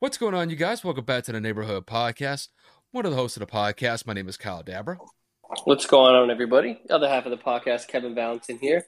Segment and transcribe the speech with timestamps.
[0.00, 0.82] What's going on, you guys?
[0.82, 2.48] Welcome back to the Neighborhood Podcast.
[2.90, 4.06] One of the hosts of the podcast.
[4.06, 4.96] My name is Kyle Dabra.
[5.64, 6.80] What's going on, everybody?
[6.88, 8.86] Other half of the podcast, Kevin Valentin here.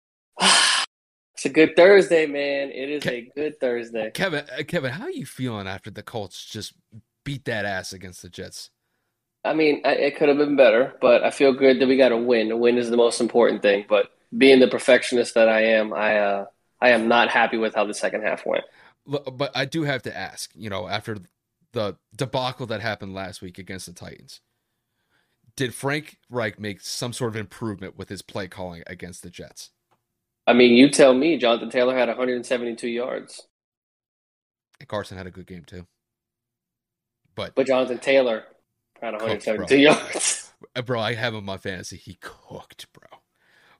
[0.40, 2.70] it's a good Thursday, man.
[2.70, 4.12] It is Ke- a good Thursday.
[4.12, 6.74] Kevin, uh, Kevin, how are you feeling after the Colts just
[7.24, 8.70] beat that ass against the Jets?
[9.44, 12.16] I mean, it could have been better, but I feel good that we got a
[12.16, 12.52] win.
[12.52, 13.86] A win is the most important thing.
[13.88, 16.46] But being the perfectionist that I am, I uh,
[16.80, 18.62] I am not happy with how the second half went
[19.06, 21.18] but I do have to ask, you know, after
[21.72, 24.40] the debacle that happened last week against the Titans,
[25.56, 29.70] did Frank Reich make some sort of improvement with his play calling against the Jets?
[30.46, 31.36] I mean, you tell me.
[31.36, 33.46] Jonathan Taylor had 172 yards.
[34.80, 35.86] And Carson had a good game too.
[37.34, 38.44] But but Jonathan Taylor
[39.00, 40.52] had 172 cooked, yards.
[40.76, 41.96] Uh, bro, I have him on my fantasy.
[41.96, 43.18] He cooked, bro.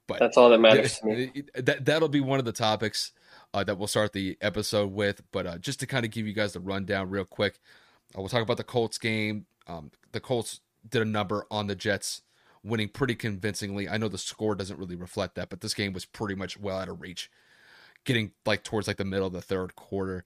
[0.06, 1.44] But that's all that matters to me.
[1.54, 3.12] That that'll be one of the topics
[3.54, 5.22] uh, that we'll start the episode with.
[5.32, 7.60] But uh, just to kind of give you guys the rundown real quick,
[8.14, 9.46] uh, we'll talk about the Colts game.
[9.66, 12.22] Um, the Colts did a number on the Jets,
[12.62, 13.88] winning pretty convincingly.
[13.88, 16.78] I know the score doesn't really reflect that, but this game was pretty much well
[16.78, 17.30] out of reach,
[18.04, 20.24] getting like towards like the middle of the third quarter.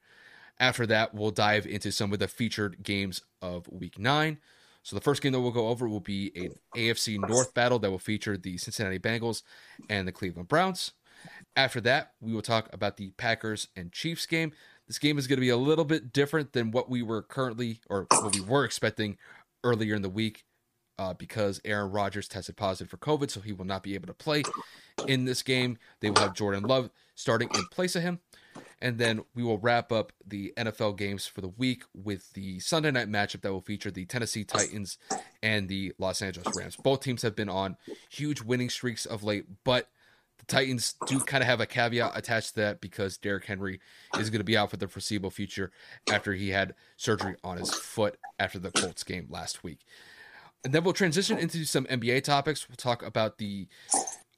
[0.59, 4.39] After that, we'll dive into some of the featured games of Week Nine.
[4.83, 7.91] So the first game that we'll go over will be an AFC North battle that
[7.91, 9.43] will feature the Cincinnati Bengals
[9.91, 10.93] and the Cleveland Browns.
[11.57, 14.53] After that, we will talk about the Packers and Chiefs game.
[14.87, 17.81] This game is going to be a little bit different than what we were currently
[17.91, 19.19] or what we were expecting
[19.63, 20.45] earlier in the week
[20.99, 24.15] uh, because Aaron Rodgers tested positive for COVID, so he will not be able to
[24.15, 24.43] play
[25.07, 25.79] in this game.
[26.01, 28.21] They will have Jordan Love starting in place of him.
[28.81, 32.93] And then we will wrap up the NFL games for the week with the Sunday
[32.93, 34.99] night matchup that will feature the Tennessee Titans
[35.43, 36.77] and the Los Angeles Rams.
[36.77, 37.77] Both teams have been on
[38.09, 39.89] huge winning streaks of late, but
[40.49, 43.81] Titans do kind of have a caveat attached to that because Derrick Henry
[44.19, 45.71] is going to be out for the foreseeable future
[46.11, 49.81] after he had surgery on his foot after the Colts game last week.
[50.65, 52.69] And then we'll transition into some NBA topics.
[52.69, 53.69] We'll talk about the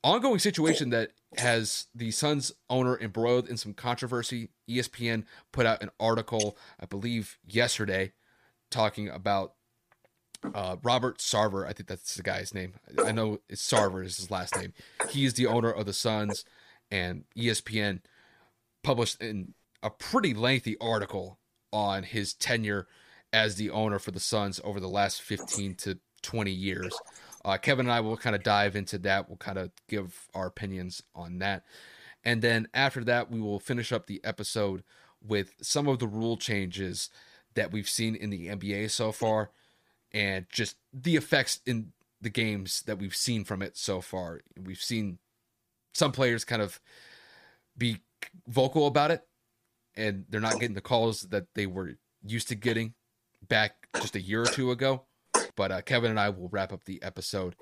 [0.03, 4.51] ongoing situation that has the Suns owner embroiled in some controversy.
[4.69, 8.13] ESPN put out an article, I believe, yesterday
[8.71, 9.55] talking about
[10.55, 12.75] uh, Robert Sarver, I think that's the guy's name.
[13.05, 14.73] I know it's Sarver is his last name.
[15.11, 16.45] He's the owner of the Suns,
[16.91, 18.01] and ESPN
[18.83, 21.39] published in a pretty lengthy article
[21.73, 22.87] on his tenure
[23.33, 26.99] as the owner for the Suns over the last 15 to 20 years.
[27.45, 29.29] Uh, Kevin and I will kind of dive into that.
[29.29, 31.65] We'll kind of give our opinions on that.
[32.25, 34.83] And then after that, we will finish up the episode
[35.27, 37.09] with some of the rule changes
[37.55, 39.51] that we've seen in the NBA so far
[40.13, 44.41] and just the effects in the games that we've seen from it so far.
[44.63, 45.19] We've seen
[45.95, 46.81] some players kind of
[47.77, 47.99] be
[48.47, 49.23] vocal about it,
[49.97, 52.95] and they're not getting the calls that they were used to getting
[53.49, 55.05] back just a year or two ago.
[55.57, 57.55] But uh, Kevin and I will wrap up the episode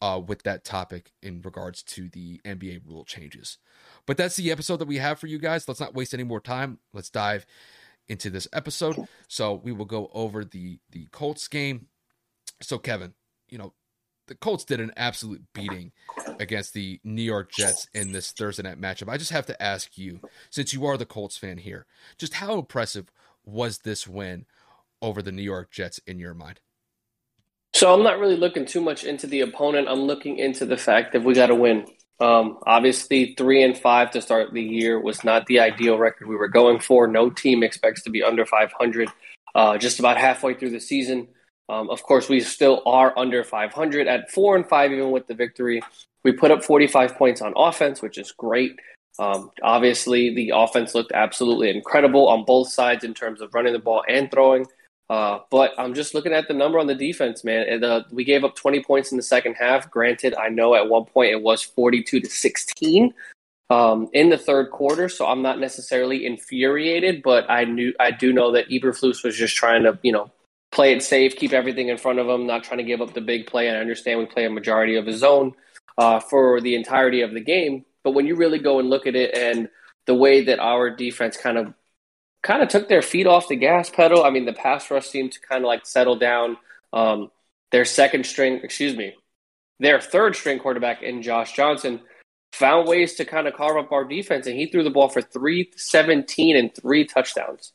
[0.00, 3.58] uh, with that topic in regards to the NBA rule changes.
[4.06, 5.66] But that's the episode that we have for you guys.
[5.66, 6.78] Let's not waste any more time.
[6.92, 7.46] Let's dive
[8.08, 8.96] into this episode.
[9.28, 11.88] So we will go over the the Colts game.
[12.60, 13.14] So Kevin,
[13.48, 13.72] you know,
[14.26, 15.92] the Colts did an absolute beating
[16.40, 19.08] against the New York Jets in this Thursday night matchup.
[19.08, 20.20] I just have to ask you,
[20.50, 21.86] since you are the Colts fan here,
[22.18, 23.10] just how impressive
[23.44, 24.46] was this win
[25.02, 26.60] over the New York Jets in your mind?
[27.74, 29.88] So I'm not really looking too much into the opponent.
[29.88, 31.86] I'm looking into the fact that we got to win.
[32.20, 36.36] Um, obviously, three and five to start the year was not the ideal record we
[36.36, 37.06] were going for.
[37.06, 39.08] No team expects to be under 500.
[39.54, 41.28] Uh, just about halfway through the season,
[41.68, 45.34] um, of course, we still are under 500 at four and five, even with the
[45.34, 45.82] victory.
[46.22, 48.78] We put up 45 points on offense, which is great.
[49.18, 53.78] Um, obviously, the offense looked absolutely incredible on both sides in terms of running the
[53.78, 54.66] ball and throwing.
[55.10, 57.66] Uh, but I'm just looking at the number on the defense, man.
[57.68, 59.90] And, uh, we gave up 20 points in the second half.
[59.90, 63.12] Granted, I know at one point it was 42 to 16
[63.70, 67.22] um, in the third quarter, so I'm not necessarily infuriated.
[67.22, 70.30] But I knew I do know that Eberflus was just trying to, you know,
[70.72, 73.20] play it safe, keep everything in front of him, not trying to give up the
[73.20, 73.68] big play.
[73.68, 75.52] And I understand we play a majority of his zone
[75.98, 77.84] uh, for the entirety of the game.
[78.02, 79.68] But when you really go and look at it and
[80.06, 81.72] the way that our defense kind of
[82.44, 84.22] kind of took their feet off the gas pedal.
[84.22, 86.58] I mean, the pass rush seemed to kind of like settle down.
[86.92, 87.30] Um,
[87.72, 89.14] their second string, excuse me,
[89.80, 92.00] their third string quarterback in Josh Johnson
[92.52, 95.20] found ways to kind of carve up our defense, and he threw the ball for
[95.20, 97.72] 317 and three touchdowns.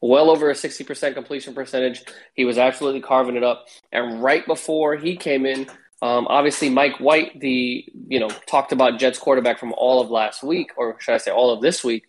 [0.00, 2.02] Well over a 60% completion percentage.
[2.34, 3.66] He was absolutely carving it up.
[3.92, 5.68] And right before he came in,
[6.02, 10.42] um, obviously Mike White, the you know talked about Jets quarterback from all of last
[10.42, 12.04] week, or should I say all of this week,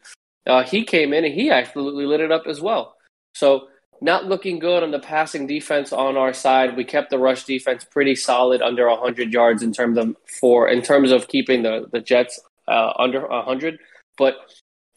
[0.47, 2.95] uh, he came in and he absolutely lit it up as well.
[3.33, 3.67] So
[4.01, 6.77] not looking good on the passing defense on our side.
[6.77, 10.81] We kept the rush defense pretty solid under 100 yards in terms of for in
[10.81, 13.79] terms of keeping the the Jets uh, under 100.
[14.17, 14.35] But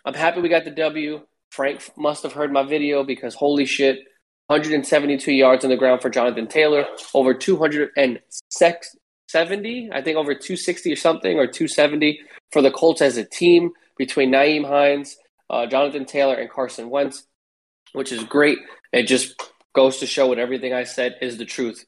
[0.04, 1.20] I'm happy we got the W.
[1.50, 3.98] Frank must have heard my video because holy shit,
[4.46, 10.96] 172 yards on the ground for Jonathan Taylor, over 270, I think over 260 or
[10.96, 12.20] something, or 270
[12.52, 15.16] for the Colts as a team between Nyheim Hines,
[15.50, 17.26] uh, Jonathan Taylor, and Carson Wentz,
[17.92, 18.58] which is great.
[18.92, 19.34] It just
[19.74, 21.84] goes to show what everything I said is the truth.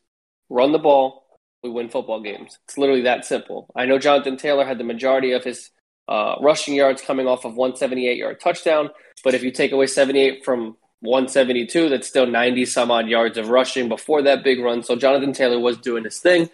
[0.51, 1.25] Run the ball,
[1.63, 2.59] we win football games.
[2.65, 3.71] It's literally that simple.
[3.75, 5.71] I know Jonathan Taylor had the majority of his
[6.09, 8.91] uh, rushing yards coming off of 178 yard touchdown,
[9.23, 13.49] but if you take away 78 from 172, that's still 90 some odd yards of
[13.49, 14.83] rushing before that big run.
[14.83, 16.51] So Jonathan Taylor was doing his thing.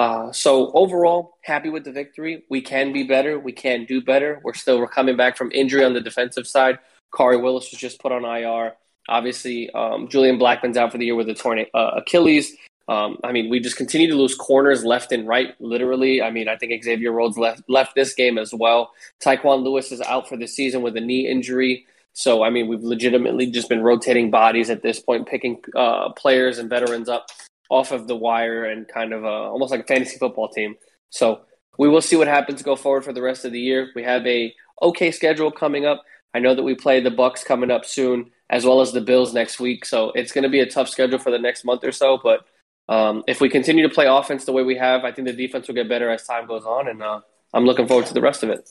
[0.00, 2.42] Uh, so overall, happy with the victory.
[2.48, 3.38] We can be better.
[3.38, 4.40] We can do better.
[4.42, 6.78] We're still we're coming back from injury on the defensive side.
[7.12, 8.76] Khari Willis was just put on IR.
[9.10, 12.56] Obviously, um, Julian Blackmon's out for the year with a torn uh, Achilles.
[12.88, 16.22] Um, I mean, we just continue to lose corners left and right, literally.
[16.22, 18.92] I mean, I think Xavier Rhodes left left this game as well.
[19.22, 21.84] Tyquan Lewis is out for the season with a knee injury.
[22.14, 26.56] So, I mean, we've legitimately just been rotating bodies at this point, picking uh, players
[26.56, 27.28] and veterans up
[27.70, 30.74] off of the wire and kind of uh, almost like a fantasy football team.
[31.08, 31.42] So,
[31.78, 33.88] we will see what happens go forward for the rest of the year.
[33.94, 36.02] We have a okay schedule coming up.
[36.34, 39.32] I know that we play the Bucs coming up soon, as well as the Bills
[39.32, 39.86] next week.
[39.86, 42.18] So it's going to be a tough schedule for the next month or so.
[42.22, 42.44] But
[42.88, 45.68] um, if we continue to play offense the way we have, I think the defense
[45.68, 47.20] will get better as time goes on, and uh,
[47.54, 48.68] I'm looking forward to the rest of it.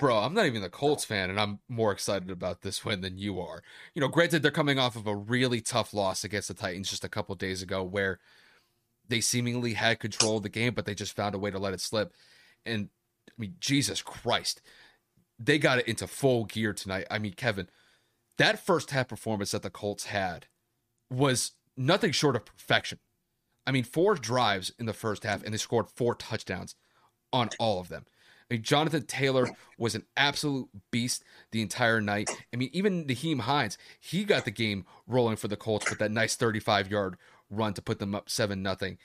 [0.00, 3.18] Bro, I'm not even the Colts fan, and I'm more excited about this win than
[3.18, 3.62] you are.
[3.94, 7.04] You know, granted, they're coming off of a really tough loss against the Titans just
[7.04, 8.18] a couple days ago, where
[9.08, 11.74] they seemingly had control of the game, but they just found a way to let
[11.74, 12.12] it slip.
[12.64, 12.88] And
[13.28, 14.62] I mean, Jesus Christ,
[15.38, 17.06] they got it into full gear tonight.
[17.10, 17.68] I mean, Kevin,
[18.38, 20.46] that first half performance that the Colts had
[21.10, 22.98] was nothing short of perfection.
[23.66, 26.74] I mean, four drives in the first half, and they scored four touchdowns
[27.32, 28.06] on all of them.
[28.50, 29.48] I mean, Jonathan Taylor
[29.78, 32.30] was an absolute beast the entire night.
[32.52, 36.10] I mean, even Nyheim Hines, he got the game rolling for the Colts with that
[36.10, 37.16] nice 35 yard
[37.50, 38.98] run to put them up 7 nothing.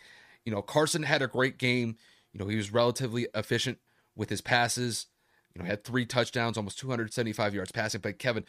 [0.43, 1.95] You know, Carson had a great game.
[2.33, 3.79] You know, he was relatively efficient
[4.15, 5.07] with his passes.
[5.53, 8.01] You know, had three touchdowns, almost 275 yards passing.
[8.01, 8.45] But Kevin,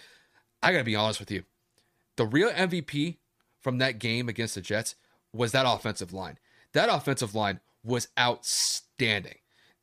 [0.62, 1.44] I got to be honest with you.
[2.16, 3.16] The real MVP
[3.60, 4.96] from that game against the Jets
[5.32, 6.38] was that offensive line.
[6.72, 9.39] That offensive line was outstanding.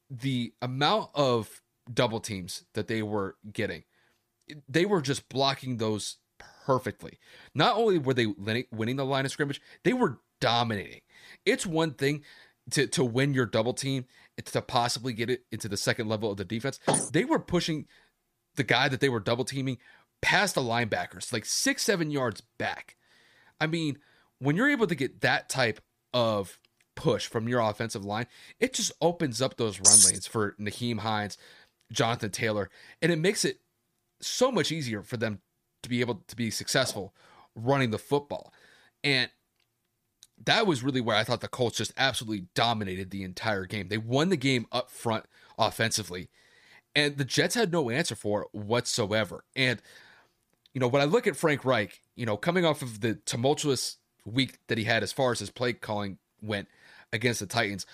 [0.10, 1.62] The amount of
[1.92, 3.84] double teams that they were getting,
[4.68, 6.18] they were just blocking those
[6.66, 7.20] perfectly.
[7.54, 11.02] Not only were they winning the line of scrimmage, they were dominating.
[11.46, 12.24] It's one thing
[12.72, 14.06] to to win your double team
[14.44, 16.80] to possibly get it into the second level of the defense.
[17.12, 17.88] They were pushing
[18.56, 19.78] the guy that they were double teaming
[20.22, 22.96] past the linebackers, like six, seven yards back.
[23.60, 24.00] I mean,
[24.40, 25.80] when you're able to get that type
[26.14, 26.60] of
[26.98, 28.26] push from your offensive line,
[28.60, 31.38] it just opens up those run lanes for Nyheim Hines,
[31.92, 32.70] Jonathan Taylor,
[33.02, 33.60] and it makes it
[34.20, 35.40] so much easier for them
[35.84, 37.14] to be able to be successful
[37.56, 38.52] running the football.
[39.04, 39.30] And
[40.44, 43.88] that was really where I thought the Colts just absolutely dominated the entire game.
[43.88, 45.26] They won the game up front
[45.58, 46.30] offensively,
[46.96, 49.46] and the Jets had no answer for it whatsoever.
[49.56, 49.82] And
[50.74, 53.98] you know, when I look at Frank Reich, you know, coming off of the tumultuous
[54.26, 56.68] week that he had as far as his play calling went
[57.14, 57.86] against the Titans,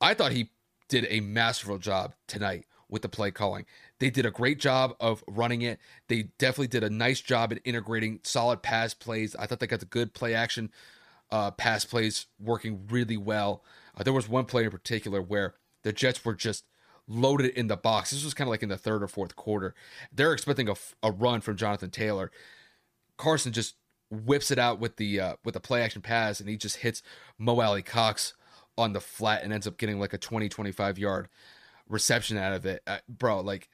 [0.00, 0.50] I thought he
[0.88, 3.64] did a masterful job tonight with the play calling.
[3.98, 5.78] They did a great job of running it.
[6.08, 9.34] They definitely did a nice job at integrating solid pass plays.
[9.36, 10.70] I thought they got the good play action
[11.30, 13.64] uh, pass plays working really well.
[13.96, 16.64] Uh, there was one play in particular where the Jets were just
[17.08, 18.10] loaded in the box.
[18.10, 19.74] This was kind of like in the third or fourth quarter.
[20.12, 22.30] They're expecting a, a run from Jonathan Taylor.
[23.16, 23.74] Carson just
[24.10, 27.02] whips it out with the uh, with the play action pass, and he just hits
[27.38, 28.34] Mo Alie-Cox
[28.78, 31.28] on the flat and ends up getting like a 20, 25 yard
[31.88, 32.82] reception out of it.
[32.86, 33.68] Uh, bro, like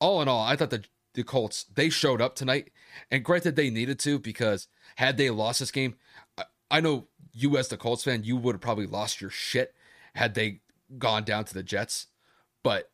[0.00, 2.70] all in all, I thought the the Colts they showed up tonight,
[3.10, 5.96] and granted they needed to because had they lost this game,
[6.36, 9.74] I, I know you as the Colts fan, you would have probably lost your shit
[10.14, 10.60] had they
[10.98, 12.06] gone down to the Jets.
[12.62, 12.90] But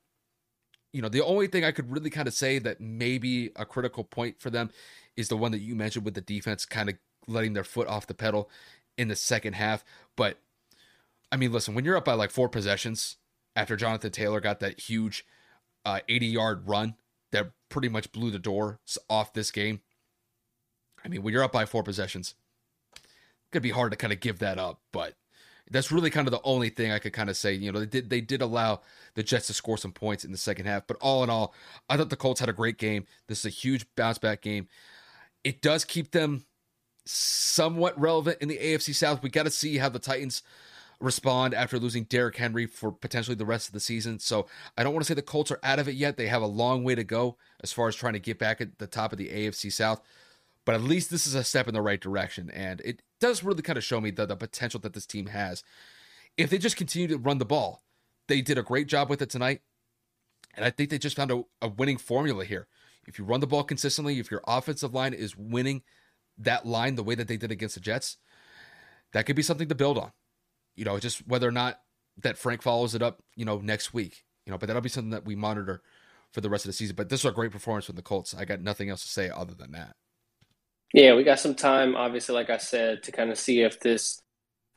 [0.93, 4.05] you know, the only thing I could really kind of say that maybe a critical
[4.05, 4.71] point for them
[5.17, 6.97] is the one that you mentioned with the defense kind of
[7.27, 8.49] letting their foot off the pedal
[8.97, 9.85] in the second half.
[10.17, 10.39] But
[11.35, 13.17] I mean, listen, when you're up by like four possessions
[13.57, 15.26] after Jonathan Taylor got that huge
[15.85, 16.95] uh, 80 yard run
[17.33, 18.79] that pretty much blew the door
[19.11, 19.81] off this game.
[21.05, 22.37] I mean, when you're up by four possessions,
[22.95, 25.14] it's gonna be hard to kind of give that up, but
[25.69, 27.53] that's really kind of the only thing I could kind of say.
[27.53, 28.83] You know, they did they did allow
[29.17, 31.53] the Jets to score some points in the second half, but all in all,
[31.88, 33.07] I thought the Colts had a great game.
[33.26, 34.69] This is a huge bounce back game.
[35.43, 36.45] It does keep them
[37.07, 39.21] somewhat relevant in the AFC South.
[39.21, 40.45] We got to see how the Titans
[41.05, 44.19] respond after losing Derrick Henry for potentially the rest of the season.
[44.19, 44.47] So
[44.77, 46.17] I don't want to say the Colts are out of it yet.
[46.17, 48.79] They have a long way to go as far as trying to get back at
[48.79, 50.01] the top of the AFC South.
[50.65, 52.51] But at least this is a step in the right direction.
[52.51, 55.63] And it does really kind of show me the, the potential that this team has.
[56.37, 57.83] If they just continue to run the ball,
[58.29, 59.61] they did a great job with it tonight.
[60.57, 62.67] And I think they just found a, a winning formula here.
[63.07, 65.83] If you run the ball consistently, if your offensive line is winning
[66.39, 68.17] that line the way that they did against the Jets,
[69.13, 70.13] that could be something to build on.
[70.76, 71.81] You know, just whether or not
[72.23, 74.25] that Frank follows it up, you know, next week.
[74.47, 75.83] You know, but that'll be something that we monitor
[76.33, 76.97] for the rest of the season.
[76.97, 78.35] But this was a great performance from the Colts.
[78.35, 79.97] I got nothing else to say other than that.
[80.93, 84.21] Yeah, we got some time, obviously, like I said, to kind of see if this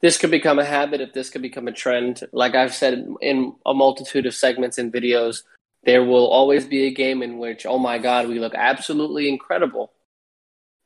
[0.01, 2.21] this could become a habit, if this could become a trend.
[2.31, 5.43] Like I've said in a multitude of segments and videos,
[5.83, 9.91] there will always be a game in which, oh my God, we look absolutely incredible.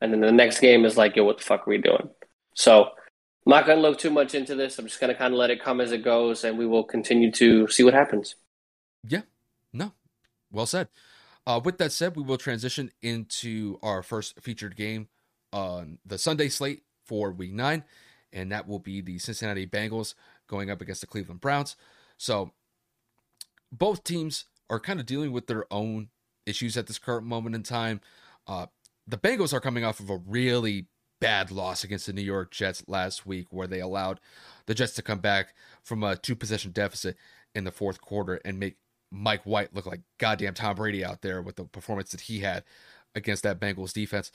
[0.00, 2.08] And then the next game is like, yo, what the fuck are we doing?
[2.54, 2.90] So
[3.44, 4.78] I'm not going to look too much into this.
[4.78, 6.84] I'm just going to kind of let it come as it goes, and we will
[6.84, 8.36] continue to see what happens.
[9.06, 9.22] Yeah,
[9.72, 9.92] no,
[10.50, 10.88] well said.
[11.44, 15.08] Uh, with that said, we will transition into our first featured game
[15.52, 17.82] on the Sunday slate for Week Nine,
[18.32, 20.14] and that will be the Cincinnati Bengals
[20.46, 21.74] going up against the Cleveland Browns.
[22.16, 22.52] So
[23.72, 26.10] both teams are kind of dealing with their own
[26.46, 28.00] issues at this current moment in time.
[28.46, 28.66] Uh,
[29.06, 30.86] the Bengals are coming off of a really
[31.22, 34.18] bad loss against the New York Jets last week, where they allowed
[34.66, 37.16] the Jets to come back from a two possession deficit
[37.54, 38.76] in the fourth quarter and make
[39.12, 42.64] Mike White look like goddamn Tom Brady out there with the performance that he had
[43.14, 44.32] against that Bengals defense.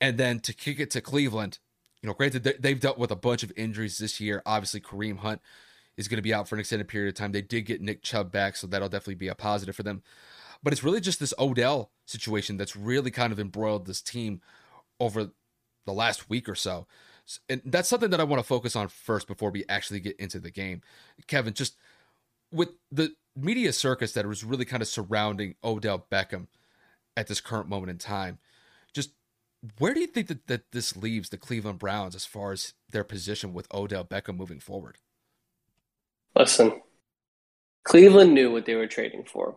[0.00, 1.58] And then to kick it to Cleveland,
[2.00, 4.42] you know, granted, they've dealt with a bunch of injuries this year.
[4.46, 5.42] Obviously, Kareem Hunt
[5.98, 7.32] is going to be out for an extended period of time.
[7.32, 10.02] They did get Nick Chubb back, so that'll definitely be a positive for them.
[10.62, 14.40] But it's really just this Odell situation that's really kind of embroiled this team
[14.98, 15.30] over
[15.86, 16.86] the last week or so.
[17.48, 20.38] And that's something that I want to focus on first before we actually get into
[20.38, 20.82] the game.
[21.26, 21.76] Kevin, just
[22.52, 26.46] with the media circus that was really kind of surrounding Odell Beckham
[27.16, 28.38] at this current moment in time,
[28.92, 29.10] just
[29.78, 33.04] where do you think that, that this leaves the Cleveland Browns as far as their
[33.04, 34.98] position with Odell Beckham moving forward?
[36.36, 36.80] Listen,
[37.84, 39.56] Cleveland knew what they were trading for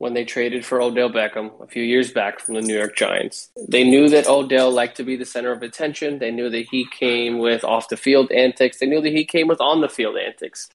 [0.00, 3.50] when they traded for Odell Beckham a few years back from the New York Giants.
[3.68, 6.18] They knew that Odell liked to be the center of attention.
[6.18, 8.78] They knew that he came with off the field antics.
[8.78, 10.70] They knew that he came with on the field antics.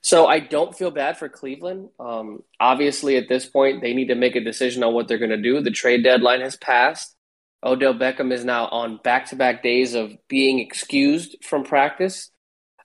[0.00, 1.88] So I don't feel bad for Cleveland.
[1.98, 5.30] Um, obviously, at this point, they need to make a decision on what they're going
[5.30, 5.60] to do.
[5.60, 7.16] The trade deadline has passed.
[7.64, 12.30] Odell Beckham is now on back to back days of being excused from practice.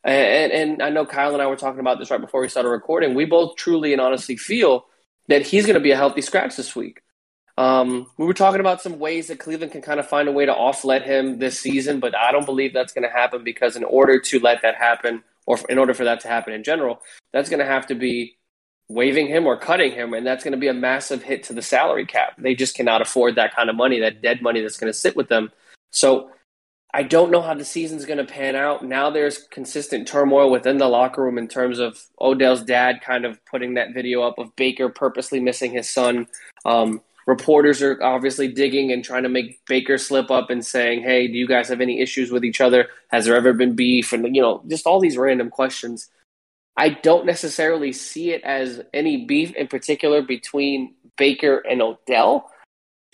[0.04, 2.70] And, and I know Kyle and I were talking about this right before we started
[2.70, 3.14] recording.
[3.14, 4.88] We both truly and honestly feel
[5.28, 7.02] that he's going to be a healthy scratch this week.
[7.58, 10.46] Um, we were talking about some ways that Cleveland can kind of find a way
[10.46, 13.84] to off-let him this season, but I don't believe that's going to happen because in
[13.84, 17.02] order to let that happen, or in order for that to happen in general,
[17.32, 18.38] that's going to have to be
[18.90, 21.62] waiving him or cutting him, and that's going to be a massive hit to the
[21.62, 22.34] salary cap.
[22.38, 25.16] They just cannot afford that kind of money, that dead money that's going to sit
[25.16, 25.52] with them.
[25.92, 26.32] So
[26.96, 28.86] I don't know how the season's going to pan out.
[28.86, 33.44] Now there's consistent turmoil within the locker room in terms of Odell's dad kind of
[33.46, 36.28] putting that video up of Baker purposely missing his son.
[36.66, 41.28] Um, reporters are obviously digging and trying to make Baker slip up and saying, "Hey,
[41.28, 42.90] do you guys have any issues with each other?
[43.08, 46.12] Has there ever been beef?" And you know, just all these random questions.
[46.78, 52.52] I don't necessarily see it as any beef in particular between Baker and Odell.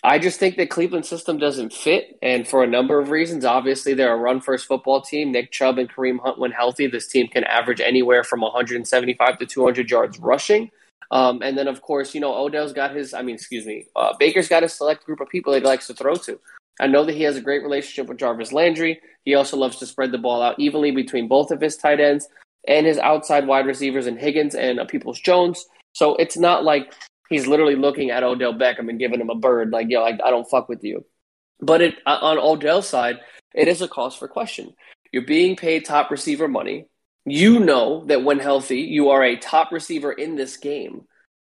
[0.03, 3.43] I just think the Cleveland system doesn't fit, and for a number of reasons.
[3.43, 5.31] Obviously, they're a run first football team.
[5.31, 9.45] Nick Chubb and Kareem Hunt, when healthy, this team can average anywhere from 175 to
[9.45, 10.71] 200 yards rushing.
[11.11, 14.13] Um, and then, of course, you know, Odell's got his, I mean, excuse me, uh,
[14.17, 16.39] Baker's got a select group of people that he likes to throw to.
[16.79, 19.01] I know that he has a great relationship with Jarvis Landry.
[19.25, 22.27] He also loves to spread the ball out evenly between both of his tight ends
[22.67, 25.65] and his outside wide receivers and Higgins and uh, Peoples Jones.
[25.93, 26.93] So it's not like
[27.29, 30.29] he's literally looking at Odell Beckham and giving him a bird, like, yo, I, I
[30.29, 31.05] don't fuck with you.
[31.59, 33.19] But it, uh, on Odell's side,
[33.53, 34.73] it is a cause for question.
[35.11, 36.87] You're being paid top receiver money.
[37.25, 41.03] You know that when healthy, you are a top receiver in this game.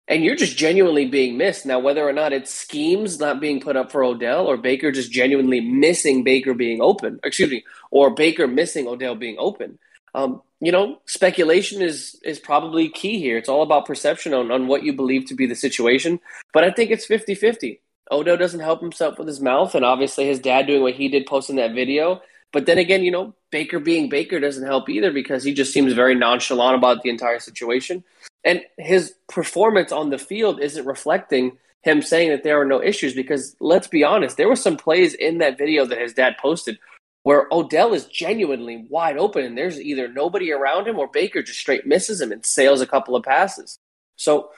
[0.06, 1.64] And you're just genuinely being missed.
[1.64, 5.10] Now, whether or not it's schemes not being put up for Odell or Baker just
[5.10, 9.78] genuinely missing Baker being open, excuse me, or Baker missing Odell being open,
[10.14, 13.36] um, you know, speculation is is probably key here.
[13.36, 16.20] It's all about perception on, on what you believe to be the situation.
[16.52, 17.80] But I think it's 50 50.
[18.10, 21.26] Odo doesn't help himself with his mouth, and obviously his dad doing what he did
[21.26, 22.22] posting that video.
[22.52, 25.92] But then again, you know, Baker being Baker doesn't help either because he just seems
[25.92, 28.04] very nonchalant about the entire situation.
[28.44, 33.12] And his performance on the field isn't reflecting him saying that there are no issues
[33.12, 36.78] because let's be honest, there were some plays in that video that his dad posted
[37.24, 41.58] where Odell is genuinely wide open and there's either nobody around him or Baker just
[41.58, 43.78] straight misses him and sails a couple of passes.
[44.16, 44.50] So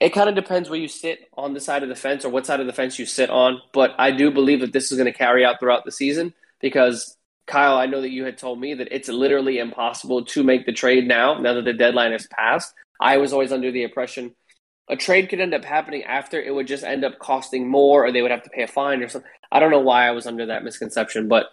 [0.00, 2.46] it kind of depends where you sit on the side of the fence or what
[2.46, 3.62] side of the fence you sit on.
[3.72, 7.16] But I do believe that this is going to carry out throughout the season because
[7.46, 10.72] Kyle, I know that you had told me that it's literally impossible to make the
[10.72, 12.74] trade now, now that the deadline has passed.
[13.00, 14.34] I was always under the impression
[14.88, 18.10] a trade could end up happening after it would just end up costing more or
[18.10, 19.30] they would have to pay a fine or something.
[19.52, 21.46] I don't know why I was under that misconception, but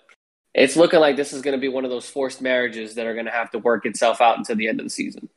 [0.54, 3.14] it's looking like this is going to be one of those forced marriages that are
[3.14, 5.30] going to have to work itself out until the end of the season.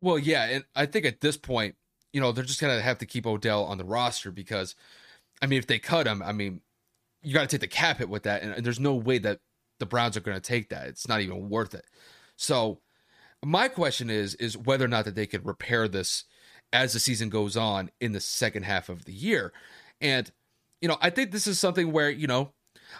[0.00, 1.76] Well, yeah, and I think at this point,
[2.12, 4.74] you know, they're just going to have to keep Odell on the roster because,
[5.42, 6.62] I mean, if they cut him, I mean,
[7.22, 9.40] you got to take the cap hit with that, and, and there's no way that
[9.78, 10.86] the Browns are going to take that.
[10.86, 11.84] It's not even worth it.
[12.36, 12.80] So,
[13.44, 16.24] my question is, is whether or not that they could repair this
[16.72, 19.52] as the season goes on in the second half of the year,
[20.00, 20.30] and
[20.80, 22.52] you know, I think this is something where you know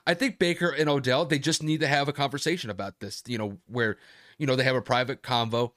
[0.07, 3.23] I think Baker and Odell they just need to have a conversation about this.
[3.27, 3.97] You know, where
[4.39, 5.73] you know they have a private convo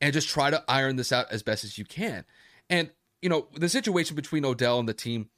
[0.00, 2.24] and just try to iron this out as best as you can.
[2.70, 2.90] And
[3.22, 5.28] you know, the situation between Odell and the team,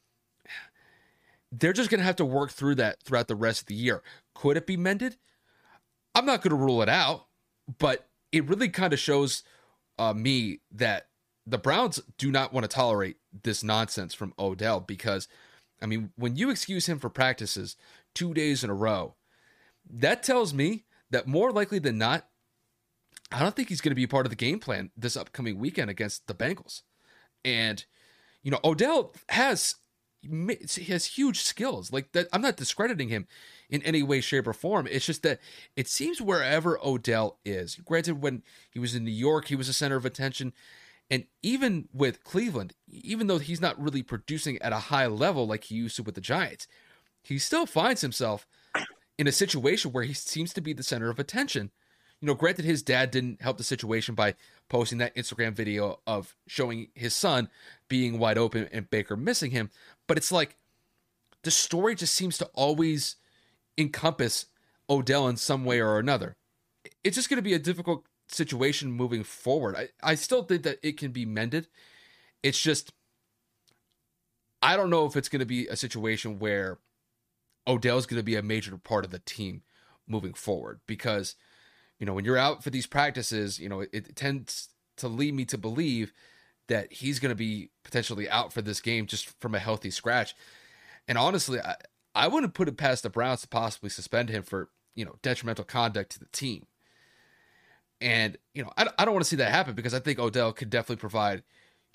[1.53, 4.03] they're just going to have to work through that throughout the rest of the year.
[4.35, 5.17] Could it be mended?
[6.15, 7.27] I'm not going to rule it out,
[7.79, 9.43] but it really kind of shows
[9.99, 11.09] uh, me that
[11.47, 15.29] the Browns do not want to tolerate this nonsense from Odell because,
[15.83, 17.77] I mean, when you excuse him for practices
[18.21, 19.15] two days in a row.
[19.91, 22.27] That tells me that more likely than not,
[23.33, 25.89] I don't think he's going to be part of the game plan this upcoming weekend
[25.89, 26.83] against the Bengals.
[27.47, 27.83] And
[28.43, 29.77] you know, Odell has
[30.23, 31.93] he has huge skills.
[31.93, 33.27] Like that, I'm not discrediting him
[33.71, 34.87] in any way, shape, or form.
[34.87, 35.41] It's just that
[35.77, 37.77] it seems wherever Odell is.
[37.77, 40.53] Granted, when he was in New York, he was a center of attention.
[41.11, 45.65] And even with Cleveland, even though he's not really producing at a high level like
[45.65, 46.69] he used to with the Giants,
[47.23, 48.47] he still finds himself
[49.19, 51.71] in a situation where he seems to be the center of attention.
[52.21, 54.35] You know, granted, his dad didn't help the situation by
[54.69, 57.49] posting that Instagram video of showing his son
[57.89, 59.71] being wide open and Baker missing him,
[60.07, 60.57] but it's like
[61.43, 63.17] the story just seems to always
[63.79, 64.47] encompass
[64.89, 66.37] Odell in some way or another.
[67.03, 69.77] It's just going to be a difficult situation moving forward.
[69.77, 71.69] I, I still think that it can be mended.
[72.43, 72.93] It's just,
[74.63, 76.79] I don't know if it's going to be a situation where
[77.67, 79.63] Odell's going to be a major part of the team
[80.07, 81.37] moving forward because
[81.99, 85.35] you know when you're out for these practices, you know it, it tends to lead
[85.35, 86.13] me to believe
[86.69, 90.35] that he's going to be potentially out for this game just from a healthy scratch.
[91.09, 91.75] And honestly, I,
[92.15, 95.65] I wouldn't put it past the Browns to possibly suspend him for you know detrimental
[95.65, 96.67] conduct to the team.
[98.01, 100.53] And you know I, I don't want to see that happen because I think Odell
[100.53, 101.43] could definitely provide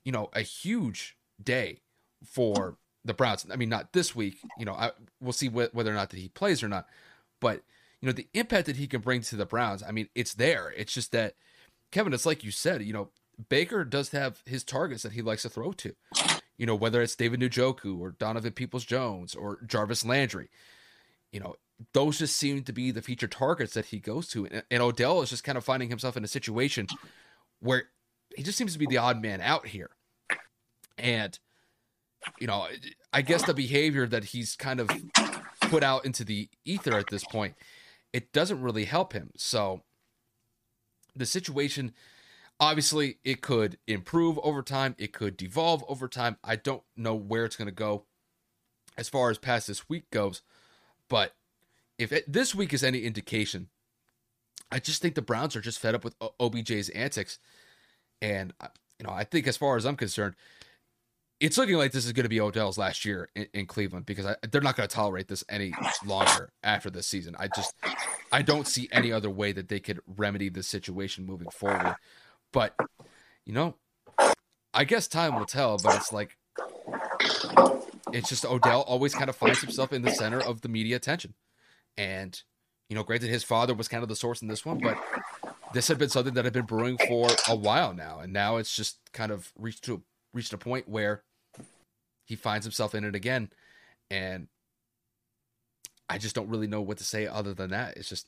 [0.03, 1.81] you know a huge day
[2.23, 3.45] for the Browns.
[3.51, 4.39] I mean, not this week.
[4.57, 4.91] You know, I,
[5.21, 6.87] we'll see wh- whether or not that he plays or not.
[7.39, 7.61] But
[8.01, 9.83] you know, the impact that he can bring to the Browns.
[9.83, 10.73] I mean, it's there.
[10.75, 11.35] It's just that
[11.91, 12.13] Kevin.
[12.13, 12.83] It's like you said.
[12.83, 13.09] You know,
[13.49, 15.95] Baker does have his targets that he likes to throw to.
[16.57, 20.49] You know, whether it's David Njoku or Donovan Peoples Jones or Jarvis Landry.
[21.31, 21.55] You know,
[21.93, 24.45] those just seem to be the featured targets that he goes to.
[24.45, 26.87] And, and Odell is just kind of finding himself in a situation
[27.59, 27.89] where
[28.35, 29.89] he just seems to be the odd man out here.
[30.97, 31.37] And
[32.39, 32.67] you know,
[33.13, 34.89] I guess the behavior that he's kind of
[35.61, 37.55] put out into the ether at this point,
[38.13, 39.31] it doesn't really help him.
[39.35, 39.81] So
[41.15, 41.93] the situation,
[42.59, 46.37] obviously, it could improve over time, it could devolve over time.
[46.43, 48.05] I don't know where it's going to go
[48.97, 50.41] as far as past this week goes,
[51.09, 51.35] but
[51.97, 53.69] if it, this week is any indication,
[54.71, 57.39] I just think the Browns are just fed up with OBJ's antics,
[58.21, 58.67] and uh,
[58.99, 60.35] you know, I think as far as I'm concerned,
[61.39, 64.25] it's looking like this is going to be Odell's last year in, in Cleveland because
[64.25, 65.73] I, they're not going to tolerate this any
[66.05, 67.35] longer after this season.
[67.37, 67.73] I just
[68.31, 71.95] I don't see any other way that they could remedy the situation moving forward.
[72.53, 72.73] But
[73.45, 73.75] you know,
[74.73, 75.77] I guess time will tell.
[75.77, 76.37] But it's like
[78.13, 81.33] it's just Odell always kind of finds himself in the center of the media attention,
[81.97, 82.41] and
[82.89, 84.97] you know, granted his father was kind of the source in this one, but
[85.73, 88.75] this had been something that had been brewing for a while now, and now it's
[88.75, 90.01] just kind of reached to
[90.35, 91.23] reached a point where
[92.25, 93.49] he finds himself in it again.
[94.11, 94.47] And
[96.09, 97.97] I just don't really know what to say other than that.
[97.97, 98.27] It's just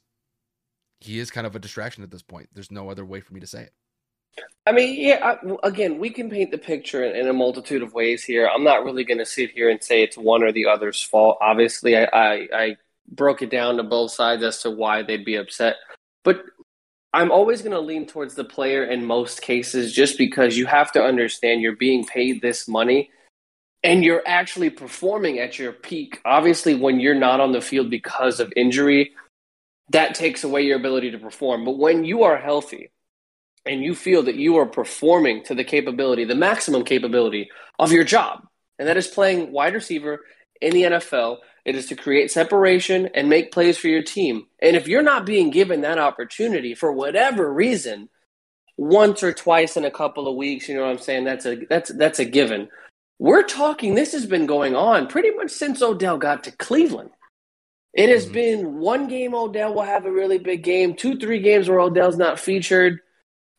[0.99, 2.49] he is kind of a distraction at this point.
[2.53, 3.73] There's no other way for me to say it.
[4.65, 5.19] I mean, yeah.
[5.23, 8.47] I, again, we can paint the picture in, in, a multitude of ways here.
[8.47, 11.37] I'm not really going to sit here and say it's one or the other's fault.
[11.41, 12.77] Obviously, I, I, I
[13.09, 15.77] broke it down to both sides as to why they'd be upset.
[16.23, 16.43] But
[17.13, 20.91] I'm always going to lean towards the player in most cases just because you have
[20.91, 23.11] to understand you're being paid this money
[23.83, 26.19] and you're actually performing at your peak.
[26.25, 29.13] Obviously, when you're not on the field because of injury,
[29.89, 31.63] that takes away your ability to perform.
[31.63, 32.91] But when you are healthy
[33.65, 38.03] and you feel that you are performing to the capability, the maximum capability of your
[38.03, 38.45] job,
[38.79, 40.25] and that is playing wide receiver
[40.61, 44.47] in the NFL, it is to create separation and make plays for your team.
[44.61, 48.07] And if you're not being given that opportunity for whatever reason,
[48.77, 51.25] once or twice in a couple of weeks, you know what I'm saying?
[51.25, 52.69] That's a that's that's a given.
[53.19, 57.09] We're talking this has been going on pretty much since Odell got to Cleveland.
[57.93, 58.33] It has mm-hmm.
[58.33, 62.15] been one game Odell will have a really big game, two, three games where Odell's
[62.15, 63.01] not featured,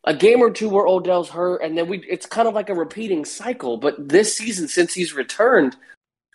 [0.04, 2.74] a game or two where Odell's hurt, and then we it's kind of like a
[2.74, 3.76] repeating cycle.
[3.76, 5.76] But this season, since he's returned,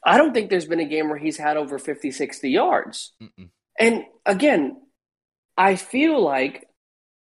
[0.06, 3.14] I don't think there's been a game where he's had over 50, 60 yards.
[3.22, 3.50] Mm-mm.
[3.80, 4.82] And again,
[5.58, 6.68] I feel like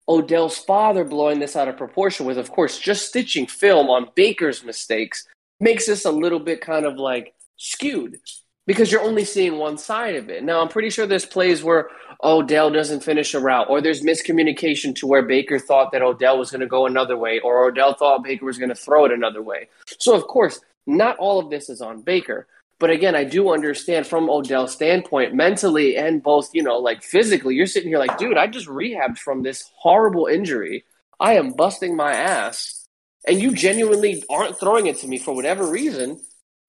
[0.09, 4.65] Odell's father blowing this out of proportion with, of course, just stitching film on Baker's
[4.65, 5.27] mistakes
[5.61, 8.19] makes this a little bit kind of like skewed
[8.67, 10.43] because you're only seeing one side of it.
[10.43, 11.89] Now, I'm pretty sure there's plays where
[12.23, 16.51] Odell doesn't finish a route, or there's miscommunication to where Baker thought that Odell was
[16.51, 19.43] going to go another way, or Odell thought Baker was going to throw it another
[19.43, 19.69] way.
[19.99, 22.47] So, of course, not all of this is on Baker.
[22.83, 27.55] But again, I do understand from Odell's standpoint, mentally and both, you know, like physically,
[27.55, 30.85] you're sitting here like, dude, I just rehabbed from this horrible injury.
[31.21, 32.89] I am busting my ass.
[33.25, 36.21] And you genuinely aren't throwing it to me for whatever reason.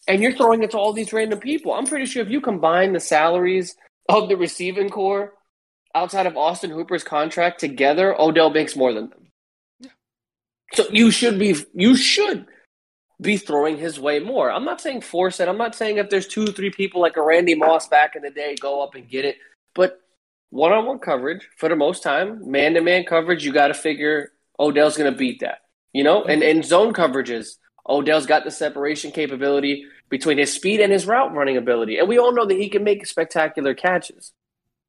[0.08, 1.74] And you're throwing it to all these random people.
[1.74, 3.76] I'm pretty sure if you combine the salaries
[4.08, 5.34] of the receiving corps
[5.96, 9.30] outside of Austin Hooper's contract together, Odell makes more than them.
[9.80, 9.90] Yeah.
[10.74, 12.46] So you should be you should
[13.24, 14.52] be throwing his way more.
[14.52, 15.48] I'm not saying force it.
[15.48, 18.30] I'm not saying if there's two, three people like a Randy Moss back in the
[18.30, 19.38] day, go up and get it.
[19.74, 20.00] But
[20.50, 23.74] one on one coverage for the most time, man to man coverage, you got to
[23.74, 25.60] figure Odell's going to beat that.
[25.94, 27.58] You know, and in zone coverages,
[27.88, 31.98] Odell's got the separation capability between his speed and his route running ability.
[31.98, 34.34] And we all know that he can make spectacular catches.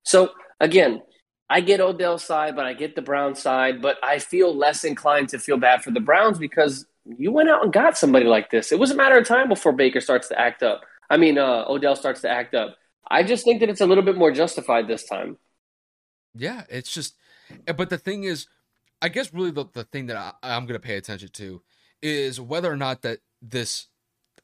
[0.02, 1.02] So, again,
[1.48, 5.30] I get Odell's side, but I get the Browns side, but I feel less inclined
[5.30, 8.72] to feel bad for the Browns because you went out and got somebody like this.
[8.72, 10.82] It was a matter of time before Baker starts to act up.
[11.10, 12.76] I mean, uh, Odell starts to act up.
[13.08, 15.36] I just think that it's a little bit more justified this time.
[16.34, 17.16] Yeah, it's just,
[17.66, 18.46] eh, but the thing is,
[19.02, 21.62] I guess really the, the thing that I, I'm going to pay attention to
[22.00, 23.86] is whether or not that this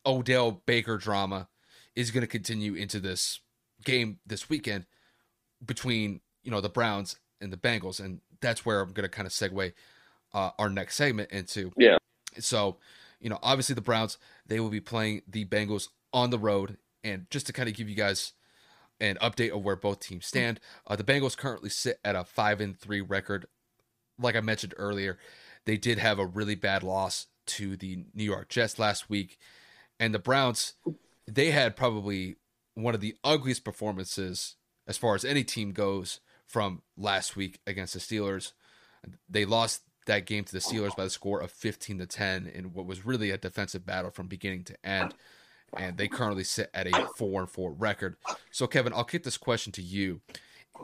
[0.04, 1.48] Odell Baker drama
[1.94, 3.40] is going to continue into this
[3.84, 4.86] game this weekend
[5.64, 9.26] between you know the Browns and the Bengals, and that's where I'm going to kind
[9.26, 9.72] of segue
[10.32, 11.72] uh, our next segment into.
[11.76, 11.96] Yeah.
[12.44, 12.78] So,
[13.20, 17.26] you know, obviously the Browns they will be playing the Bengals on the road, and
[17.30, 18.32] just to kind of give you guys
[19.00, 22.60] an update of where both teams stand, uh, the Bengals currently sit at a five
[22.60, 23.46] and three record.
[24.18, 25.18] Like I mentioned earlier,
[25.64, 29.38] they did have a really bad loss to the New York Jets last week,
[29.98, 30.74] and the Browns
[31.26, 32.36] they had probably
[32.74, 37.94] one of the ugliest performances as far as any team goes from last week against
[37.94, 38.52] the Steelers.
[39.28, 42.72] They lost that game to the Steelers by the score of 15 to 10 in
[42.72, 45.14] what was really a defensive battle from beginning to end.
[45.76, 48.16] And they currently sit at a 4 and 4 record.
[48.50, 50.20] So, Kevin, I'll kick this question to you.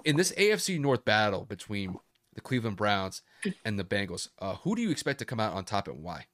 [0.04, 1.96] In this AFC North battle between
[2.34, 3.22] the Cleveland Browns
[3.64, 6.26] and the Bengals, uh, who do you expect to come out on top and why?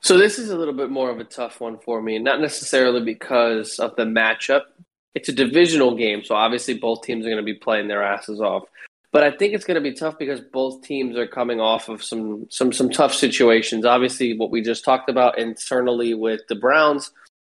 [0.00, 3.02] So, this is a little bit more of a tough one for me, not necessarily
[3.02, 4.62] because of the matchup.
[5.14, 8.40] It's a divisional game, so obviously both teams are going to be playing their asses
[8.40, 8.64] off.
[9.14, 12.02] But I think it's going to be tough because both teams are coming off of
[12.02, 13.86] some some some tough situations.
[13.86, 17.12] Obviously, what we just talked about internally with the Browns,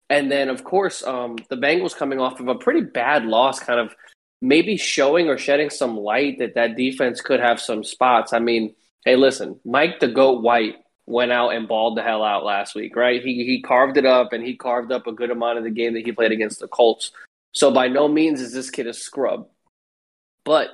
[0.09, 3.79] and then of course um, the Bengals coming off of a pretty bad loss, kind
[3.79, 3.95] of
[4.41, 8.33] maybe showing or shedding some light that that defense could have some spots.
[8.33, 12.43] I mean, hey, listen, Mike the Goat White went out and balled the hell out
[12.43, 13.23] last week, right?
[13.23, 15.93] He he carved it up and he carved up a good amount of the game
[15.93, 17.13] that he played against the Colts.
[17.53, 19.47] So by no means is this kid a scrub,
[20.43, 20.71] but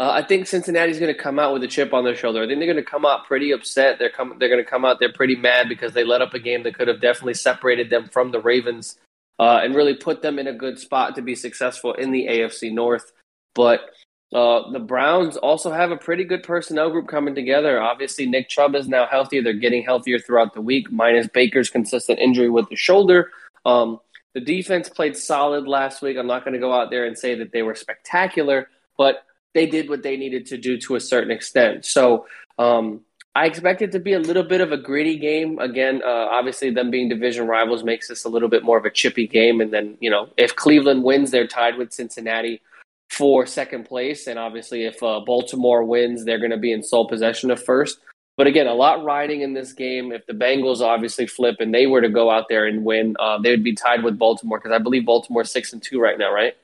[0.00, 2.42] uh, I think Cincinnati's going to come out with a chip on their shoulder.
[2.42, 3.98] I think they're going to come out pretty upset.
[3.98, 6.38] They're come, they're going to come out they're pretty mad because they let up a
[6.38, 8.96] game that could have definitely separated them from the Ravens
[9.38, 12.72] uh, and really put them in a good spot to be successful in the AFC
[12.72, 13.12] North.
[13.54, 13.90] But
[14.32, 17.78] uh, the Browns also have a pretty good personnel group coming together.
[17.78, 19.42] Obviously, Nick Chubb is now healthy.
[19.42, 23.32] They're getting healthier throughout the week, minus Baker's consistent injury with the shoulder.
[23.66, 24.00] Um,
[24.32, 26.16] the defense played solid last week.
[26.16, 29.66] I'm not going to go out there and say that they were spectacular, but they
[29.66, 31.84] did what they needed to do to a certain extent.
[31.84, 32.26] So
[32.58, 33.00] um,
[33.34, 35.58] I expect it to be a little bit of a gritty game.
[35.58, 38.90] Again, uh, obviously, them being division rivals makes this a little bit more of a
[38.90, 39.60] chippy game.
[39.60, 42.60] And then, you know, if Cleveland wins, they're tied with Cincinnati
[43.08, 44.26] for second place.
[44.26, 47.98] And obviously, if uh, Baltimore wins, they're going to be in sole possession of first.
[48.36, 50.12] But again, a lot riding in this game.
[50.12, 53.38] If the Bengals obviously flip and they were to go out there and win, uh,
[53.38, 56.32] they would be tied with Baltimore because I believe Baltimore's six and two right now,
[56.32, 56.56] right?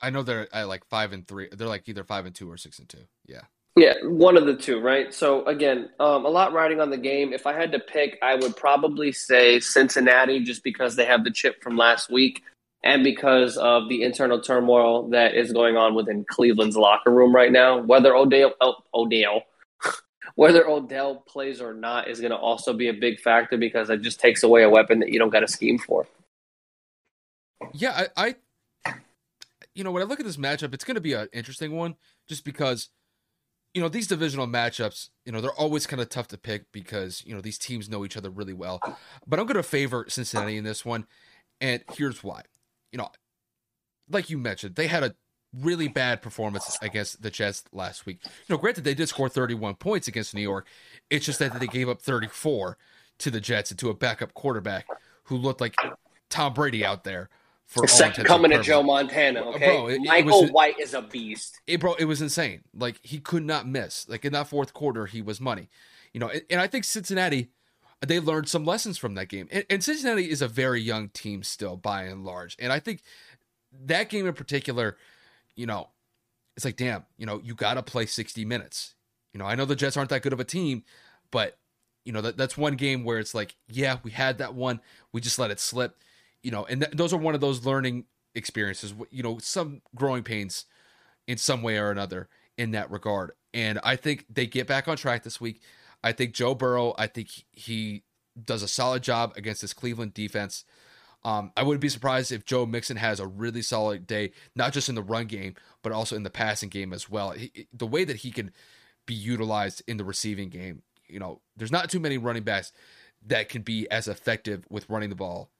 [0.00, 1.48] I know they're at like five and three.
[1.52, 3.04] They're like either five and two or six and two.
[3.26, 3.42] Yeah.
[3.76, 5.14] Yeah, one of the two, right?
[5.14, 7.32] So again, um, a lot riding on the game.
[7.32, 11.30] If I had to pick, I would probably say Cincinnati, just because they have the
[11.30, 12.42] chip from last week,
[12.82, 17.52] and because of the internal turmoil that is going on within Cleveland's locker room right
[17.52, 17.78] now.
[17.80, 19.42] Whether Odell, oh, Odell,
[20.34, 24.02] whether Odell plays or not is going to also be a big factor because it
[24.02, 26.06] just takes away a weapon that you don't got a scheme for.
[27.72, 28.34] Yeah, I, I
[29.80, 31.94] you know, when I look at this matchup, it's going to be an interesting one,
[32.28, 32.90] just because
[33.72, 37.22] you know, these divisional matchups, you know, they're always kind of tough to pick because,
[37.24, 38.78] you know, these teams know each other really well.
[39.26, 41.06] But I'm going to favor Cincinnati in this one.
[41.62, 42.42] And here's why.
[42.92, 43.08] You know,
[44.10, 45.14] like you mentioned, they had a
[45.56, 48.18] really bad performance against the Jets last week.
[48.24, 50.66] You know, granted, they did score 31 points against New York.
[51.08, 52.76] It's just that they gave up 34
[53.20, 54.86] to the Jets and to a backup quarterback
[55.24, 55.76] who looked like
[56.28, 57.30] Tom Brady out there
[57.70, 59.42] for second coming to Joe Montana.
[59.42, 61.60] Okay, bro, it, Michael it was, White is a beast.
[61.68, 62.62] It, bro, it was insane.
[62.74, 64.08] Like he could not miss.
[64.08, 65.68] Like in that fourth quarter, he was money.
[66.12, 67.50] You know, and, and I think Cincinnati,
[68.04, 69.46] they learned some lessons from that game.
[69.52, 72.56] And, and Cincinnati is a very young team still, by and large.
[72.58, 73.02] And I think
[73.86, 74.96] that game in particular,
[75.54, 75.90] you know,
[76.56, 78.94] it's like, damn, you know, you got to play sixty minutes.
[79.32, 80.82] You know, I know the Jets aren't that good of a team,
[81.30, 81.56] but
[82.04, 84.80] you know that that's one game where it's like, yeah, we had that one,
[85.12, 86.02] we just let it slip
[86.42, 90.22] you know, and th- those are one of those learning experiences, you know, some growing
[90.22, 90.66] pains
[91.26, 93.32] in some way or another in that regard.
[93.52, 95.60] And I think they get back on track this week.
[96.02, 98.04] I think Joe Burrow, I think he
[98.42, 100.64] does a solid job against this Cleveland defense.
[101.22, 104.88] Um, I wouldn't be surprised if Joe Mixon has a really solid day, not just
[104.88, 107.32] in the run game, but also in the passing game as well.
[107.32, 108.52] He, the way that he can
[109.04, 112.72] be utilized in the receiving game, you know, there's not too many running backs
[113.26, 115.50] that can be as effective with running the ball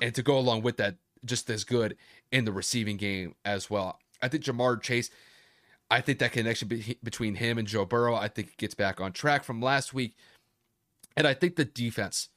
[0.00, 1.96] and to go along with that, just as good
[2.30, 3.98] in the receiving game as well.
[4.22, 5.10] I think Ja'Marr Chase,
[5.90, 9.00] I think that connection be- between him and Joe Burrow, I think it gets back
[9.00, 10.14] on track from last week.
[11.16, 12.28] And I think the defense,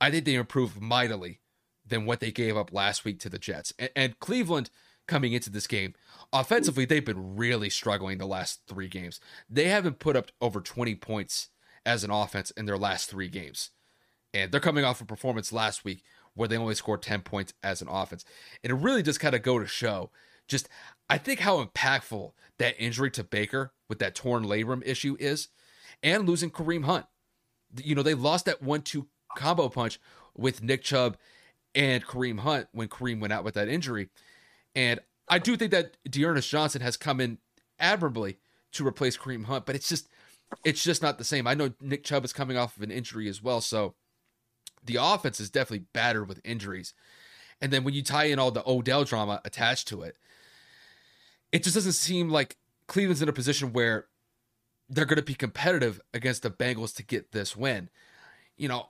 [0.00, 1.40] I think they improved mightily
[1.86, 3.72] than what they gave up last week to the Jets.
[3.78, 4.70] And, and Cleveland
[5.06, 5.94] coming into this game,
[6.32, 9.20] offensively, they've been really struggling the last three games.
[9.48, 11.48] They haven't put up over 20 points
[11.86, 13.70] as an offense in their last three games.
[14.34, 16.02] And they're coming off a performance last week
[16.38, 18.24] where they only scored 10 points as an offense.
[18.62, 20.10] And it really just kind of go to show
[20.46, 20.68] just
[21.10, 25.48] I think how impactful that injury to Baker with that torn labrum issue is
[26.02, 27.06] and losing Kareem Hunt.
[27.82, 30.00] You know, they lost that 1-2 combo punch
[30.36, 31.16] with Nick Chubb
[31.74, 34.08] and Kareem Hunt when Kareem went out with that injury.
[34.74, 37.38] And I do think that D'Ernest Johnson has come in
[37.78, 38.38] admirably
[38.72, 40.08] to replace Kareem Hunt, but it's just
[40.64, 41.46] it's just not the same.
[41.46, 43.94] I know Nick Chubb is coming off of an injury as well, so
[44.84, 46.94] the offense is definitely battered with injuries.
[47.60, 50.16] And then when you tie in all the Odell drama attached to it,
[51.52, 54.06] it just doesn't seem like Cleveland's in a position where
[54.88, 57.90] they're going to be competitive against the Bengals to get this win.
[58.56, 58.88] You know,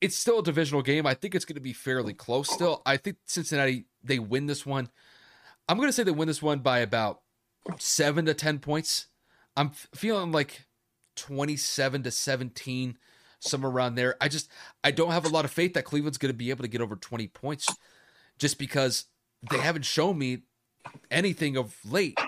[0.00, 1.06] it's still a divisional game.
[1.06, 2.82] I think it's going to be fairly close still.
[2.84, 4.88] I think Cincinnati, they win this one.
[5.68, 7.20] I'm going to say they win this one by about
[7.78, 9.06] seven to 10 points.
[9.56, 10.66] I'm feeling like
[11.16, 12.98] 27 to 17
[13.40, 14.16] somewhere around there.
[14.20, 14.48] I just
[14.84, 16.80] I don't have a lot of faith that Cleveland's going to be able to get
[16.80, 17.68] over 20 points
[18.38, 19.06] just because
[19.50, 20.42] they haven't shown me
[21.10, 22.18] anything of late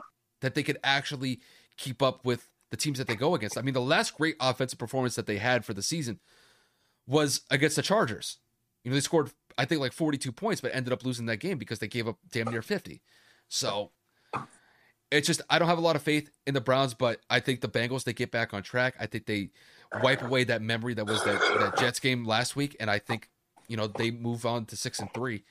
[0.40, 1.40] that they could actually
[1.76, 3.58] keep up with the teams that they go against.
[3.58, 6.20] I mean, the last great offensive performance that they had for the season
[7.06, 8.38] was against the Chargers.
[8.84, 11.58] You know, they scored I think like 42 points but ended up losing that game
[11.58, 13.02] because they gave up damn near 50.
[13.48, 13.90] So
[15.10, 17.60] it's just I don't have a lot of faith in the Browns, but I think
[17.60, 18.94] the Bengals they get back on track.
[18.98, 19.50] I think they
[20.02, 23.28] wipe away that memory that was that, that Jets game last week, and I think
[23.68, 25.44] you know they move on to six and three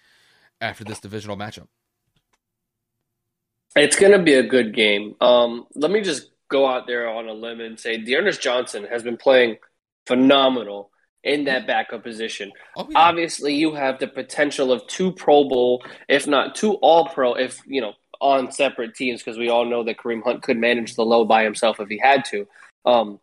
[0.61, 1.67] after this divisional matchup.
[3.75, 5.15] It's going to be a good game.
[5.21, 9.03] Um, let me just go out there on a limb and say D'Ernest Johnson has
[9.03, 9.57] been playing
[10.07, 10.89] phenomenal
[11.23, 12.51] in that backup position.
[12.75, 12.97] Oh, yeah.
[12.97, 17.61] Obviously, you have the potential of two Pro Bowl, if not two All Pro, if
[17.65, 21.05] you know on separate teams, because we all know that Kareem Hunt could manage the
[21.05, 22.47] low by himself if he had to.
[22.85, 23.19] Um,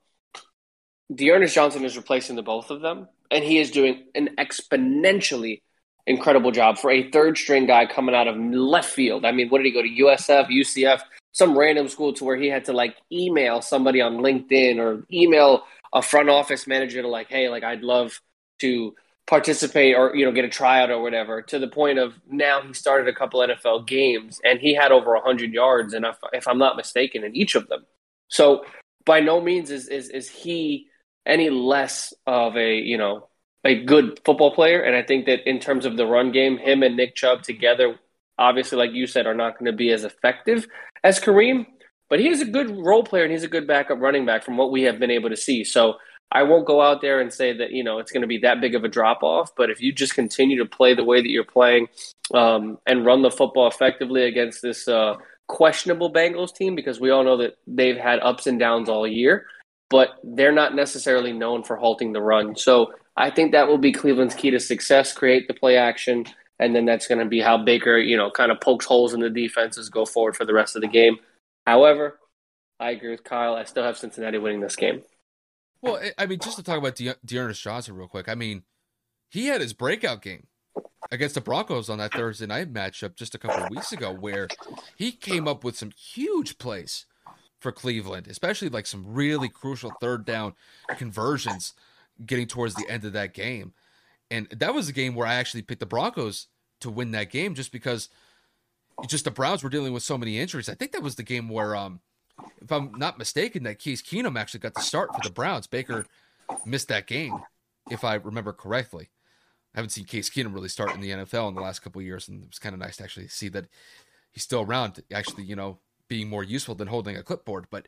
[1.15, 5.63] D'Ernest Johnson is replacing the both of them, and he is doing an exponentially
[6.07, 9.25] incredible job for a third string guy coming out of left field.
[9.25, 12.49] I mean, what did he go to USF, UCF, some random school to where he
[12.49, 17.29] had to like email somebody on LinkedIn or email a front office manager to like,
[17.29, 18.21] hey, like I'd love
[18.61, 18.95] to
[19.27, 22.73] participate or you know get a tryout or whatever to the point of now he
[22.73, 26.59] started a couple NFL games and he had over 100 yards and if, if I'm
[26.59, 27.85] not mistaken in each of them.
[28.29, 28.65] So
[29.05, 30.87] by no means is is is he
[31.27, 33.29] any less of a you know
[33.65, 34.81] a good football player.
[34.81, 37.99] And I think that in terms of the run game, him and Nick Chubb together
[38.39, 40.67] obviously, like you said, are not going to be as effective
[41.03, 41.67] as Kareem.
[42.09, 44.57] But he is a good role player and he's a good backup running back from
[44.57, 45.65] what we have been able to see.
[45.65, 45.95] So
[46.31, 48.61] I won't go out there and say that you know it's going to be that
[48.61, 49.51] big of a drop off.
[49.57, 51.89] But if you just continue to play the way that you're playing
[52.33, 55.17] um, and run the football effectively against this uh,
[55.49, 59.47] questionable Bengals team, because we all know that they've had ups and downs all year,
[59.91, 62.57] but they're not necessarily known for halting the run.
[62.57, 66.25] So I think that will be Cleveland's key to success: create the play action,
[66.59, 69.21] and then that's going to be how Baker, you know, kind of pokes holes in
[69.21, 71.19] the defenses go forward for the rest of the game.
[71.67, 72.19] However,
[72.79, 73.55] I agree with Kyle.
[73.55, 75.03] I still have Cincinnati winning this game.
[75.83, 78.29] Well, I mean, just to talk about De- D'Ernest Johnson real quick.
[78.29, 78.63] I mean,
[79.31, 80.47] he had his breakout game
[81.11, 84.49] against the Broncos on that Thursday night matchup just a couple of weeks ago, where
[84.97, 87.07] he came up with some huge plays
[87.61, 90.55] for Cleveland, especially like some really crucial third down
[90.97, 91.75] conversions
[92.25, 93.73] getting towards the end of that game.
[94.31, 96.49] And that was a game where I actually picked the Broncos
[96.81, 98.09] to win that game just because
[99.09, 100.69] just the Browns were dealing with so many injuries.
[100.69, 102.01] I think that was the game where um
[102.61, 105.67] if I'm not mistaken, that Case Keenum actually got the start for the Browns.
[105.67, 106.07] Baker
[106.65, 107.43] missed that game,
[107.91, 109.11] if I remember correctly.
[109.75, 112.29] I haven't seen Case Keenum really start in the NFL in the last couple years,
[112.29, 113.67] and it was kind of nice to actually see that
[114.33, 117.67] he's still around, actually, you know, being more useful than holding a clipboard.
[117.71, 117.87] But,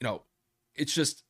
[0.00, 0.22] you know,
[0.74, 1.22] it's just,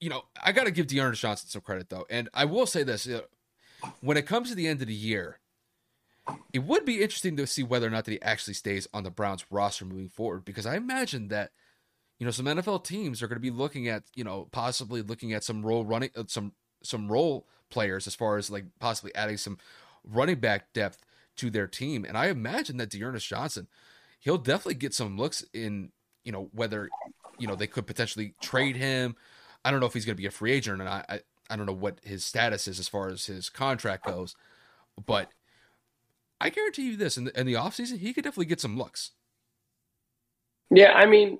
[0.00, 2.06] you know, I got to give D'Ernest Johnson some credit, though.
[2.10, 4.94] And I will say this you know, when it comes to the end of the
[4.94, 5.38] year,
[6.52, 9.10] it would be interesting to see whether or not that he actually stays on the
[9.10, 11.52] Browns roster moving forward because I imagine that
[12.18, 15.32] you know some NFL teams are going to be looking at you know possibly looking
[15.32, 19.36] at some role running uh, some some role players as far as like possibly adding
[19.36, 19.58] some
[20.04, 21.04] running back depth
[21.36, 23.68] to their team and I imagine that D'Ernest Johnson
[24.18, 25.90] he'll definitely get some looks in
[26.24, 26.88] you know whether
[27.38, 29.16] you know they could potentially trade him
[29.64, 31.56] I don't know if he's going to be a free agent or not I I
[31.56, 34.34] don't know what his status is as far as his contract goes
[35.04, 35.30] but
[36.40, 39.12] I guarantee you this in the, in the offseason, he could definitely get some looks.
[40.70, 41.38] Yeah, I mean,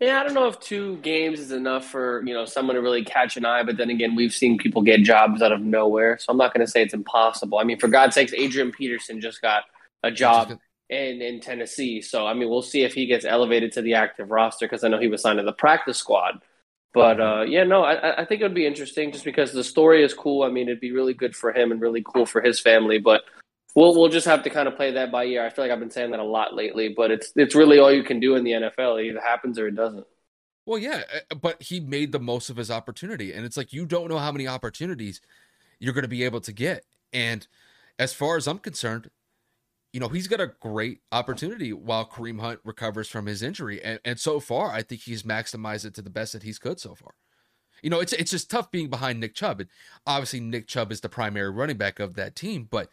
[0.00, 3.04] yeah, I don't know if two games is enough for you know someone to really
[3.04, 3.62] catch an eye.
[3.62, 6.64] But then again, we've seen people get jobs out of nowhere, so I'm not going
[6.64, 7.58] to say it's impossible.
[7.58, 9.64] I mean, for God's sakes, Adrian Peterson just got
[10.02, 13.82] a job in in Tennessee, so I mean, we'll see if he gets elevated to
[13.82, 16.42] the active roster because I know he was signed to the practice squad.
[16.94, 20.02] But uh, yeah, no, I, I think it would be interesting just because the story
[20.02, 20.44] is cool.
[20.44, 22.98] I mean, it'd be really good for him and really cool for his family.
[22.98, 23.22] But
[23.74, 25.44] we'll we'll just have to kind of play that by ear.
[25.44, 27.92] I feel like I've been saying that a lot lately, but it's it's really all
[27.92, 29.00] you can do in the NFL.
[29.00, 30.06] It either happens or it doesn't.
[30.64, 33.86] Well, yeah, uh, but he made the most of his opportunity, and it's like you
[33.86, 35.20] don't know how many opportunities
[35.78, 36.84] you're going to be able to get.
[37.12, 37.46] And
[37.98, 39.10] as far as I'm concerned,
[39.96, 43.82] you know, he's got a great opportunity while Kareem Hunt recovers from his injury.
[43.82, 46.78] And, and so far, I think he's maximized it to the best that he's could
[46.78, 47.14] so far.
[47.82, 49.58] You know, it's it's just tough being behind Nick Chubb.
[49.60, 49.70] And
[50.06, 52.68] obviously, Nick Chubb is the primary running back of that team.
[52.70, 52.90] But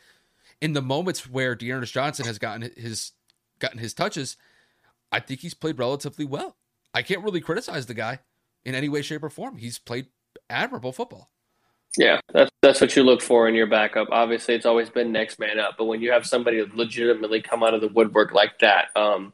[0.62, 3.12] in the moments where D'Ernest Johnson has gotten his
[3.60, 4.38] gotten his touches,
[5.12, 6.56] I think he's played relatively well.
[6.94, 8.20] I can't really criticize the guy
[8.64, 9.58] in any way, shape, or form.
[9.58, 10.08] He's played
[10.50, 11.33] admirable football.
[11.98, 14.08] Yeah, that's that's what you look for in your backup.
[14.12, 17.76] Obviously, it's always been next man up, but when you have somebody legitimately come out
[17.76, 19.32] of the woodwork like that, um,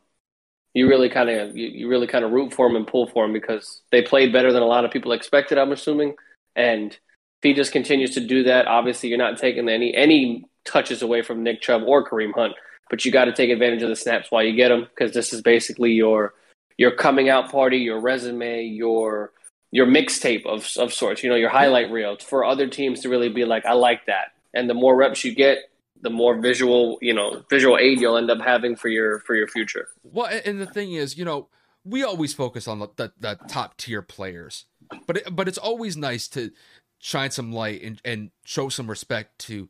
[0.74, 3.26] you really kind of you, you really kind of root for him and pull for
[3.26, 5.58] him because they played better than a lot of people expected.
[5.58, 6.16] I'm assuming,
[6.56, 11.02] and if he just continues to do that, obviously you're not taking any any touches
[11.02, 12.54] away from Nick Chubb or Kareem Hunt,
[12.90, 15.32] but you got to take advantage of the snaps while you get them because this
[15.32, 16.34] is basically your
[16.78, 19.32] your coming out party, your resume, your
[19.72, 23.30] your mixtape of of sorts, you know, your highlight reel for other teams to really
[23.30, 24.34] be like, I like that.
[24.54, 25.60] And the more reps you get,
[26.02, 29.48] the more visual, you know, visual aid you'll end up having for your for your
[29.48, 29.88] future.
[30.04, 31.50] Well, and the thing is, you know,
[31.84, 34.66] we always focus on the, the, the top tier players,
[35.08, 36.52] but it, but it's always nice to
[37.00, 39.70] shine some light and and show some respect to,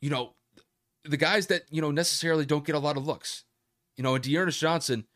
[0.00, 0.34] you know,
[1.04, 3.44] the guys that you know necessarily don't get a lot of looks.
[3.96, 5.06] You know, and D'Ernest Johnson,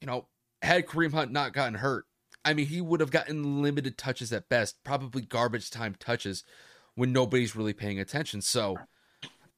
[0.00, 0.26] you know,
[0.60, 2.06] had Kareem Hunt not gotten hurt,
[2.44, 6.44] I mean, he would have gotten limited touches at best, probably garbage time touches
[6.94, 8.40] when nobody's really paying attention.
[8.40, 8.76] So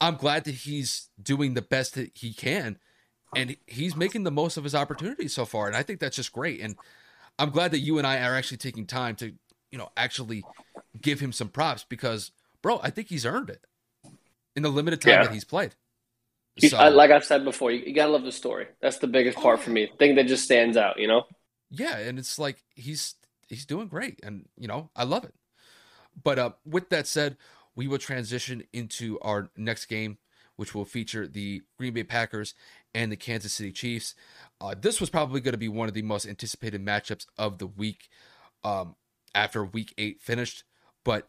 [0.01, 2.78] I'm glad that he's doing the best that he can
[3.35, 5.66] and he's making the most of his opportunities so far.
[5.66, 6.61] And I think that's just great.
[6.61, 6.76] And
[7.39, 9.32] I'm glad that you and I are actually taking time to,
[9.70, 10.45] you know, actually
[11.01, 12.32] give him some props because,
[12.62, 13.64] bro, I think he's earned it
[14.55, 15.22] in the limited time yeah.
[15.24, 15.74] that he's played.
[16.61, 18.68] So, like I've said before, you, you, gotta love the story.
[18.80, 19.91] That's the biggest part oh, for me.
[19.99, 21.24] thing that just stands out, you know
[21.71, 23.15] yeah, and it's like he's
[23.49, 25.35] he's doing great, and you know I love it.
[26.23, 27.37] But uh, with that said,
[27.75, 30.19] we will transition into our next game,
[30.57, 32.55] which will feature the Green Bay Packers
[32.95, 34.15] and the Kansas City Chiefs.
[34.61, 37.67] Uh, this was probably going to be one of the most anticipated matchups of the
[37.67, 38.09] week
[38.62, 38.95] um,
[39.35, 40.65] after Week Eight finished,
[41.05, 41.29] but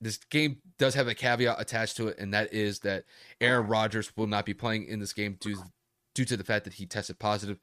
[0.00, 3.04] this game does have a caveat attached to it, and that is that
[3.40, 5.56] Aaron Rodgers will not be playing in this game due
[6.14, 7.58] due to the fact that he tested positive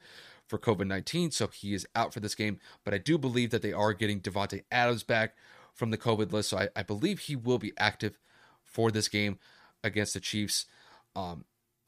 [0.53, 2.59] for COVID nineteen, so he is out for this game.
[2.83, 5.35] But I do believe that they are getting Davante Adams back
[5.73, 8.19] from the COVID list, so I, I believe he will be active
[8.63, 9.39] for this game
[9.83, 10.67] against the Chiefs.
[11.15, 11.45] Um,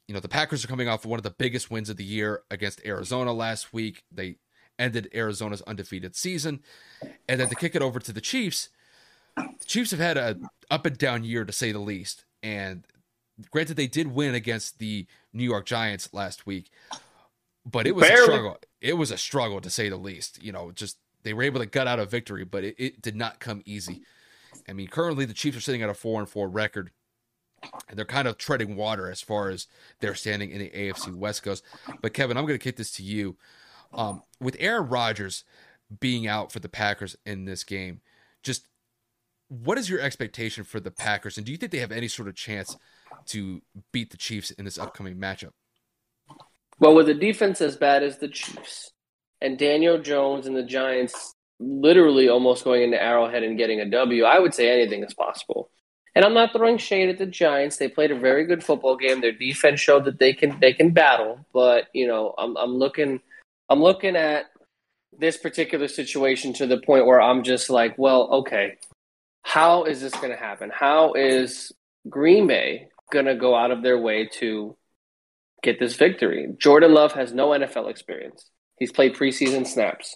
[0.08, 2.42] you know, the Packers are coming off one of the biggest wins of the year
[2.50, 4.04] against Arizona last week.
[4.12, 4.38] They
[4.80, 6.62] ended Arizona's undefeated season.
[7.30, 8.70] And then to kick it over to the Chiefs,
[9.36, 10.38] the Chiefs have had a
[10.72, 12.26] up and down year to say the least.
[12.42, 12.86] And
[13.52, 16.72] granted, they did win against the New York Giants last week,
[17.66, 18.22] but it was Barely.
[18.22, 18.58] a struggle.
[18.82, 20.44] It was a struggle to say the least.
[20.44, 23.16] You know, just they were able to gut out a victory, but it, it did
[23.16, 24.02] not come easy.
[24.70, 26.92] I mean, currently the Chiefs are sitting at a four and four record
[27.90, 29.68] and they're kind of treading water as far as
[30.00, 31.62] their standing in the AFC West goes.
[32.02, 33.38] But Kevin, I'm going to kick this to you.
[33.94, 35.44] Um, with Aaron Rodgers
[36.00, 38.02] being out for the Packers in this game,
[38.44, 38.68] just
[39.48, 42.28] what is your expectation for the Packers, and do you think they have any sort
[42.28, 42.76] of chance
[43.28, 43.62] to
[43.92, 45.52] beat the Chiefs in this upcoming matchup?
[46.80, 48.92] Well, with a defense as bad as the Chiefs
[49.42, 54.24] and Daniel Jones and the Giants literally almost going into Arrowhead and getting a W,
[54.24, 55.70] I would say anything is possible.
[56.16, 57.78] And I'm not throwing shade at the Giants.
[57.78, 59.20] They played a very good football game.
[59.20, 61.46] Their defense showed that they can they can battle.
[61.54, 63.20] But you know, I'm I'm looking
[63.70, 64.46] I'm looking at
[65.18, 68.78] this particular situation to the point where I'm just like, well, okay,
[69.44, 70.72] how is this going to happen?
[70.74, 71.72] How is
[72.10, 74.76] Green Bay going to go out of their way to
[75.66, 76.54] get this victory?
[76.58, 78.50] Jordan Love has no NFL experience.
[78.78, 80.16] He's played preseason snaps.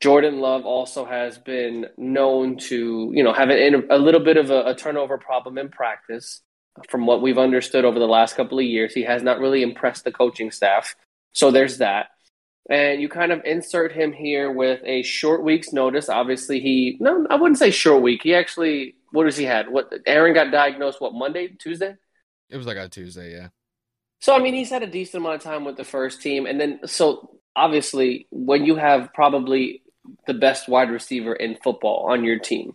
[0.00, 4.50] Jordan Love also has been known to, you know, have a, a little bit of
[4.50, 6.40] a, a, turnover problem in practice.
[6.88, 10.04] From what we've understood over the last couple of years, he has not really impressed
[10.04, 10.96] the coaching staff.
[11.32, 12.06] So there's that.
[12.68, 16.08] And you kind of insert him here with a short week's notice.
[16.08, 18.22] Obviously, he no, I wouldn't say short week.
[18.22, 19.68] He actually, what has he had?
[19.68, 21.00] What Aaron got diagnosed?
[21.00, 21.94] What Monday, Tuesday?
[22.48, 23.48] It was like on Tuesday, yeah.
[24.22, 26.60] So I mean, he's had a decent amount of time with the first team, and
[26.60, 29.82] then so obviously, when you have probably
[30.26, 32.74] the best wide receiver in football on your team.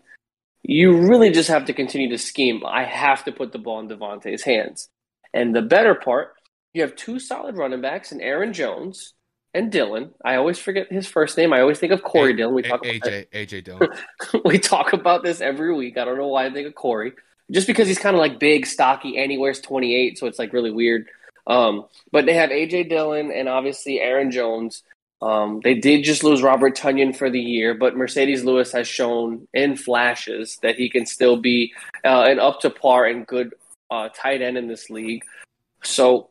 [0.64, 2.66] You really just have to continue to scheme.
[2.66, 4.90] I have to put the ball in Davante's hands.
[5.34, 6.34] And the better part,
[6.74, 9.14] you have two solid running backs and Aaron Jones
[9.54, 11.52] and Dylan, I always forget his first name.
[11.52, 12.54] I always think of Corey a- Dillon.
[12.54, 13.90] We talk a- AJ AJ Dillon.
[14.46, 15.98] we talk about this every week.
[15.98, 17.14] I don't know why I think of Corey.
[17.50, 20.54] Just because he's kind of like big, stocky, and he wears 28, so it's like
[20.54, 21.08] really weird.
[21.48, 24.84] Um, but they have AJ Dillon and obviously Aaron Jones.
[25.22, 29.48] Um, they did just lose Robert Tonyan for the year, but Marcedes Lewis has shown
[29.54, 31.74] in flashes that he can still be
[32.06, 33.56] uh, an up to par and good
[33.90, 35.24] uh, tight end in this league.
[35.84, 36.30] So,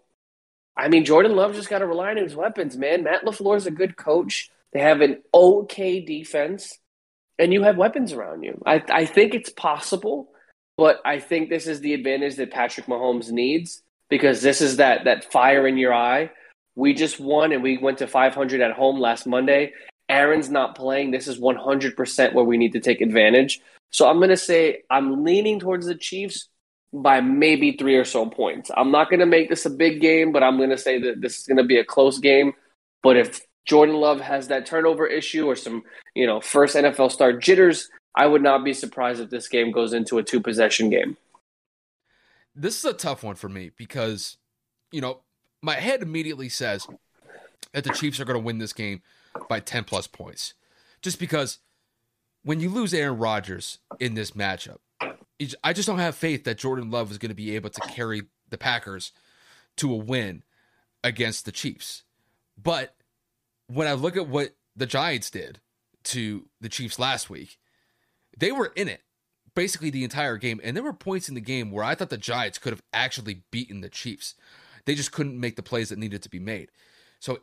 [0.76, 3.02] I mean, Jordan Love just got to rely on his weapons, man.
[3.02, 4.50] Matt LaFleur is a good coach.
[4.72, 6.78] They have an okay defense,
[7.38, 8.62] and you have weapons around you.
[8.66, 10.28] I, I think it's possible,
[10.76, 15.04] but I think this is the advantage that Patrick Mahomes needs because this is that
[15.04, 16.30] that fire in your eye
[16.76, 19.72] we just won and we went to 500 at home last Monday.
[20.08, 21.10] Aaron's not playing.
[21.10, 23.60] This is 100% where we need to take advantage.
[23.90, 26.48] So I'm going to say I'm leaning towards the Chiefs
[26.92, 28.70] by maybe three or so points.
[28.76, 31.20] I'm not going to make this a big game, but I'm going to say that
[31.20, 32.52] this is going to be a close game.
[33.02, 35.82] But if Jordan Love has that turnover issue or some,
[36.14, 39.92] you know, first NFL start jitters, I would not be surprised if this game goes
[39.92, 41.16] into a two possession game.
[42.56, 44.38] This is a tough one for me because,
[44.90, 45.20] you know,
[45.62, 46.86] my head immediately says
[47.72, 49.02] that the Chiefs are going to win this game
[49.48, 50.54] by 10 plus points.
[51.02, 51.58] Just because
[52.42, 54.78] when you lose Aaron Rodgers in this matchup,
[55.62, 58.22] I just don't have faith that Jordan Love is going to be able to carry
[58.48, 59.12] the Packers
[59.76, 60.42] to a win
[61.04, 62.04] against the Chiefs.
[62.56, 62.96] But
[63.66, 65.60] when I look at what the Giants did
[66.04, 67.58] to the Chiefs last week,
[68.38, 69.02] they were in it
[69.56, 70.60] basically the entire game.
[70.62, 73.42] And there were points in the game where I thought the Giants could have actually
[73.50, 74.36] beaten the Chiefs.
[74.84, 76.70] They just couldn't make the plays that needed to be made.
[77.18, 77.40] So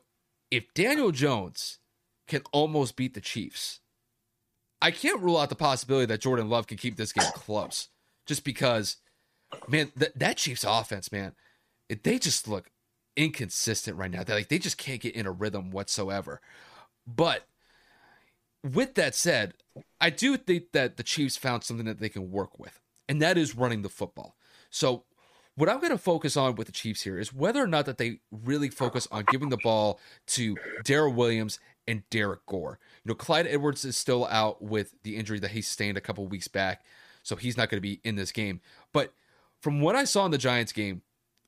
[0.49, 1.79] if Daniel Jones
[2.27, 3.81] can almost beat the Chiefs,
[4.81, 7.89] I can't rule out the possibility that Jordan Love can keep this game close.
[8.25, 8.97] Just because,
[9.67, 11.33] man, th- that Chiefs offense, man,
[11.89, 12.69] it, they just look
[13.17, 14.23] inconsistent right now.
[14.23, 16.39] They like they just can't get in a rhythm whatsoever.
[17.05, 17.47] But
[18.63, 19.53] with that said,
[19.99, 23.37] I do think that the Chiefs found something that they can work with, and that
[23.37, 24.35] is running the football.
[24.69, 25.03] So
[25.55, 27.97] what I'm going to focus on with the Chiefs here is whether or not that
[27.97, 32.79] they really focus on giving the ball to Darrel Williams and Derrick Gore.
[33.03, 36.25] You know, Clyde Edwards is still out with the injury that he sustained a couple
[36.27, 36.85] weeks back,
[37.21, 38.61] so he's not going to be in this game.
[38.93, 39.13] But
[39.61, 41.01] from what I saw in the Giants game,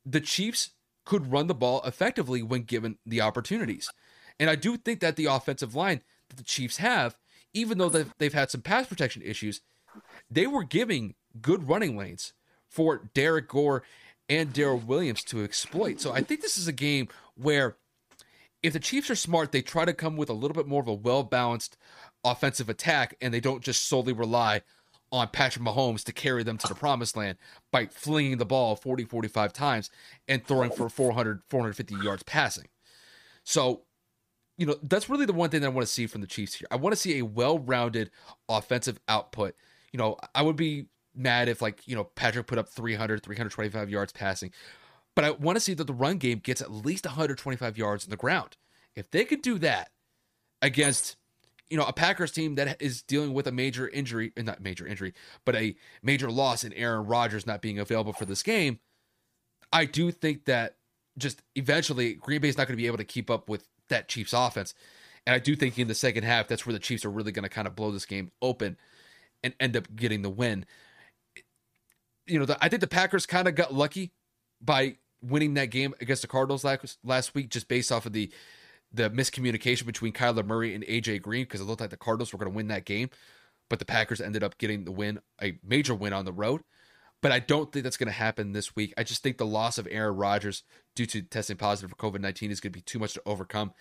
[0.06, 0.72] the Chiefs
[1.04, 3.90] could run the ball effectively when given the opportunities.
[4.40, 7.18] And I do think that the offensive line that the Chiefs have,
[7.54, 9.62] even though they've, they've had some pass protection issues,
[10.30, 12.34] they were giving good running lanes
[12.70, 13.84] for Derrick Gore
[14.28, 16.02] and Darrel Williams to exploit.
[16.02, 17.78] So I think this is a game where
[18.64, 20.88] if the Chiefs are smart, they try to come with a little bit more of
[20.88, 21.78] a well balanced
[22.24, 24.62] offensive attack and they don't just solely rely
[25.12, 27.38] on Patrick Mahomes to carry them to the promised land
[27.72, 29.90] by flinging the ball 40, 45 times
[30.28, 32.68] and throwing for 400, 450 yards passing.
[33.44, 33.84] So,
[34.58, 36.56] you know, that's really the one thing that I want to see from the Chiefs
[36.56, 36.68] here.
[36.72, 38.12] I want to see a well rounded
[38.48, 39.56] offensive output.
[39.92, 43.90] You know, I would be mad if, like, you know, Patrick put up 300, 325
[43.90, 44.52] yards passing,
[45.16, 48.10] but I want to see that the run game gets at least 125 yards on
[48.10, 48.58] the ground.
[48.96, 49.92] If they could do that
[50.62, 51.18] against
[51.70, 54.86] you know, a Packers team that is dealing with a major injury, uh, not major
[54.86, 55.14] injury,
[55.46, 58.80] but a major loss in Aaron Rodgers not being available for this game,
[59.74, 60.76] I do think that
[61.18, 64.08] just eventually Green Bay is not going to be able to keep up with that
[64.08, 64.74] Chiefs offense.
[65.26, 67.44] And I do think in the second half, that's where the Chiefs are really going
[67.44, 68.78] to kind of blow this game open
[69.44, 70.66] and end up getting the win.
[72.28, 74.12] You know, the, I think the Packers kind of got lucky
[74.62, 78.32] by winning that game against the Cardinals last, last week, just based off of the
[78.94, 82.40] the miscommunication between Kyler Murray and AJ Green because it looked like the Cardinals were
[82.40, 83.10] going to win that game,
[83.70, 86.62] but the Packers ended up getting the win, a major win on the road.
[87.26, 88.94] But I don't think that's going to happen this week.
[89.00, 90.62] I just think the loss of Aaron Rodgers
[90.96, 93.74] due to testing positive for COVID 19 is going to be too much to overcome.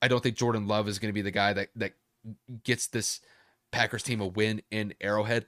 [0.00, 1.92] I don't think Jordan Love is going to be the guy that, that
[2.64, 3.20] gets this
[3.70, 5.44] Packers team a win in Arrowhead.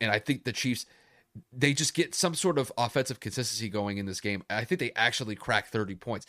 [0.00, 0.86] And I think the Chiefs,
[1.52, 4.42] they just get some sort of offensive consistency going in this game.
[4.48, 6.26] I think they actually crack 30 points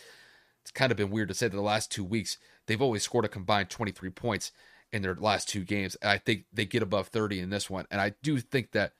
[0.61, 2.37] it's kind of been weird to say that the last two weeks
[2.67, 4.51] they've always scored a combined 23 points
[4.91, 5.95] in their last two games.
[6.01, 7.85] And I think they get above 30 in this one.
[7.89, 8.93] And I do think that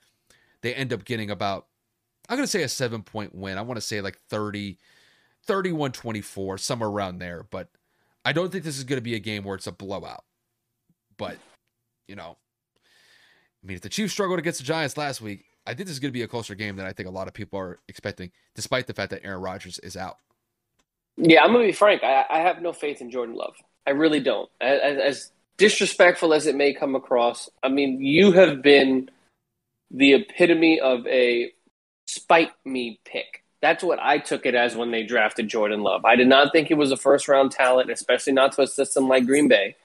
[0.61, 1.67] they end up getting about,
[2.27, 3.57] I'm going to say a seven point win.
[3.57, 4.77] I want to say like 30,
[5.45, 7.45] 31 24, somewhere around there.
[7.49, 7.69] But
[8.25, 10.23] I don't think this is going to be a game where it's a blowout.
[11.17, 11.37] But,
[12.07, 12.37] you know,
[13.63, 15.99] I mean, if the Chiefs struggled against the Giants last week, I think this is
[15.99, 18.31] going to be a closer game than I think a lot of people are expecting,
[18.55, 20.17] despite the fact that Aaron Rodgers is out.
[21.21, 22.01] Yeah, I'm gonna be frank.
[22.01, 23.55] I, I have no faith in Jordan Love.
[23.85, 24.49] I really don't.
[24.61, 29.11] As, as disrespectful as it may come across, I mean, you have been
[29.91, 31.51] the epitome of a
[32.07, 33.43] spite me pick.
[33.61, 36.05] That's what I took it as when they drafted Jordan Love.
[36.05, 39.07] I did not think he was a first round talent, especially not to a system
[39.07, 39.75] like Green Bay.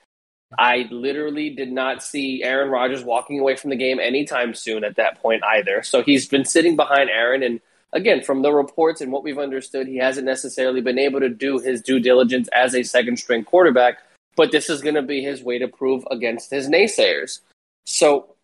[0.56, 4.96] I literally did not see Aaron Rodgers walking away from the game anytime soon at
[4.96, 5.82] that point either.
[5.82, 7.60] So he's been sitting behind Aaron and
[7.94, 11.58] again, from the reports and what we've understood, he hasn't necessarily been able to do
[11.58, 13.98] his due diligence as a second string quarterback,
[14.36, 17.40] but this is going to be his way to prove against his naysayers.
[17.86, 18.34] So,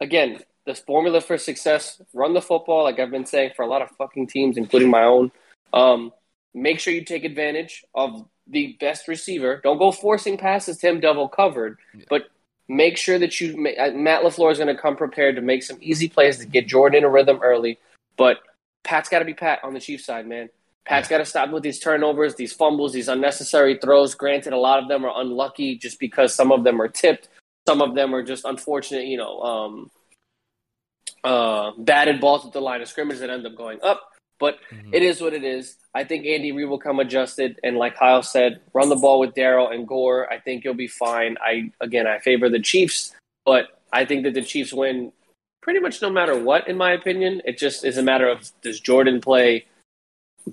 [0.00, 0.40] again,
[0.70, 3.90] the formula for success run the football, like I've been saying for a lot of
[3.92, 5.30] fucking teams, including my own.
[5.72, 6.12] Um,
[6.54, 9.60] make sure you take advantage of the best receiver.
[9.62, 12.04] Don't go forcing passes to him double covered, yeah.
[12.08, 12.30] but
[12.68, 15.78] make sure that you uh, Matt LaFleur is going to come prepared to make some
[15.80, 17.78] easy plays to get Jordan in a rhythm early.
[18.16, 18.38] But
[18.84, 20.48] Pat's got to be Pat on the Chiefs side, man.
[20.84, 21.18] Pat's yeah.
[21.18, 24.14] got to stop with these turnovers, these fumbles, these unnecessary throws.
[24.14, 27.28] Granted, a lot of them are unlucky just because some of them are tipped.
[27.68, 29.90] Some of them are just unfortunate, you know, um,
[31.24, 34.08] uh, batted balls at the line of scrimmage that end up going up.
[34.38, 34.94] But mm-hmm.
[34.94, 35.76] it is what it is.
[35.94, 39.34] I think Andy Reid will come adjusted, and like Kyle said, run the ball with
[39.34, 40.32] Darrel and Gore.
[40.32, 41.36] I think you'll be fine.
[41.44, 43.14] I again, I favor the Chiefs,
[43.44, 45.12] but I think that the Chiefs win
[45.60, 47.42] pretty much no matter what, in my opinion.
[47.44, 49.66] It just is a matter of does Jordan play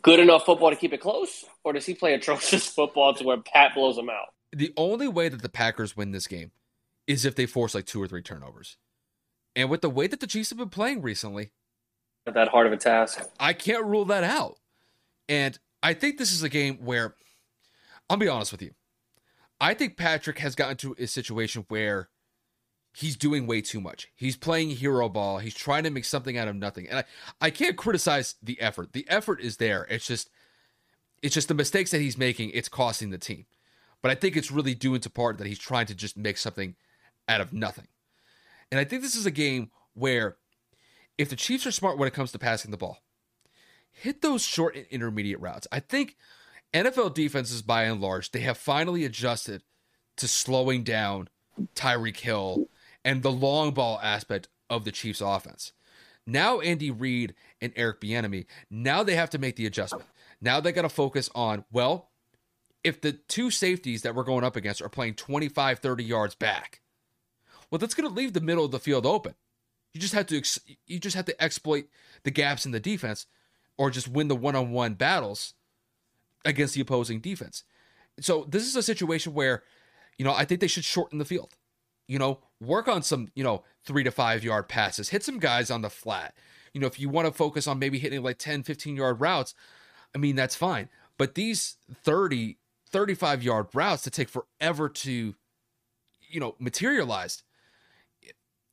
[0.01, 3.37] good enough football to keep it close, or does he play atrocious football to where
[3.37, 4.27] Pat blows him out?
[4.51, 6.51] The only way that the Packers win this game
[7.05, 8.77] is if they force like two or three turnovers.
[9.57, 11.49] And with the way that the Chiefs have been playing recently,
[12.25, 13.27] that hard of a task.
[13.39, 14.59] I can't rule that out.
[15.27, 17.15] And I think this is a game where
[18.07, 18.71] I'll be honest with you.
[19.59, 22.09] I think Patrick has gotten to a situation where
[22.95, 24.09] he's doing way too much.
[24.15, 25.39] He's playing hero ball.
[25.39, 26.87] He's trying to make something out of nothing.
[26.87, 27.03] And I,
[27.41, 28.93] I can't criticize the effort.
[28.93, 29.87] The effort is there.
[29.89, 30.29] It's just
[31.23, 33.47] it's just the mistakes that he's making, it's costing the team.
[34.03, 36.75] But I think it's really due into part that he's trying to just make something
[37.27, 37.87] out of nothing.
[38.71, 40.37] And I think this is a game where
[41.17, 42.99] if the Chiefs are smart when it comes to passing the ball,
[43.91, 45.67] hit those short and intermediate routes.
[45.71, 46.15] I think
[46.73, 49.63] NFL defenses by and large, they have finally adjusted
[50.17, 51.29] to slowing down
[51.75, 52.67] Tyreek Hill
[53.03, 55.71] and the long ball aspect of the Chiefs offense.
[56.25, 60.05] Now Andy Reid and Eric Bieniemy, now they have to make the adjustment.
[60.41, 62.09] Now they got to focus on, well,
[62.83, 66.81] if the two safeties that we're going up against are playing 25, 30 yards back,
[67.69, 69.35] well, that's going to leave the middle of the field open.
[69.93, 70.41] You just have to
[70.85, 71.87] you just have to exploit
[72.23, 73.25] the gaps in the defense
[73.77, 75.53] or just win the one-on-one battles
[76.45, 77.63] against the opposing defense.
[78.19, 79.63] So this is a situation where,
[80.17, 81.55] you know, I think they should shorten the field.
[82.07, 85.69] You know, work on some, you know, three to five yard passes, hit some guys
[85.69, 86.33] on the flat.
[86.73, 89.53] You know, if you want to focus on maybe hitting like 10, 15 yard routes,
[90.15, 90.89] I mean, that's fine.
[91.17, 92.57] But these 30,
[92.89, 95.35] 35 yard routes that take forever to,
[96.29, 97.43] you know, materialize,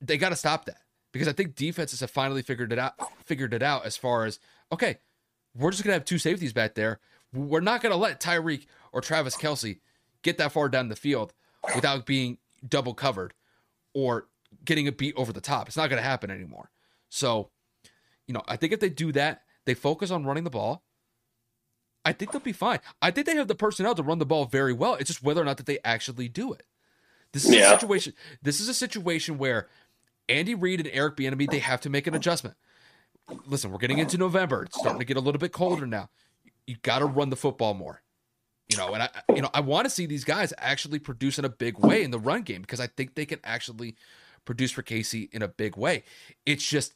[0.07, 0.81] they got to stop that
[1.13, 2.95] because I think defenses have finally figured it out,
[3.25, 4.39] figured it out as far as,
[4.73, 4.99] okay,
[5.55, 7.01] we're just going to have two safeties back there.
[7.33, 9.81] We're not going to let Tyreek or Travis Kelce
[10.23, 11.33] get that far down the field
[11.75, 13.35] without being double covered
[13.95, 14.29] or
[14.65, 15.69] getting a beat over the top.
[15.69, 16.71] It's not going to happen anymore.
[17.09, 17.51] So,
[18.27, 20.83] you know, I think if they do that, they focus on running the ball.
[22.05, 22.81] I think they'll be fine.
[23.01, 24.95] I think they have the personnel to run the ball very well.
[24.95, 26.65] It's just whether or not that they actually do it.
[27.33, 27.73] This is yeah.
[27.73, 28.13] a situation.
[28.43, 29.69] This is a situation where
[30.29, 32.57] Andy Reid and Eric Bieniemy they have to make an adjustment.
[33.47, 34.65] Listen, we're getting into November.
[34.65, 36.11] It's starting to get a little bit colder now.
[36.67, 38.03] You got to run the football more.
[38.69, 41.45] You know, and I you know, I want to see these guys actually produce in
[41.45, 43.97] a big way in the run game because I think they can actually
[44.45, 46.05] produce for KC in a big way.
[46.47, 46.95] It's just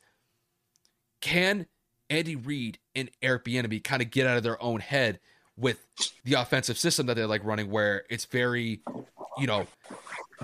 [1.21, 1.67] can
[2.11, 5.21] Andy Reid and Eric Bieniemy kind of get out of their own head
[5.57, 5.87] with
[6.25, 8.81] the offensive system that they're like running, where it's very,
[9.39, 9.67] you know,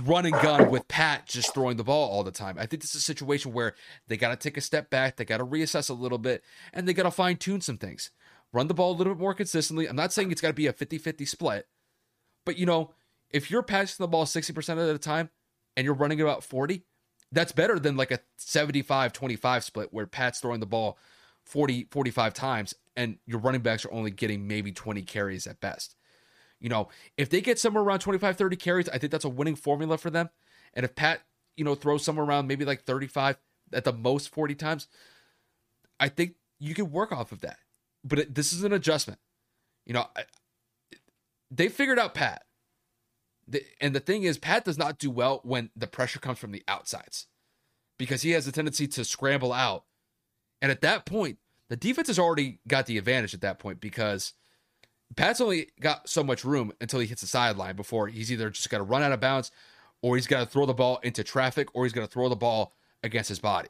[0.03, 2.57] run and gun with Pat just throwing the ball all the time.
[2.59, 3.74] I think this is a situation where
[4.09, 6.42] they got to take a step back, they got to reassess a little bit,
[6.72, 8.11] and they got to fine tune some things.
[8.53, 9.88] Run the ball a little bit more consistently.
[9.88, 11.66] I'm not saying it's got to be a 50 50 split,
[12.45, 12.92] but you know,
[13.30, 15.30] if you're passing the ball 60% of the time
[15.76, 16.84] and you're running about 40,
[17.32, 20.99] that's better than like a 75 25 split where Pat's throwing the ball
[21.45, 25.97] 40 45 times and your running backs are only getting maybe 20 carries at best.
[26.64, 26.88] You know,
[27.18, 30.08] if they get somewhere around 25 30 carries, I think that's a winning formula for
[30.08, 30.30] them.
[30.72, 31.20] And if Pat,
[31.58, 33.36] you know, throws somewhere around maybe like 35
[33.74, 34.88] at the most 40 times,
[36.00, 37.58] I think you can work off of that.
[38.02, 39.20] But it, this is an adjustment.
[39.84, 40.22] You know, I,
[41.50, 42.44] they figured out Pat.
[43.46, 46.52] The, and the thing is, Pat does not do well when the pressure comes from
[46.52, 47.26] the outsides
[47.98, 49.84] because he has a tendency to scramble out.
[50.62, 51.36] And at that point,
[51.68, 54.32] the defense has already got the advantage at that point because
[55.16, 58.70] Pat's only got so much room until he hits the sideline before he's either just
[58.70, 59.50] got to run out of bounds
[60.02, 62.36] or he's got to throw the ball into traffic or he's going to throw the
[62.36, 63.68] ball against his body.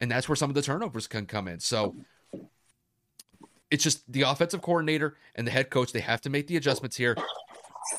[0.00, 1.60] And that's where some of the turnovers can come in.
[1.60, 1.96] So
[3.70, 6.96] it's just the offensive coordinator and the head coach, they have to make the adjustments
[6.96, 7.16] here.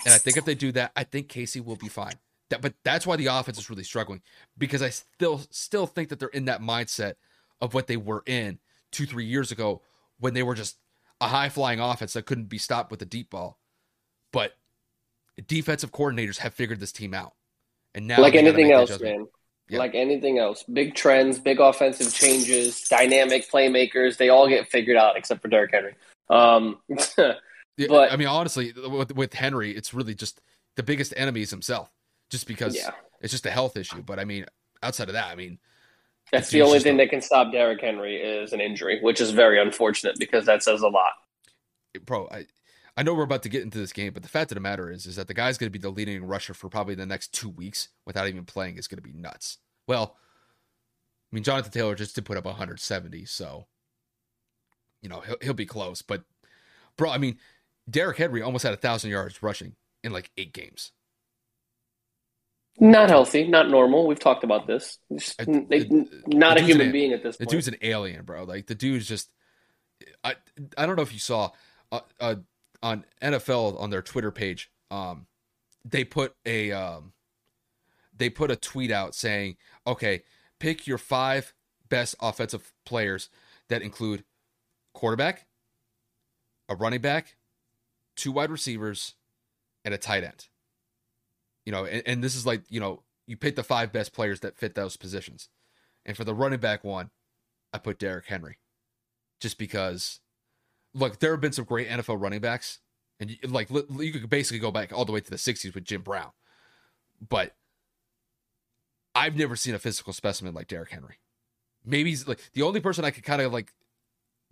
[0.05, 2.13] And I think if they do that, I think KC will be fine.
[2.49, 4.21] That, but that's why the offense is really struggling
[4.57, 7.13] because I still still think that they're in that mindset
[7.61, 8.57] of what they were in
[8.91, 9.84] two three years ago
[10.19, 10.77] when they were just
[11.22, 13.59] a high flying offense that couldn't be stopped with a deep ball.
[14.32, 14.53] But
[15.47, 17.34] defensive coordinators have figured this team out,
[17.93, 19.28] and now like anything else, man.
[19.72, 25.15] Like anything else, big trends, big offensive changes, dynamic playmakers, they all get figured out
[25.15, 25.93] except for Derrick Henry.
[26.28, 26.80] Um,
[27.17, 27.41] but
[28.11, 30.41] I mean, honestly, with, with, Henry, it's really just
[30.76, 31.91] the biggest enemy is himself,
[32.32, 32.91] just because yeah.
[33.22, 34.01] it's just a health issue.
[34.01, 34.47] But I mean,
[34.82, 35.59] outside of that, I mean,
[36.32, 39.61] that's the only thing that can stop Derrick Henry is an injury, which is very
[39.61, 41.13] unfortunate because that says a lot.
[42.05, 42.45] Bro, I
[42.97, 44.91] I know we're about to get into this game, but the fact of the matter
[44.91, 47.34] is, is that the guy's going to be the leading rusher for probably the next
[47.34, 49.57] two weeks without even playing is going to be nuts.
[49.88, 50.17] Well,
[51.32, 53.67] I mean, Jonathan Taylor just did put up 170, so
[55.01, 56.01] you know he'll he'll be close.
[56.01, 56.23] But
[56.97, 57.38] bro, I mean,
[57.89, 60.91] Derrick Henry almost had a thousand yards rushing in like eight games.
[62.80, 64.07] Not healthy, not normal.
[64.07, 64.99] We've talked about this.
[65.11, 67.49] Just, not a human an, being at this point.
[67.49, 68.43] The dude's an alien, bro.
[68.43, 69.30] Like the dude's just.
[70.23, 70.36] I
[70.77, 71.51] I don't know if you saw,
[71.91, 72.36] uh, uh,
[72.82, 75.27] on NFL on their Twitter page, um,
[75.84, 77.11] they put a um,
[78.15, 80.23] they put a tweet out saying, "Okay,
[80.59, 81.53] pick your five
[81.89, 83.30] best offensive players
[83.67, 84.23] that include
[84.93, 85.47] quarterback,
[86.69, 87.36] a running back,
[88.15, 89.15] two wide receivers,
[89.84, 90.47] and a tight end."
[91.66, 94.39] You know, and, and this is like, you know, you pick the five best players
[94.39, 95.49] that fit those positions.
[96.05, 97.12] And for the running back one,
[97.74, 98.57] I put Derrick Henry.
[99.39, 100.20] Just because,
[100.93, 102.80] look, there have been some great NFL running backs.
[103.20, 105.84] And you, like, you could basically go back all the way to the 60s with
[105.84, 106.32] Jim Brown.
[107.28, 107.55] But
[109.14, 111.20] I've never seen a physical specimen like Derrick Henry.
[111.86, 113.74] Maybe he's like the only person I could kind of like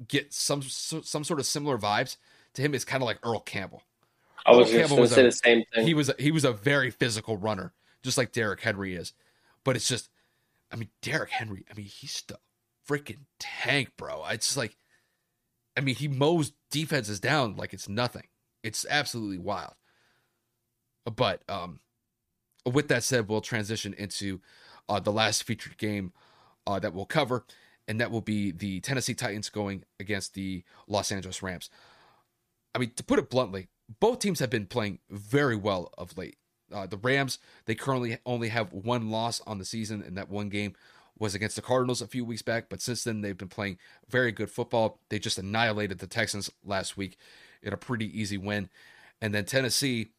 [0.08, 2.18] get some some sort of similar vibes
[2.54, 3.84] to him is kind of like Earl Campbell.
[4.48, 5.86] I was going to say a, the same thing.
[5.86, 9.14] He was a, he was a very physical runner, just like Derrick Henry is.
[9.64, 10.10] But it's just,
[10.72, 11.66] I mean, Derrick Henry.
[11.70, 12.40] I mean, he's the
[12.88, 14.24] freaking tank, bro.
[14.30, 14.78] It's like,
[15.76, 18.24] I mean, he mows defenses down like it's nothing.
[18.64, 19.74] It's absolutely wild.
[21.06, 21.82] But um,
[22.66, 24.40] with that said, we'll transition into
[24.90, 26.14] uh, the last featured game
[26.66, 27.46] uh, that we'll cover,
[27.88, 31.70] and that will be the Tennessee Titans going against the Los Angeles Rams.
[32.74, 33.68] I mean, to put it bluntly,
[34.00, 36.38] both teams have been playing very well of late.
[36.74, 40.50] Uh, the Rams, they currently only have one loss on the season, and that one
[40.50, 40.74] game
[41.18, 42.70] was against the Cardinals a few weeks back.
[42.70, 43.78] But since then, they've been playing
[44.10, 45.00] very good football.
[45.10, 47.18] They just annihilated the Texans last week
[47.64, 48.70] in a pretty easy win.
[49.22, 50.10] And then Tennessee,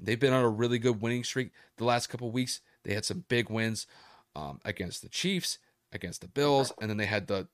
[0.00, 2.60] they've been on a really good winning streak the last couple weeks.
[2.84, 3.86] They had some big wins
[4.34, 5.58] um, against the Chiefs,
[5.92, 7.48] against the Bills, and then they had the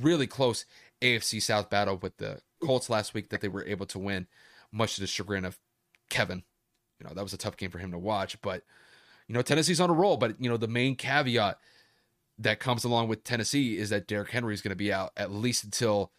[0.00, 0.66] really close
[1.00, 4.26] AFC South battle with the Colts last week that they were able to win,
[4.72, 5.58] much to the chagrin of
[6.10, 6.42] Kevin.
[7.00, 8.62] You know, that was a tough game for him to watch, but
[9.28, 10.16] you know, Tennessee's on a roll.
[10.16, 11.58] But you know, the main caveat
[12.38, 15.30] that comes along with Tennessee is that Derrick Henry is going to be out at
[15.30, 16.12] least until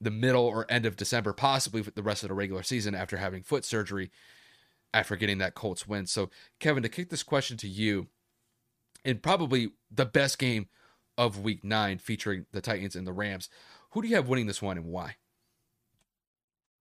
[0.00, 3.42] the middle or end of December, possibly the rest of the regular season after having
[3.42, 4.10] foot surgery
[4.94, 6.06] after getting that Colts win.
[6.06, 6.30] So,
[6.60, 8.06] Kevin, to kick this question to you,
[9.04, 10.68] in probably the best game
[11.16, 13.48] of week nine featuring the Titans and the Rams,
[13.90, 15.16] who do you have winning this one and why?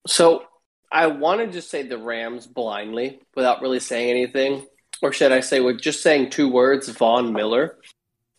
[0.05, 0.45] So,
[0.91, 4.65] I want to just say the Rams blindly without really saying anything.
[5.01, 7.77] Or should I say, with just saying two words, Von Miller.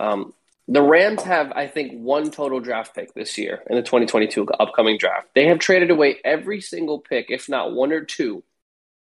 [0.00, 0.32] Um,
[0.66, 4.98] the Rams have, I think, one total draft pick this year in the 2022 upcoming
[4.98, 5.28] draft.
[5.34, 8.42] They have traded away every single pick, if not one or two,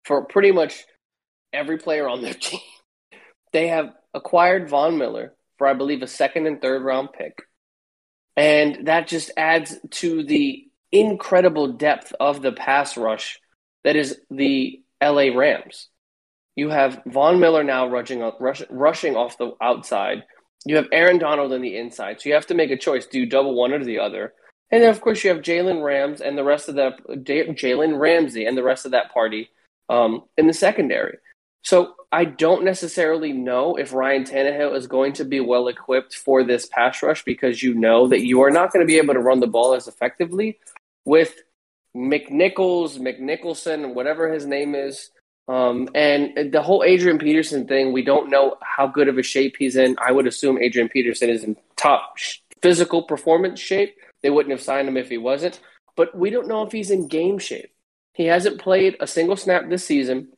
[0.05, 0.85] for pretty much
[1.53, 2.61] every player on their team.
[3.53, 7.43] They have acquired Von Miller for, I believe, a second and third round pick.
[8.37, 13.41] And that just adds to the incredible depth of the pass rush
[13.85, 15.89] that is the LA Rams.
[16.57, 20.25] You have Von Miller now rushing, rush, rushing off the outside.
[20.65, 22.21] You have Aaron Donald on the inside.
[22.21, 23.07] So you have to make a choice.
[23.07, 24.35] Do you double one or the other?
[24.71, 28.45] And then, of course, you have Jalen Rams and the rest of that, Jalen Ramsey
[28.45, 29.51] and the rest of that party
[29.89, 31.19] um, in the secondary.
[31.63, 36.45] So I don't necessarily know if Ryan Tannehill is going to be well equipped for
[36.45, 39.21] this pass rush because you know that you are not going to be able to
[39.21, 40.59] run the ball as effectively
[41.09, 41.35] with
[41.97, 45.11] McNichols, McNicholson, whatever his name is.
[45.49, 49.57] Um, and the whole Adrian Peterson thing, we don't know how good of a shape
[49.59, 49.97] he's in.
[49.99, 52.19] I would assume Adrian Peterson is in top
[52.61, 53.97] physical performance shape.
[54.23, 55.59] They wouldn't have signed him if he wasn't.
[55.97, 57.73] But we don't know if he's in game shape.
[58.13, 60.29] He hasn't played a single snap this season.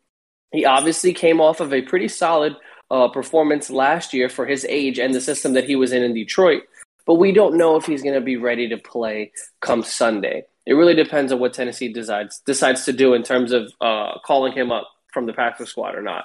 [0.53, 2.55] He obviously came off of a pretty solid
[2.91, 6.15] uh, performance last year for his age and the system that he was in in
[6.15, 6.63] Detroit.
[7.07, 10.45] But we don't know if he's going to be ready to play come Sunday.
[10.67, 14.53] It really depends on what Tennessee decides decides to do in terms of uh, calling
[14.53, 16.25] him up from the practice squad or not.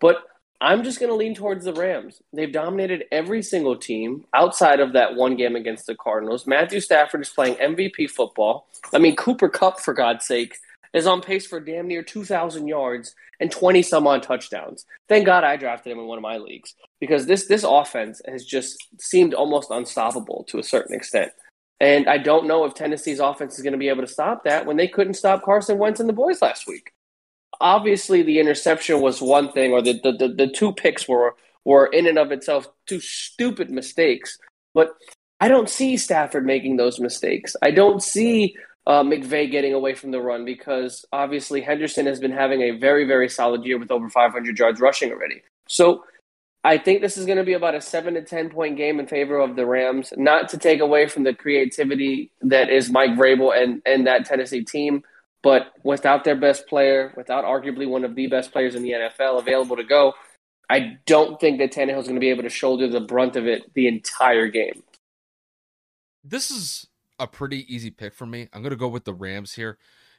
[0.00, 0.18] But
[0.60, 2.22] I'm just going to lean towards the Rams.
[2.32, 6.46] They've dominated every single team outside of that one game against the Cardinals.
[6.46, 8.66] Matthew Stafford is playing MVP football.
[8.94, 10.56] I mean, Cooper Kupp, for God's sake,
[10.94, 14.86] is on pace for damn near 2,000 yards and 20 some odd touchdowns.
[15.08, 18.44] Thank God I drafted him in one of my leagues because this this offense has
[18.44, 21.32] just seemed almost unstoppable to a certain extent.
[21.80, 24.66] And I don't know if Tennessee's offense is going to be able to stop that
[24.66, 26.92] when they couldn't stop Carson Wentz and the boys last week.
[27.60, 31.86] Obviously, the interception was one thing, or the, the, the, the two picks were, were
[31.86, 34.38] in and of itself two stupid mistakes.
[34.74, 34.94] But
[35.40, 37.56] I don't see Stafford making those mistakes.
[37.62, 38.56] I don't see
[38.86, 43.06] uh, McVay getting away from the run because obviously Henderson has been having a very,
[43.06, 45.42] very solid year with over 500 yards rushing already.
[45.68, 46.04] So
[46.66, 49.06] I think this is going to be about a seven to 10 point game in
[49.06, 53.56] favor of the Rams, not to take away from the creativity that is Mike Vrabel
[53.56, 55.04] and, and that Tennessee team.
[55.44, 59.38] But without their best player, without arguably one of the best players in the NFL
[59.38, 60.14] available to go,
[60.68, 63.46] I don't think that Tannehill is going to be able to shoulder the brunt of
[63.46, 64.82] it the entire game.
[66.24, 66.88] This is
[67.20, 68.48] a pretty easy pick for me.
[68.52, 69.78] I'm going to go with the Rams here,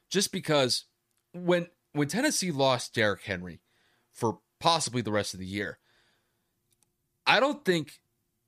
[0.09, 0.85] just because
[1.33, 3.59] when when Tennessee lost Derrick Henry
[4.13, 5.79] for possibly the rest of the year,
[7.27, 7.99] I don't think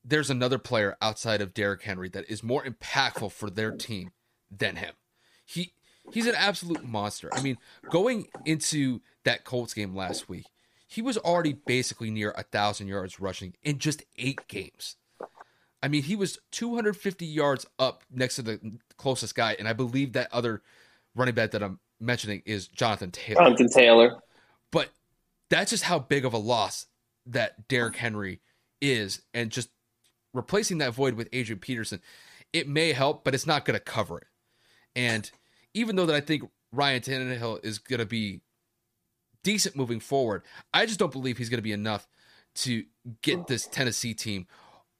[0.03, 4.11] there's another player outside of Derrick Henry that is more impactful for their team
[4.49, 4.93] than him.
[5.45, 5.73] He
[6.11, 7.29] he's an absolute monster.
[7.33, 7.57] I mean,
[7.91, 10.45] going into that Colts game last week,
[10.87, 14.95] he was already basically near a thousand yards rushing in just eight games.
[15.81, 20.13] I mean, he was 250 yards up next to the closest guy, and I believe
[20.13, 20.61] that other
[21.15, 23.41] running back that I'm mentioning is Jonathan Taylor.
[23.43, 24.17] Jonathan Taylor.
[24.71, 24.89] But
[25.49, 26.87] that's just how big of a loss
[27.27, 28.41] that Derrick Henry
[28.81, 29.69] is, and just
[30.33, 32.01] replacing that void with Adrian Peterson,
[32.53, 34.27] it may help, but it's not going to cover it.
[34.95, 35.29] And
[35.73, 38.41] even though that I think Ryan Tannehill is going to be
[39.43, 42.07] decent moving forward, I just don't believe he's going to be enough
[42.55, 42.85] to
[43.21, 43.47] get mm.
[43.47, 44.47] this Tennessee team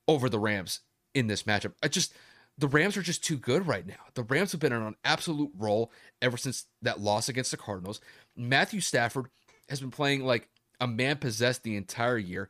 [0.08, 0.82] over the Rams
[1.14, 1.74] in this matchup.
[1.84, 2.14] I just
[2.58, 3.96] the Rams are just too good right now.
[4.16, 8.02] The Rams have been on an absolute roll ever since that loss against the Cardinals.
[8.36, 9.28] Matthew Stafford
[9.70, 10.50] has been playing like
[10.82, 12.50] a man possessed the entire year,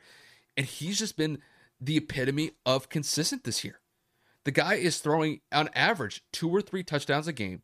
[0.59, 1.39] and he's just been
[1.79, 3.79] the epitome of consistent this year.
[4.43, 7.61] The guy is throwing on average two or three touchdowns a game.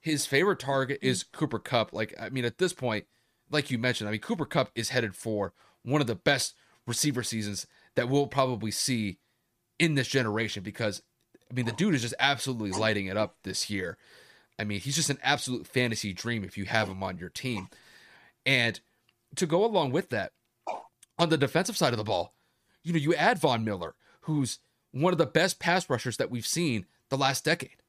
[0.00, 1.92] His favorite target is Cooper Kupp.
[1.92, 3.06] Like, I mean, at this point,
[3.50, 6.54] like you mentioned, I mean, Cooper Kupp is headed for one of the best
[6.86, 7.66] receiver seasons
[7.96, 9.18] that we'll probably see
[9.80, 11.02] in this generation because,
[11.50, 13.98] I mean, the dude is just absolutely lighting it up this year.
[14.56, 17.66] I mean, he's just an absolute fantasy dream if you have him on your team.
[18.46, 18.78] And
[19.34, 20.30] to go along with that,
[21.20, 22.34] on the defensive side of the ball,
[22.82, 24.58] you know, you add Von Miller, who's
[24.90, 27.82] one of the best pass rushers that we've seen the last decade.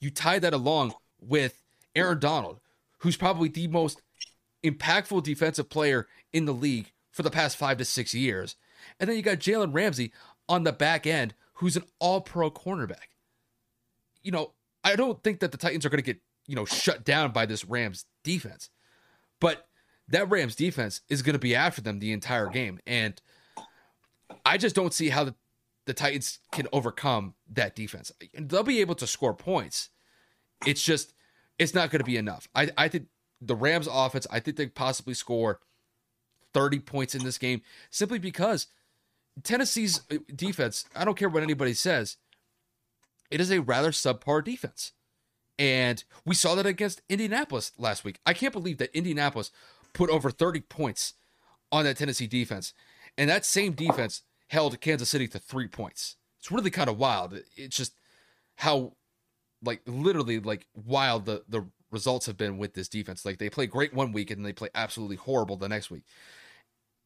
[0.00, 1.62] You tie that along with
[1.94, 2.58] Aaron Donald,
[2.98, 4.02] who's probably the most
[4.64, 8.56] impactful defensive player in the league for the past five to six years.
[8.98, 10.12] And then you got Jalen Ramsey
[10.48, 13.14] on the back end, who's an all pro cornerback.
[14.20, 14.52] You know,
[14.82, 17.46] I don't think that the Titans are going to get, you know, shut down by
[17.46, 18.68] this Rams defense.
[19.38, 19.68] But
[20.08, 22.78] that Rams defense is going to be after them the entire game.
[22.86, 23.20] And
[24.44, 25.34] I just don't see how the,
[25.86, 28.12] the Titans can overcome that defense.
[28.34, 29.90] They'll be able to score points.
[30.66, 31.14] It's just,
[31.58, 32.48] it's not going to be enough.
[32.54, 33.06] I, I think
[33.40, 35.60] the Rams offense, I think they possibly score
[36.52, 38.68] 30 points in this game simply because
[39.42, 40.00] Tennessee's
[40.34, 42.16] defense, I don't care what anybody says,
[43.30, 44.92] it is a rather subpar defense.
[45.58, 48.18] And we saw that against Indianapolis last week.
[48.26, 49.50] I can't believe that Indianapolis
[49.94, 51.14] put over 30 points
[51.72, 52.74] on that Tennessee defense.
[53.16, 56.16] And that same defense held Kansas City to three points.
[56.40, 57.40] It's really kind of wild.
[57.56, 57.94] It's just
[58.56, 58.92] how,
[59.62, 63.24] like, literally, like, wild the, the results have been with this defense.
[63.24, 66.02] Like, they play great one week and they play absolutely horrible the next week.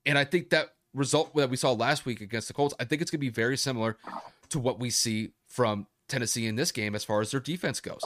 [0.04, 3.02] And I think that result that we saw last week against the Colts, I think
[3.02, 3.96] it's going to be very similar
[4.48, 8.04] to what we see from Tennessee in this game as far as their defense goes.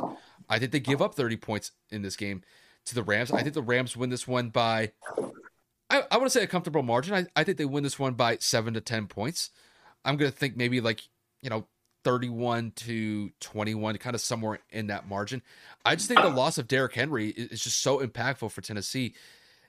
[0.49, 2.43] I think they give up 30 points in this game
[2.87, 3.31] to the Rams.
[3.31, 4.93] I think the Rams win this one by,
[5.91, 7.15] I, I want to say a comfortable margin.
[7.15, 9.51] I, I think they win this one by seven to 10 points.
[10.05, 11.03] I'm going to think maybe like,
[11.43, 11.67] you know,
[12.05, 15.43] 31 to 21, kind of somewhere in that margin.
[15.85, 19.15] I just think the loss of Derrick Henry is just so impactful for Tennessee.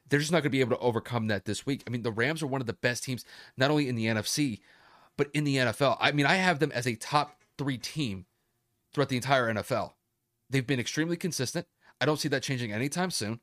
[0.09, 1.83] They're just not going to be able to overcome that this week.
[1.87, 3.23] I mean, the Rams are one of the best teams,
[3.57, 4.59] not only in the NFC,
[5.17, 5.97] but in the NFL.
[5.99, 8.25] I mean, I have them as a top three team
[8.93, 9.93] throughout the entire NFL.
[10.49, 11.67] They've been extremely consistent.
[12.03, 13.39] I don't see that changing anytime soon.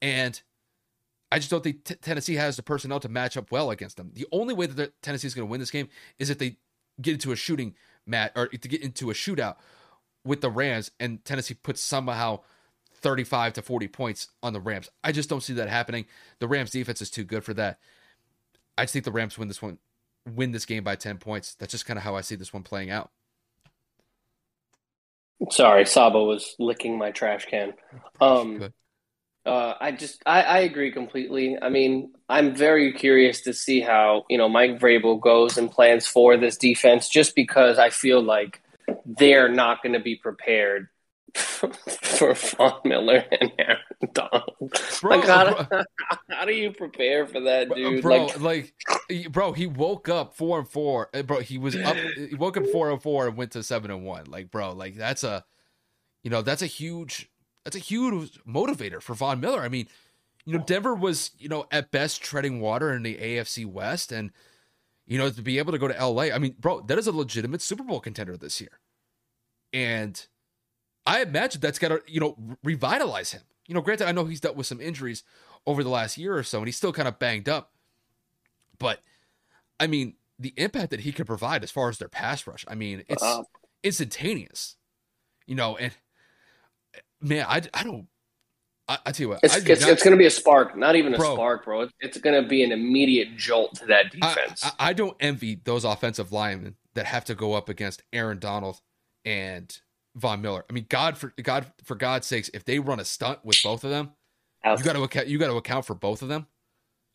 [0.00, 0.40] And
[1.32, 4.12] I just don't think t- Tennessee has the personnel to match up well against them.
[4.14, 6.58] The only way that Tennessee is going to win this game is if they
[7.02, 7.74] get into a shooting
[8.06, 9.56] match or to get into a shootout
[10.24, 12.38] with the Rams and Tennessee puts somehow
[13.00, 14.88] 35 to 40 points on the Rams.
[15.02, 16.06] I just don't see that happening.
[16.38, 17.80] The Rams defense is too good for that.
[18.76, 19.78] I just think the Rams win this one
[20.24, 21.56] win this game by 10 points.
[21.56, 23.10] That's just kind of how I see this one playing out.
[25.50, 27.74] Sorry, Sabo was licking my trash can.
[28.20, 28.70] Um,
[29.46, 31.56] uh, I just I, I agree completely.
[31.60, 36.06] I mean, I'm very curious to see how you know Mike Vrabel goes and plans
[36.06, 38.60] for this defense, just because I feel like
[39.06, 40.88] they're not going to be prepared
[41.34, 43.78] for Von Miller and Aaron
[44.12, 44.72] Donald.
[45.00, 45.82] Bro, like, how, bro,
[46.30, 48.02] how, do you prepare for that, dude?
[48.02, 51.10] Bro, like, like, bro, he woke up four and four.
[51.14, 51.96] Eh, bro, he was up.
[51.96, 54.24] He woke up four and four and went to seven and one.
[54.26, 55.44] Like, bro, like that's a,
[56.22, 57.30] you know, that's a huge,
[57.64, 59.60] that's a huge motivator for Von Miller.
[59.60, 59.88] I mean,
[60.44, 64.32] you know, Denver was, you know, at best treading water in the AFC West, and
[65.06, 66.24] you know, to be able to go to LA.
[66.24, 68.80] I mean, bro, that is a legitimate Super Bowl contender this year,
[69.72, 70.26] and
[71.08, 73.40] I imagine that's got to, you know, revitalize him.
[73.66, 75.24] You know, granted, I know he's dealt with some injuries
[75.66, 77.72] over the last year or so, and he's still kind of banged up.
[78.78, 79.00] But
[79.80, 82.74] I mean, the impact that he could provide as far as their pass rush, I
[82.74, 83.42] mean, it's uh,
[83.82, 84.76] instantaneous.
[85.46, 85.94] You know, and
[87.22, 88.06] man, I, I don't.
[88.86, 91.14] I, I tell you what, it's, it's, it's going to be a spark, not even
[91.14, 91.82] a bro, spark, bro.
[91.82, 94.64] It's, it's going to be an immediate jolt to that defense.
[94.64, 98.80] I, I don't envy those offensive linemen that have to go up against Aaron Donald
[99.24, 99.78] and
[100.16, 100.64] Von Miller.
[100.68, 103.84] I mean, God for God for God's sakes, if they run a stunt with both
[103.84, 104.10] of them,
[104.64, 105.28] you got to account.
[105.28, 106.46] You got to account for both of them.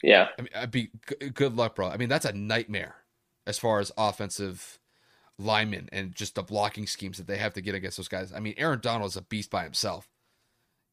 [0.02, 0.91] Yeah, I mean, I'd be
[1.34, 1.89] good luck, bro.
[1.89, 2.96] I mean, that's a nightmare
[3.46, 4.80] as far as offensive
[5.39, 8.32] linemen and just the blocking schemes that they have to get against those guys.
[8.34, 10.08] I mean, Aaron Donald is a beast by himself.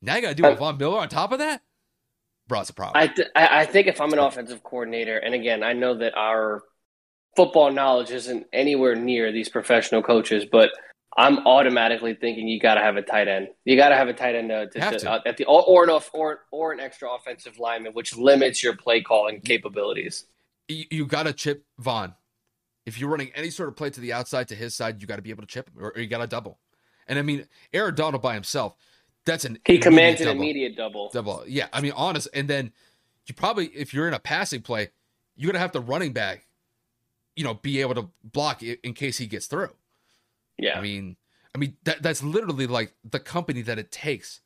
[0.03, 1.62] Now you got to do uh, Von Miller on top of that.
[2.48, 3.01] Bro, it's a problem.
[3.01, 6.62] I th- I think if I'm an offensive coordinator, and again, I know that our
[7.36, 10.70] football knowledge isn't anywhere near these professional coaches, but
[11.16, 13.48] I'm automatically thinking you got to have a tight end.
[13.64, 15.11] You got to have a tight end to, to, to.
[15.11, 19.00] Uh, at the or an or or an extra offensive lineman, which limits your play
[19.02, 20.26] calling capabilities.
[20.68, 22.14] You, you got to chip Von.
[22.86, 25.16] If you're running any sort of play to the outside to his side, you got
[25.16, 26.58] to be able to chip him, or, or you got to double.
[27.08, 28.74] And I mean, Aaron Donald by himself,
[29.26, 31.11] that's an he commands an immediate double.
[31.11, 31.66] Double, yeah.
[31.72, 32.28] I mean, honest.
[32.32, 32.72] And then
[33.26, 34.90] you probably, if you're in a passing play,
[35.36, 36.46] you're gonna have the running back,
[37.34, 39.70] you know, be able to block in case he gets through.
[40.61, 40.78] Yeah.
[40.78, 41.16] I mean,
[41.54, 44.40] I mean that that's literally like the company that it takes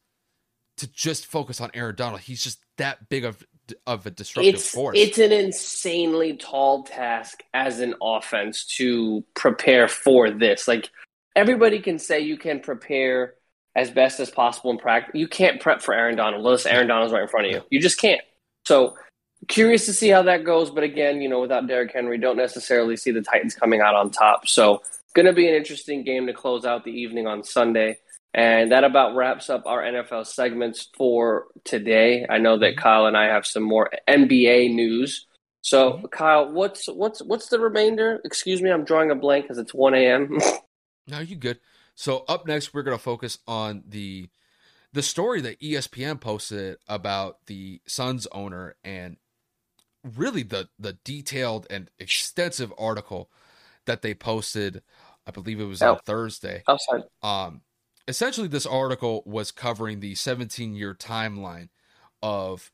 [0.78, 2.20] to just focus on Aaron Donald.
[2.20, 3.44] He's just that big of
[3.86, 4.98] of a disruptive it's, force.
[4.98, 10.68] It's an insanely tall task as an offense to prepare for this.
[10.68, 10.90] Like
[11.34, 13.34] everybody can say you can prepare
[13.76, 15.14] as best as possible in practice.
[15.14, 17.62] You can't prep for Aaron Donald unless Aaron Donald's right in front of you.
[17.70, 18.20] You just can't.
[18.66, 18.96] So
[19.48, 20.70] curious to see how that goes.
[20.70, 24.10] But again, you know, without Derrick Henry, don't necessarily see the Titans coming out on
[24.10, 24.46] top.
[24.46, 24.82] So
[25.14, 27.98] going to be an interesting game to close out the evening on Sunday.
[28.34, 32.26] And that about wraps up our NFL segments for today.
[32.28, 32.82] I know that mm-hmm.
[32.82, 35.26] Kyle and I have some more NBA news.
[35.60, 36.06] So, mm-hmm.
[36.06, 38.20] Kyle, what's what's what's the remainder?
[38.24, 40.38] Excuse me, I'm drawing a blank because it's 1 a.m.
[41.06, 41.60] no, you good.
[41.94, 44.28] So up next, we're going to focus on the
[44.92, 49.16] the story that ESPN posted about the Suns owner and
[50.16, 53.30] really the the detailed and extensive article
[53.86, 54.82] that they posted.
[55.26, 55.92] I believe it was oh.
[55.92, 56.62] on Thursday.
[56.68, 57.02] Outside.
[57.22, 57.62] Um,
[58.06, 61.68] essentially this article was covering the 17 year timeline
[62.22, 62.70] of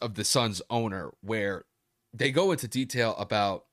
[0.00, 1.64] of the Suns owner where
[2.12, 3.64] they go into detail about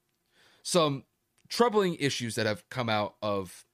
[0.64, 1.03] some
[1.47, 3.66] troubling issues that have come out of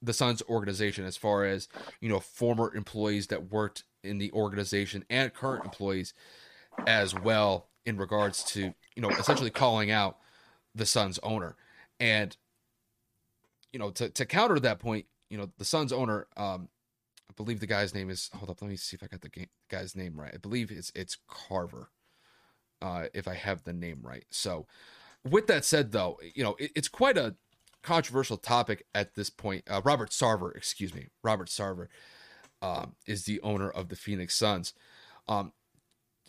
[0.00, 1.68] the Suns organization as far as,
[2.00, 6.14] you know, former employees that worked in the organization and current employees
[6.86, 10.18] as well in regards to, you know, essentially calling out
[10.74, 11.56] the Suns owner.
[12.00, 12.36] And
[13.76, 16.70] you know, to to counter that point, you know, the Suns owner, um,
[17.28, 18.30] I believe the guy's name is.
[18.34, 20.32] Hold up, let me see if I got the game, guy's name right.
[20.32, 21.90] I believe it's it's Carver,
[22.80, 24.24] uh, if I have the name right.
[24.30, 24.66] So,
[25.28, 27.34] with that said, though, you know, it, it's quite a
[27.82, 29.64] controversial topic at this point.
[29.68, 31.88] Uh, Robert Sarver, excuse me, Robert Sarver,
[32.62, 34.72] um, is the owner of the Phoenix Suns.
[35.28, 35.52] Um,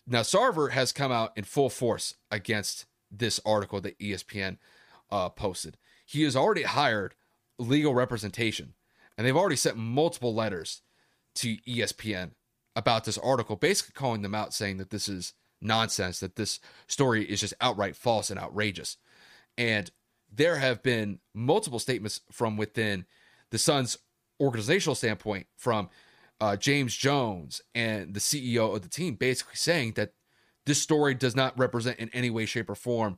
[0.06, 4.58] now, Sarver has come out in full force against this article that ESPN
[5.10, 5.78] uh, posted.
[6.06, 7.16] He has already hired
[7.60, 8.74] legal representation
[9.18, 10.82] and they've already sent multiple letters
[11.36, 12.32] to ESPN
[12.76, 17.26] about this article, basically calling them out, saying that this is nonsense, that this story
[17.26, 18.98] is just outright false and outrageous.
[19.58, 19.90] And
[20.32, 23.06] there have been multiple statements from within
[23.50, 23.98] the Suns'
[24.40, 25.90] organizational standpoint from
[26.40, 30.14] uh, James Jones and the CEO of the team, basically saying that
[30.68, 33.18] this story does not represent in any way, shape, or form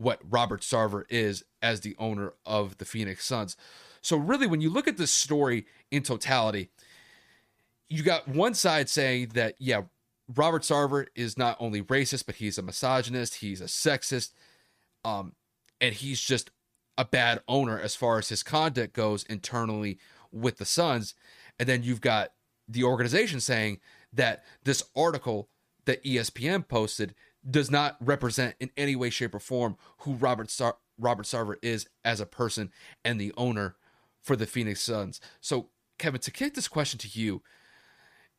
[0.00, 3.54] what Robert Sarver is as the owner of the Phoenix Suns.
[4.00, 6.70] So, really, when you look at this story in totality,
[7.90, 9.82] you got one side saying that, yeah,
[10.34, 14.32] Robert Sarver is not only racist, but he's a misogynist, he's a sexist,
[15.04, 15.34] um,
[15.82, 16.50] and he's just
[16.96, 19.98] a bad owner as far as his conduct goes internally
[20.32, 21.14] with the Suns.
[21.58, 22.30] And then you've got
[22.66, 23.80] the organization saying
[24.14, 25.50] that this article
[25.84, 27.14] that ESPN posted
[27.48, 31.88] does not represent in any way, shape, or form who Robert Sar- Robert Sarver is
[32.04, 32.70] as a person
[33.04, 33.76] and the owner
[34.20, 35.20] for the Phoenix Suns.
[35.40, 37.42] So, Kevin, to kick this question to you,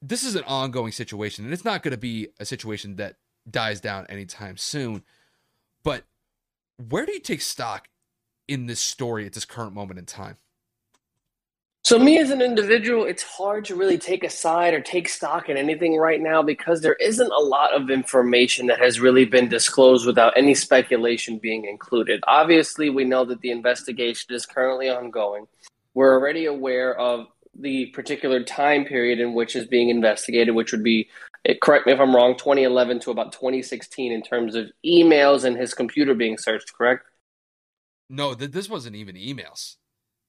[0.01, 3.17] this is an ongoing situation, and it's not going to be a situation that
[3.49, 5.03] dies down anytime soon.
[5.83, 6.05] But
[6.77, 7.87] where do you take stock
[8.47, 10.37] in this story at this current moment in time?
[11.83, 15.49] So, me as an individual, it's hard to really take a side or take stock
[15.49, 19.49] in anything right now because there isn't a lot of information that has really been
[19.49, 22.23] disclosed without any speculation being included.
[22.27, 25.47] Obviously, we know that the investigation is currently ongoing
[25.93, 27.27] we're already aware of
[27.57, 31.09] the particular time period in which is being investigated, which would be,
[31.45, 35.57] eh, correct me if I'm wrong, 2011 to about 2016 in terms of emails and
[35.57, 37.05] his computer being searched, correct?
[38.09, 39.75] No, th- this wasn't even emails.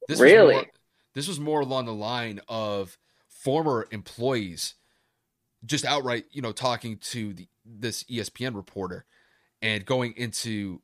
[0.09, 0.57] This really?
[0.57, 0.73] Was more,
[1.15, 2.99] this was more along the line of
[3.29, 4.75] former employees
[5.65, 9.05] just outright, you know, talking to the, this ESPN reporter
[9.61, 10.81] and going into,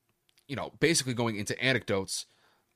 [0.46, 2.26] you know, basically going into anecdotes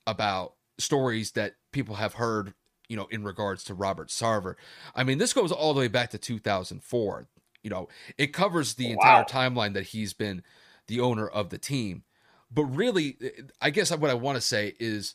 [0.06, 2.54] about stories that people have heard,
[2.88, 4.54] you know, in regards to Robert Sarver.
[4.94, 7.28] I mean, this goes all the way back to 2004.
[7.62, 7.88] You know,
[8.18, 9.20] it covers the oh, wow.
[9.20, 10.42] entire timeline that he's been
[10.88, 12.02] the owner of the team.
[12.50, 13.16] But really,
[13.60, 15.14] I guess what I want to say is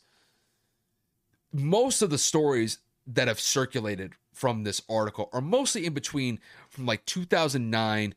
[1.57, 2.77] most of the stories
[3.07, 6.39] that have circulated from this article are mostly in between
[6.69, 8.13] from like 2009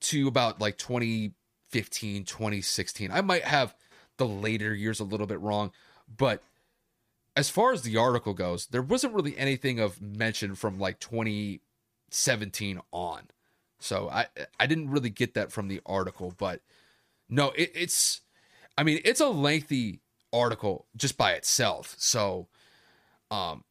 [0.00, 3.10] to about like 2015, 2016.
[3.10, 3.74] I might have
[4.16, 5.72] the later years a little bit wrong,
[6.16, 6.42] but
[7.36, 12.80] as far as the article goes, there wasn't really anything of mention from like 2017
[12.90, 13.22] on.
[13.80, 14.26] So I
[14.58, 16.62] I didn't really get that from the article, but
[17.28, 18.22] no, it, it's
[18.76, 20.00] I mean it's a lengthy
[20.32, 21.94] article just by itself.
[21.98, 22.48] So
[23.30, 23.62] um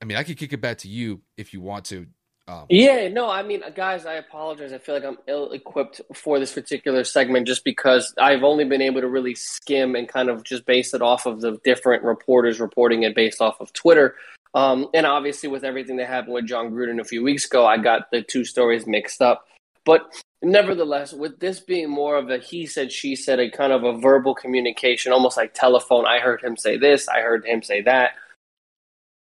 [0.00, 2.06] I mean I could kick it back to you if you want to
[2.46, 4.74] um, yeah, no, I mean, guys, I apologize.
[4.74, 8.82] I feel like I'm ill equipped for this particular segment just because I've only been
[8.82, 12.60] able to really skim and kind of just base it off of the different reporters
[12.60, 14.16] reporting it based off of Twitter.
[14.52, 17.78] Um, and obviously, with everything that happened with Jon Gruden a few weeks ago, I
[17.78, 19.46] got the two stories mixed up.
[19.86, 20.02] But
[20.42, 23.98] nevertheless, with this being more of a he said, she said, a kind of a
[23.98, 26.04] verbal communication, almost like telephone.
[26.06, 28.12] I heard him say this, I heard him say that.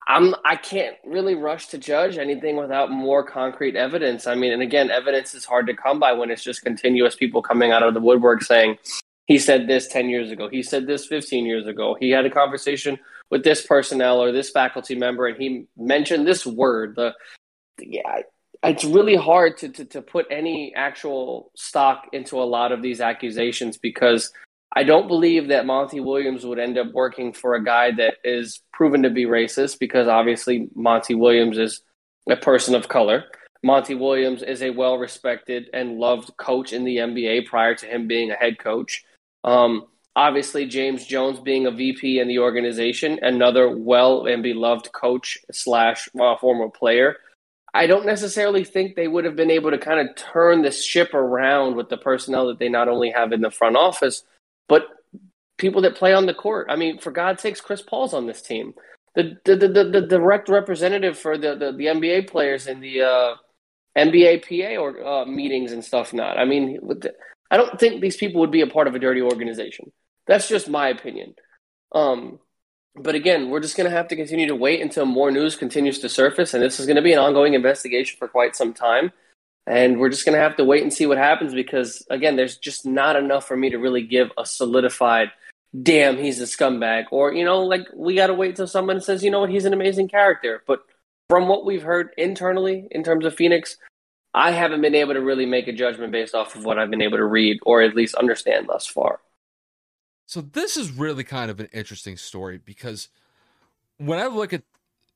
[0.07, 4.25] I'm I can't really rush to judge anything without more concrete evidence.
[4.25, 7.41] I mean, and again, evidence is hard to come by when it's just continuous people
[7.41, 8.77] coming out of the woodwork saying
[9.25, 12.29] he said this 10 years ago, he said this 15 years ago, he had a
[12.29, 12.97] conversation
[13.29, 16.95] with this personnel or this faculty member and he mentioned this word.
[16.95, 17.13] The
[17.79, 18.21] yeah,
[18.63, 23.01] it's really hard to, to, to put any actual stock into a lot of these
[23.01, 24.31] accusations because
[24.75, 28.61] I don't believe that Monty Williams would end up working for a guy that is
[28.73, 31.81] proven to be racist because obviously Monty Williams is
[32.29, 33.25] a person of color.
[33.63, 38.07] Monty Williams is a well respected and loved coach in the NBA prior to him
[38.07, 39.03] being a head coach.
[39.43, 45.37] Um, obviously, James Jones being a VP in the organization, another well and beloved coach
[45.51, 47.17] slash uh, former player.
[47.73, 51.13] I don't necessarily think they would have been able to kind of turn the ship
[51.13, 54.23] around with the personnel that they not only have in the front office,
[54.67, 54.87] but
[55.57, 56.67] people that play on the court.
[56.69, 58.73] I mean, for God's sakes, Chris Paul's on this team.
[59.15, 63.01] The the, the, the, the direct representative for the, the, the NBA players in the
[63.01, 63.35] uh,
[63.97, 66.13] NBA PA or uh, meetings and stuff.
[66.13, 66.37] Not.
[66.37, 66.79] I mean,
[67.49, 69.91] I don't think these people would be a part of a dirty organization.
[70.27, 71.35] That's just my opinion.
[71.93, 72.39] Um,
[72.95, 75.99] but again, we're just going to have to continue to wait until more news continues
[75.99, 79.11] to surface, and this is going to be an ongoing investigation for quite some time.
[79.67, 82.57] And we're just going to have to wait and see what happens because, again, there's
[82.57, 85.29] just not enough for me to really give a solidified,
[85.83, 87.05] damn, he's a scumbag.
[87.11, 89.65] Or, you know, like we got to wait till someone says, you know what, he's
[89.65, 90.63] an amazing character.
[90.65, 90.83] But
[91.29, 93.75] from what we've heard internally in terms of Phoenix,
[94.33, 97.01] I haven't been able to really make a judgment based off of what I've been
[97.01, 99.19] able to read or at least understand thus far.
[100.27, 103.09] So this is really kind of an interesting story because
[103.97, 104.63] when I look at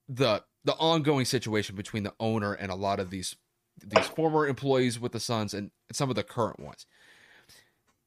[0.08, 3.34] the the ongoing situation between the owner and a lot of these
[3.84, 6.86] these former employees with the Suns and some of the current ones,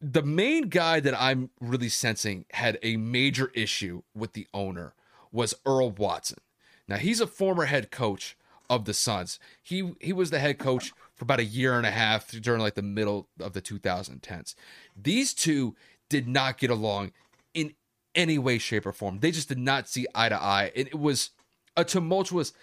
[0.02, 4.94] the main guy that I'm really sensing had a major issue with the owner
[5.32, 6.40] was Earl Watson.
[6.88, 8.38] Now he's a former head coach
[8.70, 9.40] of the Suns.
[9.62, 12.76] He he was the head coach for about a year and a half during like
[12.76, 14.56] the middle of the 2010s.
[14.96, 15.76] These two
[16.10, 17.12] did not get along
[17.54, 17.74] in
[18.14, 19.20] any way, shape, or form.
[19.20, 20.72] They just did not see eye to eye.
[20.76, 21.32] And it was
[21.76, 22.54] a tumultuous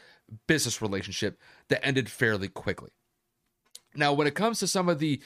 [0.47, 1.39] business relationship
[1.73, 2.91] that ended fairly quickly.
[3.95, 5.23] Now, when it comes to some of the,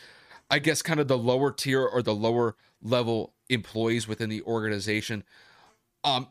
[0.48, 5.24] I guess, kind of the lower tier or the lower level employees within the organization,
[6.04, 6.28] um,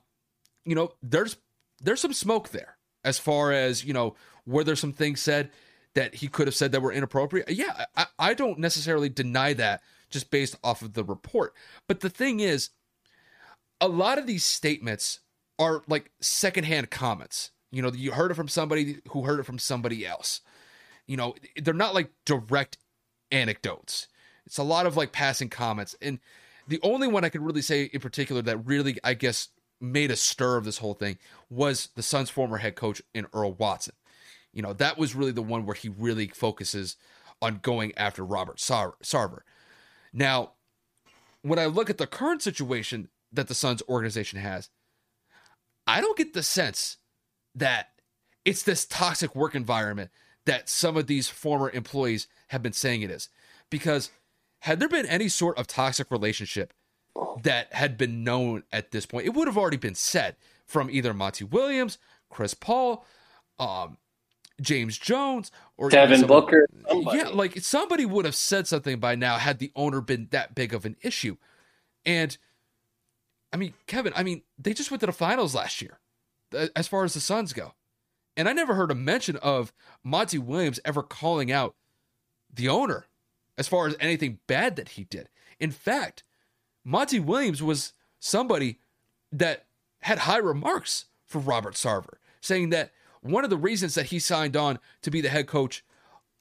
[0.63, 1.36] you know, there's
[1.82, 5.51] there's some smoke there as far as you know, were there some things said
[5.95, 7.49] that he could have said that were inappropriate?
[7.49, 11.53] Yeah, I, I don't necessarily deny that just based off of the report.
[11.88, 12.70] But the thing is,
[13.82, 15.20] a lot of these statements
[15.59, 17.51] are like secondhand comments.
[17.72, 20.41] You know, you heard it from somebody who heard it from somebody else.
[21.07, 22.78] You know, they're not like direct
[23.32, 24.07] anecdotes.
[24.45, 25.95] It's a lot of like passing comments.
[26.01, 26.20] And
[26.68, 29.49] the only one I could really say in particular that really, I guess,
[29.82, 31.18] made a stir of this whole thing
[31.49, 33.93] was the Suns' former head coach in Earl Watson.
[34.53, 36.95] You know, that was really the one where he really focuses
[37.41, 39.39] on going after Robert Sarver.
[40.13, 40.53] Now,
[41.41, 44.70] when I look at the current situation that the Suns organization has,
[45.86, 46.97] I don't get the sense
[47.56, 47.89] that
[48.44, 50.11] it's this toxic work environment
[50.45, 53.30] that some of these former employees have been saying it is.
[53.69, 54.11] Because
[54.60, 56.73] had there been any sort of toxic relationship
[57.44, 61.14] that had been known at this point, it would have already been said from either
[61.14, 61.98] Monty Williams,
[62.30, 63.06] Chris Paul,
[63.60, 63.98] um,
[64.61, 66.68] James Jones or Devin Booker.
[66.88, 67.18] Somebody.
[67.18, 70.73] Yeah, like somebody would have said something by now had the owner been that big
[70.73, 71.38] of an issue.
[72.06, 72.38] And
[73.52, 75.99] I mean, Kevin, I mean, they just went to the finals last year
[76.76, 77.73] as far as the Suns go.
[78.38, 79.73] And I never heard a mention of
[80.03, 81.76] Monty Williams ever calling out
[82.53, 83.06] the owner
[83.57, 85.30] as far as anything bad that he did.
[85.60, 86.23] In fact,
[86.84, 88.80] Monty Williams was somebody
[89.32, 89.65] that
[90.02, 92.91] had high remarks for Robert Sarver, saying that
[93.22, 95.84] one of the reasons that he signed on to be the head coach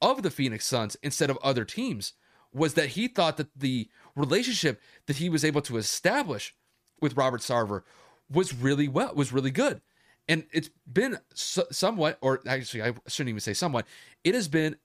[0.03, 2.12] of the Phoenix Suns instead of other teams
[2.53, 6.55] was that he thought that the relationship that he was able to establish
[7.01, 7.82] with Robert Sarver
[8.31, 9.81] was really well, was really good.
[10.28, 13.86] And it's been so, somewhat, or actually, I shouldn't even say somewhat,
[14.22, 14.76] it has been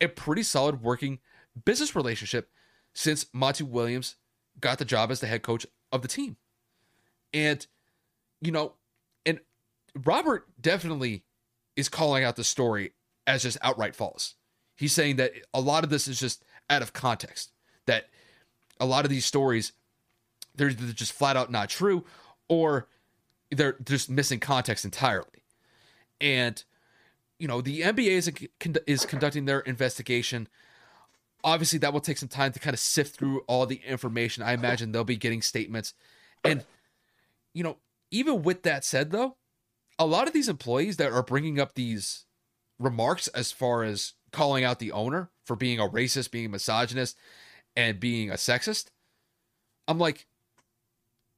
[0.00, 1.18] a pretty solid working
[1.64, 2.50] business relationship
[2.94, 4.16] since Monty Williams
[4.60, 6.36] got the job as the head coach of the team.
[7.32, 7.66] And,
[8.40, 8.74] you know,
[9.26, 9.40] and
[9.94, 11.24] Robert definitely
[11.76, 12.92] is calling out the story
[13.26, 14.34] as just outright false.
[14.76, 17.52] He's saying that a lot of this is just out of context,
[17.86, 18.06] that
[18.80, 19.72] a lot of these stories,
[20.54, 22.04] they're, just flat out not true,
[22.48, 22.88] or
[23.50, 25.44] they're just missing context entirely.
[26.20, 26.62] And,
[27.38, 28.30] you know, the NBA is,
[28.86, 30.48] is conducting their investigation.
[31.42, 34.42] obviously that will take some time to kind of sift through all the information.
[34.42, 35.94] I imagine they'll be getting statements.
[36.44, 36.64] And,
[37.54, 37.78] you know,
[38.10, 39.36] even with that said, though,
[39.98, 42.24] a lot of these employees that are bringing up these
[42.78, 47.16] remarks as far as calling out the owner for being a racist, being a misogynist,
[47.76, 48.86] and being a sexist,
[49.86, 50.26] I'm like,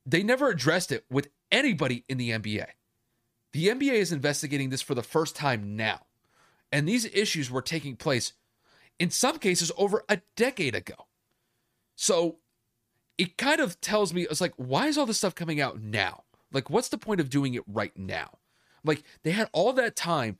[0.06, 2.66] they never addressed it with anybody in the NBA.
[3.52, 6.00] The NBA is investigating this for the first time now.
[6.72, 8.32] And these issues were taking place
[8.98, 11.06] in some cases over a decade ago.
[11.94, 12.38] So
[13.18, 16.24] it kind of tells me it's like, why is all this stuff coming out now?
[16.50, 18.38] Like, what's the point of doing it right now?
[18.84, 20.38] Like, they had all that time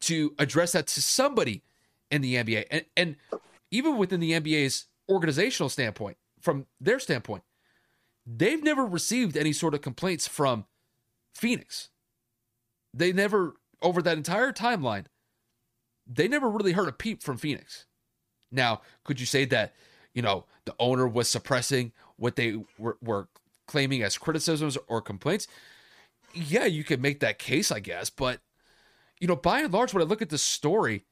[0.00, 1.62] to address that to somebody
[2.10, 2.66] in the NBA.
[2.70, 3.16] And, and
[3.70, 7.42] even within the NBA's organizational standpoint, from their standpoint,
[8.26, 10.64] they've never received any sort of complaints from
[11.34, 11.90] Phoenix.
[12.92, 15.04] They never, over that entire timeline,
[16.06, 17.86] they never really heard a peep from Phoenix.
[18.50, 19.74] Now, could you say that,
[20.14, 23.28] you know, the owner was suppressing what they were, were
[23.66, 25.46] claiming as criticisms or complaints?
[26.32, 28.10] Yeah, you could make that case, I guess.
[28.10, 28.40] But,
[29.20, 31.04] you know, by and large, when I look at the story,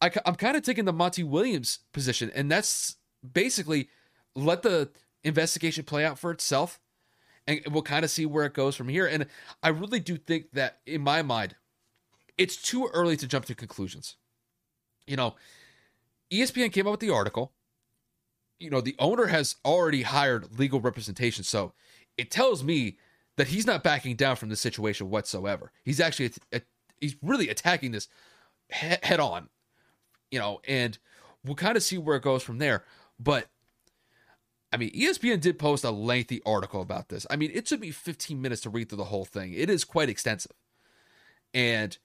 [0.00, 2.96] I, I'm kind of taking the Monty Williams position, and that's
[3.32, 3.88] basically
[4.34, 4.90] let the
[5.24, 6.78] investigation play out for itself,
[7.46, 9.06] and we'll kind of see where it goes from here.
[9.06, 9.26] And
[9.62, 11.56] I really do think that, in my mind,
[12.38, 14.16] it's too early to jump to conclusions.
[15.06, 15.34] You know,
[16.32, 17.52] ESPN came up with the article.
[18.58, 21.44] You know, the owner has already hired legal representation.
[21.44, 21.72] So
[22.16, 22.96] it tells me
[23.36, 25.72] that he's not backing down from the situation whatsoever.
[25.84, 26.32] He's actually,
[27.00, 28.08] he's really attacking this
[28.70, 29.48] head on,
[30.30, 30.96] you know, and
[31.44, 32.84] we'll kind of see where it goes from there.
[33.18, 33.48] But
[34.74, 37.28] I mean, ESPN did post a lengthy article about this.
[37.30, 39.52] I mean, it took me 15 minutes to read through the whole thing.
[39.52, 40.50] It is quite extensive.
[41.54, 41.96] And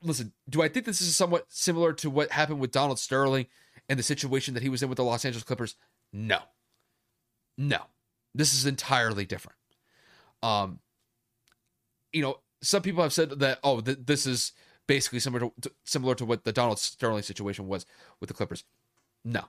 [0.00, 3.44] listen, do I think this is somewhat similar to what happened with Donald Sterling
[3.90, 5.76] and the situation that he was in with the Los Angeles Clippers?
[6.14, 6.38] No.
[7.58, 7.82] No.
[8.34, 9.58] This is entirely different.
[10.42, 10.80] Um
[12.10, 14.52] you know, some people have said that oh, th- this is
[14.86, 17.84] basically similar to, to similar to what the Donald Sterling situation was
[18.18, 18.64] with the Clippers.
[19.26, 19.44] No.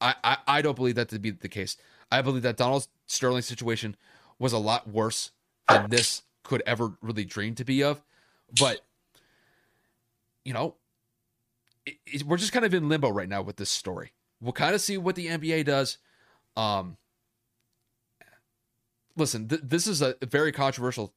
[0.00, 1.76] I, I, I don't believe that to be the case.
[2.10, 3.96] I believe that Donald Sterling situation
[4.38, 5.30] was a lot worse
[5.68, 8.02] than this could ever really dream to be of.
[8.58, 8.80] But
[10.44, 10.74] you know,
[11.86, 14.12] it, it, we're just kind of in limbo right now with this story.
[14.40, 15.98] We'll kind of see what the NBA does.
[16.56, 16.96] Um,
[19.16, 21.14] listen, th- this is a very controversial,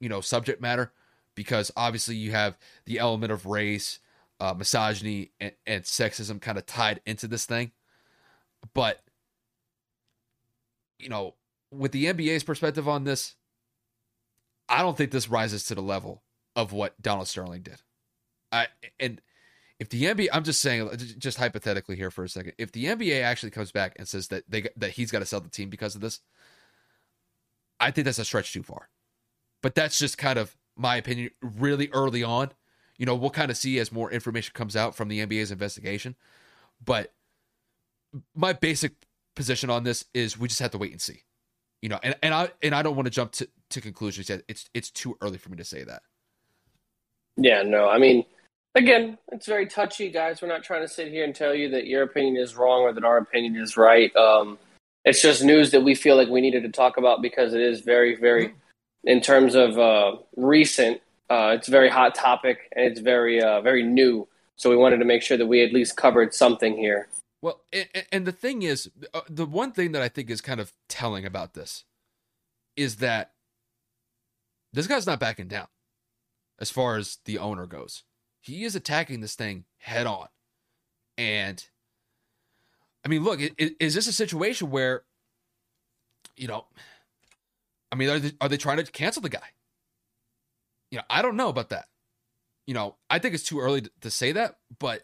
[0.00, 0.92] you know, subject matter
[1.34, 3.98] because obviously you have the element of race,
[4.40, 7.72] uh, misogyny, and, and sexism kind of tied into this thing.
[8.74, 9.00] But
[10.98, 11.34] you know,
[11.70, 13.34] with the NBA's perspective on this,
[14.68, 16.22] I don't think this rises to the level
[16.54, 17.82] of what Donald Sterling did.
[18.52, 18.68] I
[18.98, 19.20] and
[19.78, 23.22] if the NBA, I'm just saying, just hypothetically here for a second, if the NBA
[23.22, 25.94] actually comes back and says that they that he's got to sell the team because
[25.94, 26.20] of this,
[27.80, 28.90] I think that's a stretch too far.
[29.62, 31.30] But that's just kind of my opinion.
[31.40, 32.52] Really early on,
[32.98, 36.14] you know, we'll kind of see as more information comes out from the NBA's investigation.
[36.84, 37.12] But
[38.34, 38.92] my basic
[39.36, 41.22] position on this is we just have to wait and see.
[41.82, 44.42] You know, and, and I and I don't want to jump to, to conclusions yet.
[44.48, 46.02] It's it's too early for me to say that.
[47.36, 48.24] Yeah, no, I mean
[48.74, 50.42] again, it's very touchy, guys.
[50.42, 52.92] We're not trying to sit here and tell you that your opinion is wrong or
[52.92, 54.14] that our opinion is right.
[54.16, 54.58] Um,
[55.04, 57.80] it's just news that we feel like we needed to talk about because it is
[57.80, 58.54] very, very,
[59.04, 61.00] in terms of uh, recent,
[61.30, 64.28] uh, it's a very hot topic and it's very, uh, very new.
[64.56, 67.08] So we wanted to make sure that we at least covered something here.
[67.42, 70.60] Well, and, and the thing is, uh, the one thing that I think is kind
[70.60, 71.84] of telling about this
[72.76, 73.32] is that
[74.72, 75.68] this guy's not backing down
[76.58, 78.04] as far as the owner goes.
[78.40, 80.28] He is attacking this thing head on.
[81.16, 81.64] And
[83.04, 85.04] I mean, look, is this a situation where,
[86.36, 86.66] you know,
[87.90, 89.48] I mean, are they, are they trying to cancel the guy?
[90.90, 91.86] You know, I don't know about that.
[92.66, 95.02] You know, I think it's too early to say that, but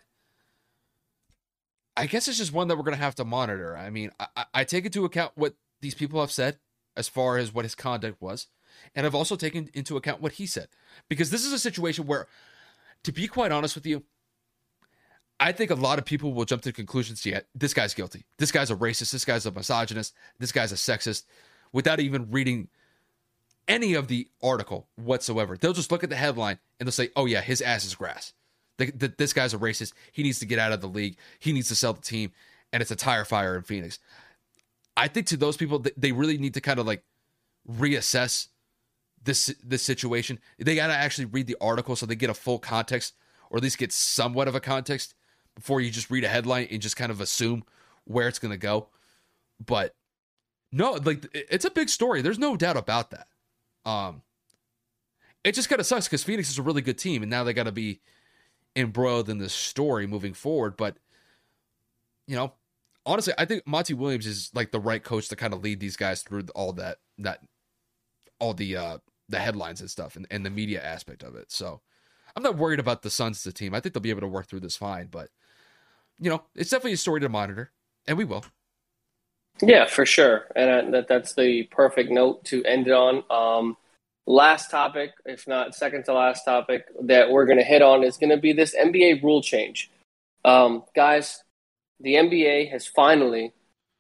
[1.97, 3.77] I guess it's just one that we're going to have to monitor.
[3.77, 6.59] I mean, I, I take into account what these people have said
[6.97, 8.49] as far as what his conduct was.
[8.95, 10.69] And I've also taken into account what he said.
[11.09, 12.27] Because this is a situation where,
[13.05, 14.03] to be quite honest with you,
[15.39, 18.25] I think a lot of people will jump to conclusions yeah, this guy's guilty.
[18.39, 19.13] This guy's a racist.
[19.13, 20.15] This guy's a misogynist.
[20.39, 21.25] This guy's a sexist
[21.73, 22.69] without even reading
[23.69, 25.57] any of the article whatsoever.
[25.57, 28.33] They'll just look at the headline and they'll say, oh, yeah, his ass is grass.
[28.79, 29.93] The, the, this guy's a racist.
[30.13, 31.17] He needs to get out of the league.
[31.39, 32.33] He needs to sell the team.
[32.73, 33.99] And it's a tire fire in Phoenix.
[34.97, 37.05] I think to those people, they really need to kind of like
[37.71, 38.49] reassess
[39.23, 40.39] this this situation.
[40.59, 43.15] They got to actually read the article so they get a full context,
[43.51, 45.15] or at least get somewhat of a context
[45.55, 47.65] before you just read a headline and just kind of assume
[48.05, 48.89] where it's going to go.
[49.65, 49.95] But
[50.73, 52.23] no, like it's a big story.
[52.23, 53.29] There's no doubt about that.
[53.85, 54.23] Um,
[55.45, 57.53] it just kind of sucks because Phoenix is a really good team, and now they
[57.53, 58.01] got to be
[58.77, 60.77] embroiled in this story moving forward.
[60.77, 60.99] But
[62.29, 62.53] you know,
[63.05, 65.97] honestly, I think Monty Williams is like the right coach to kind of lead these
[65.97, 67.41] guys through all that that
[68.39, 68.99] all the uh
[69.29, 71.51] the headlines and stuff and, and the media aspect of it.
[71.51, 71.81] So
[72.37, 73.75] I'm not worried about the Suns as a team.
[73.75, 75.31] I think they'll be able to work through this fine, but
[76.19, 77.73] you know, it's definitely a story to monitor,
[78.07, 78.45] and we will.
[79.63, 83.25] Yeah, for sure, and that that's the perfect note to end it on.
[83.31, 83.77] Um,
[84.27, 88.17] last topic, if not second to last topic that we're going to hit on is
[88.17, 89.91] going to be this NBA rule change.
[90.45, 91.43] Um, guys,
[92.01, 93.53] the NBA has finally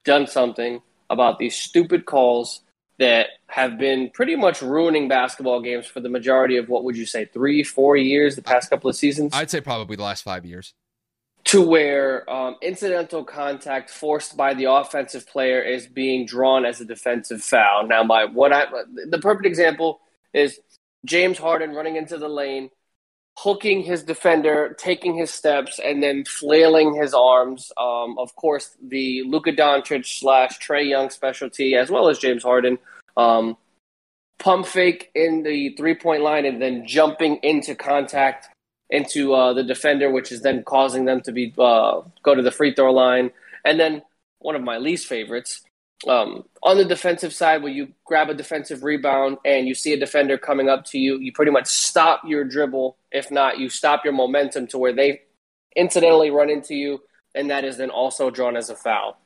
[0.05, 2.63] done something about these stupid calls
[2.99, 7.07] that have been pretty much ruining basketball games for the majority of what would you
[7.07, 9.33] say, three, four years, the past couple of seasons?
[9.35, 10.75] I'd say probably the last five years
[11.45, 16.85] to where um, incidental contact forced by the offensive player is being drawn as a
[16.85, 17.87] defensive foul.
[17.87, 18.67] Now, my what I
[19.09, 20.01] the perfect example
[20.37, 20.61] is
[21.05, 22.71] James Harden running into the lane,
[23.39, 27.73] hooking his defender, taking his steps, and then flailing his arms.
[27.77, 32.79] Um, of course, the Luka Doncic slash Trae Young specialty, as well as James Harden.
[33.17, 33.57] Um,
[34.39, 38.49] pump fake in the three point line and then jumping into contact
[38.91, 42.51] into uh, the defender, which is then causing them to be uh, go to the
[42.51, 43.31] free throw line.
[43.65, 44.03] And then
[44.39, 45.63] one of my least favorites
[46.07, 49.99] um, on the defensive side, where you grab a defensive rebound and you see a
[49.99, 52.97] defender coming up to you, you pretty much stop your dribble.
[53.13, 55.23] If not, you stop your momentum to where they
[55.75, 57.03] incidentally run into you,
[57.35, 59.19] and that is then also drawn as a foul.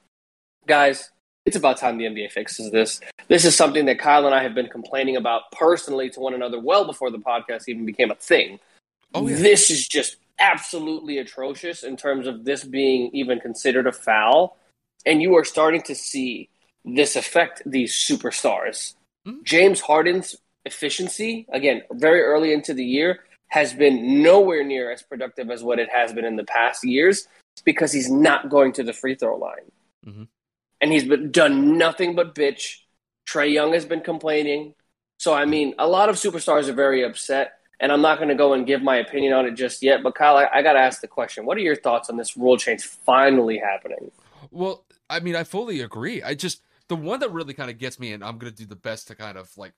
[0.67, 1.11] Guys,
[1.47, 3.01] it's about time the NBA fixes this.
[3.29, 6.61] This is something that Kyle and I have been complaining about personally to one another
[6.61, 8.61] well before the podcast even became a thing.
[9.15, 9.37] Oh, yeah.
[9.37, 14.57] This is just absolutely atrocious in terms of this being even considered a foul.
[15.07, 16.51] And you are starting to see
[16.85, 18.95] this affect these superstars.
[19.27, 19.43] Mm-hmm.
[19.45, 25.51] James Harden's efficiency, again, very early into the year, has been nowhere near as productive
[25.51, 27.27] as what it has been in the past years
[27.65, 29.71] because he's not going to the free throw line.
[30.07, 30.23] Mm-hmm.
[30.81, 32.77] And he's been, done nothing but bitch.
[33.29, 34.75] Trae Young has been complaining.
[35.19, 38.35] So, I mean, a lot of superstars are very upset and I'm not going to
[38.35, 40.03] go and give my opinion on it just yet.
[40.03, 42.37] But Kyle, I, I got to ask the question: What are your thoughts on this
[42.37, 44.13] rule change finally happening?
[44.51, 46.23] Well, I mean, I fully agree.
[46.23, 48.75] I just the one that really kind of gets me, and I'm to do the
[48.75, 49.75] best to kind of like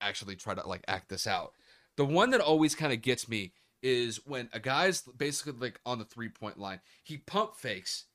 [0.00, 1.52] actually try to like act this out.
[1.98, 5.98] The one that always kind of gets me is when a guy's basically like on
[5.98, 8.06] the three point line, he pump fakes.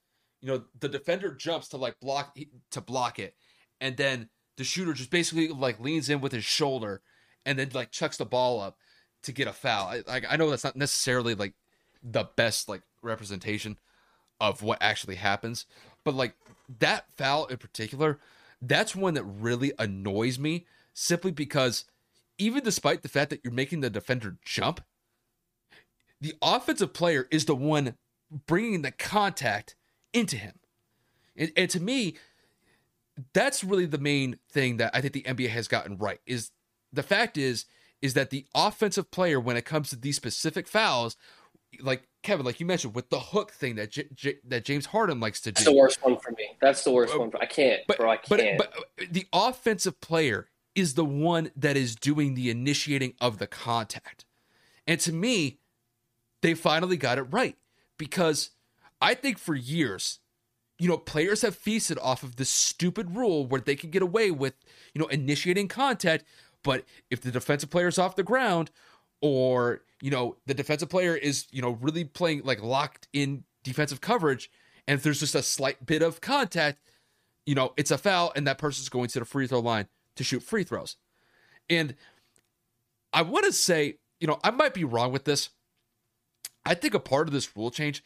[0.42, 2.36] You know, the defender jumps to like block
[2.72, 3.36] to block it,
[3.80, 7.04] and then the shooter just basically like leans in with his shoulder
[7.46, 8.78] and then like chucks the ball up
[9.22, 9.94] to get a foul.
[10.08, 11.54] I, I know that's not necessarily like
[12.02, 13.78] the best like representation
[14.42, 15.68] of what actually happens,
[16.04, 16.34] but like
[16.80, 18.20] that foul in particular,
[18.61, 21.86] that's one that really annoys me simply because
[22.38, 24.81] even despite the fact that you're making the defender jump,
[26.22, 27.95] the offensive player is the one
[28.48, 29.76] bringing the contact
[30.14, 30.60] into him.
[31.36, 32.18] And, and to me,
[33.34, 36.52] that's really the main thing that I think the NBA has gotten right is
[36.91, 37.65] the fact is
[38.02, 41.18] is that the offensive player, when it comes to these specific fouls,
[41.82, 45.20] like Kevin, like you mentioned, with the hook thing that J- J- that James Harden
[45.20, 45.56] likes to do.
[45.56, 46.50] That's the worst one for me.
[46.62, 47.32] That's the worst uh, one.
[47.32, 48.12] For, I can't, but, bro.
[48.12, 48.58] I can't.
[48.58, 53.48] But, but the offensive player is the one that is doing the initiating of the
[53.48, 54.26] contact,
[54.88, 55.60] and to me,
[56.41, 57.58] they finally got it right
[57.98, 58.52] because
[59.02, 60.20] I think for years,
[60.78, 64.32] you know, players have feasted off of this stupid rule where they can get away
[64.32, 64.54] with,
[64.94, 66.24] you know, initiating contact
[66.64, 68.72] but if the defensive player is off the ground,
[69.22, 74.02] or you know the defensive player is you know really playing like locked in defensive
[74.02, 74.50] coverage,
[74.88, 76.80] and if there's just a slight bit of contact,
[77.46, 80.24] you know it's a foul, and that person's going to the free throw line to
[80.24, 80.98] shoot free throws.
[81.70, 81.96] And
[83.14, 85.50] I want to say, you know, I might be wrong with this.
[86.66, 88.04] I think a part of this rule change,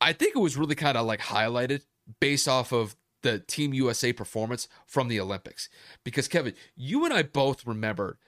[0.00, 1.82] I think it was really kind of like highlighted
[2.20, 5.68] based off of the Team USA performance from the Olympics.
[6.04, 8.18] Because, Kevin, you and I both remember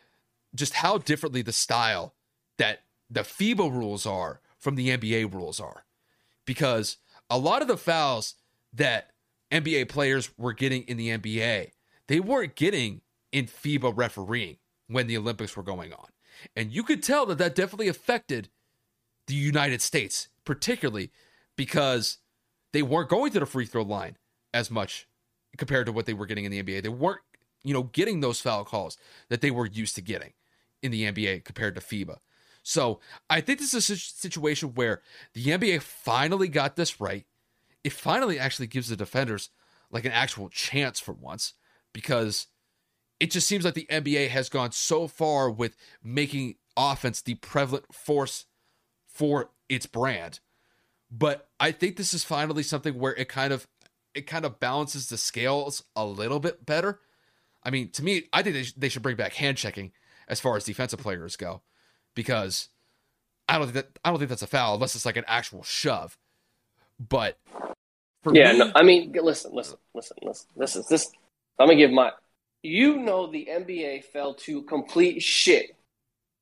[0.55, 2.14] just how differently the style
[2.59, 5.85] that the FIBA rules are from the NBA rules are.
[6.44, 6.98] Because
[7.28, 8.35] a lot of the fouls
[8.73, 9.10] that
[9.51, 11.70] NBA players were getting in the NBA,
[12.09, 13.01] they weren't getting
[13.32, 14.56] in FIBA refereeing
[14.89, 16.06] when the Olympics were going on.
[16.55, 18.48] And you could tell that that definitely affected
[19.27, 21.10] the United States, particularly
[21.56, 22.18] because
[22.73, 24.16] they weren't going to the free throw line
[24.55, 25.09] as much
[25.56, 26.82] compared to what they were getting in the NBA.
[26.82, 27.20] They weren't,
[27.64, 28.96] you know, getting those foul calls
[29.28, 30.32] that they were used to getting
[30.82, 32.16] in the NBA compared to FIBA.
[32.62, 33.00] So
[33.30, 35.02] I think this is a situation where
[35.34, 37.24] the NBA finally got this right.
[37.84, 39.50] It finally actually gives the defenders
[39.90, 41.54] like an actual chance for once
[41.92, 42.48] because
[43.20, 47.94] it just seems like the NBA has gone so far with making offense the prevalent
[47.94, 48.46] force
[49.06, 50.40] for its brand.
[51.10, 53.66] But I think this is finally something where it kind of
[54.14, 57.00] it kind of balances the scales a little bit better.
[57.66, 59.90] I mean, to me, I think they, sh- they should bring back hand checking
[60.28, 61.62] as far as defensive players go,
[62.14, 62.68] because
[63.48, 65.64] I don't think that I don't think that's a foul unless it's like an actual
[65.64, 66.16] shove.
[67.01, 67.38] But
[68.32, 70.47] yeah, me, no, I mean, listen, listen, listen, listen.
[70.56, 71.10] This is this.
[71.59, 72.12] I'm gonna give my.
[72.62, 75.76] You know, the NBA fell to complete shit.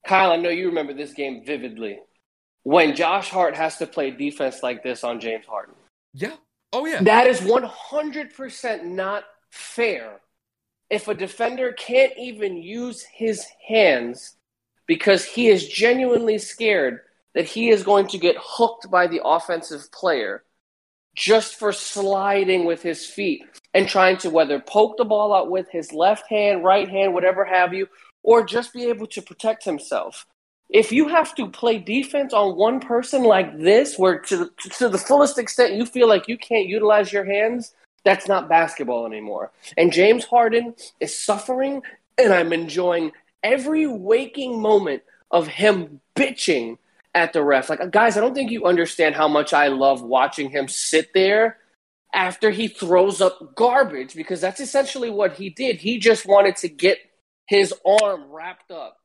[0.07, 2.01] Kyle, I know you remember this game vividly.
[2.63, 5.75] When Josh Hart has to play defense like this on James Harden.
[6.13, 6.37] Yeah.
[6.73, 7.03] Oh yeah.
[7.03, 10.21] That is 100% not fair
[10.95, 14.37] if a defender can't even use his hands
[14.87, 17.01] because he is genuinely scared
[17.35, 20.45] that he is going to get hooked by the offensive player
[21.17, 23.43] just for sliding with his feet
[23.75, 27.45] and trying to whether poke the ball out with his left hand, right hand, whatever
[27.45, 27.89] have you,
[28.23, 30.27] or just be able to protect himself.
[30.71, 34.99] If you have to play defense on one person like this, where to to the
[34.99, 37.75] fullest extent you feel like you can't utilize your hands,
[38.05, 39.51] that's not basketball anymore.
[39.77, 41.83] And James Harden is suffering,
[42.19, 43.13] and I'm enjoying
[43.43, 46.79] every waking moment of him bitching
[47.15, 47.71] at the ref.
[47.71, 51.59] Like, guys, I don't think you understand how much I love watching him sit there
[52.13, 55.77] after he throws up garbage because that's essentially what he did.
[55.77, 56.99] He just wanted to get
[57.47, 58.99] his arm wrapped up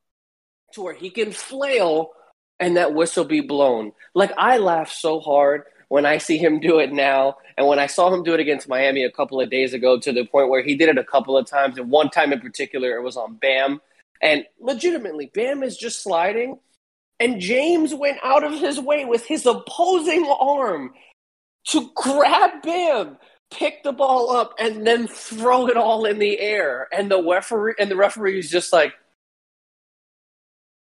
[0.72, 2.10] to where he can flail
[2.58, 3.92] and that whistle be blown.
[4.14, 7.36] Like, I laugh so hard when I see him do it now.
[7.58, 10.12] And when I saw him do it against Miami a couple of days ago, to
[10.12, 12.96] the point where he did it a couple of times, and one time in particular,
[12.96, 13.80] it was on Bam.
[14.22, 16.60] And legitimately, Bam is just sliding.
[17.18, 20.94] And James went out of his way with his opposing arm
[21.66, 23.18] to grab Bam,
[23.50, 26.86] pick the ball up, and then throw it all in the air.
[26.92, 28.92] And the referee and the referee is just like,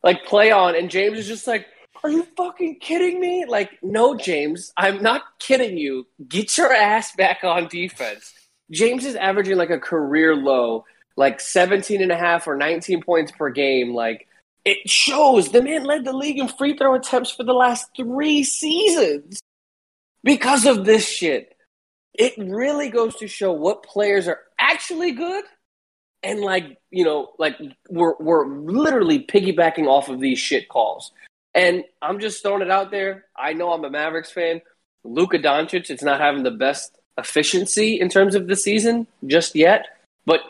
[0.02, 0.74] like play on.
[0.74, 1.66] And James is just like,
[2.02, 3.44] are you fucking kidding me?
[3.46, 6.06] Like, no, James, I'm not kidding you.
[6.28, 8.32] Get your ass back on defense.
[8.70, 10.84] James is averaging like a career low,
[11.16, 13.94] like 17 and a half or 19 points per game.
[13.94, 14.26] Like,
[14.64, 18.42] it shows the man led the league in free throw attempts for the last three
[18.42, 19.40] seasons
[20.24, 21.56] because of this shit.
[22.14, 25.44] It really goes to show what players are actually good
[26.22, 27.56] and like you know like
[27.88, 31.12] we're we're literally piggybacking off of these shit calls
[31.56, 33.24] and I'm just throwing it out there.
[33.34, 34.60] I know I'm a Mavericks fan.
[35.04, 39.86] Luka Doncic, it's not having the best efficiency in terms of the season just yet,
[40.26, 40.40] but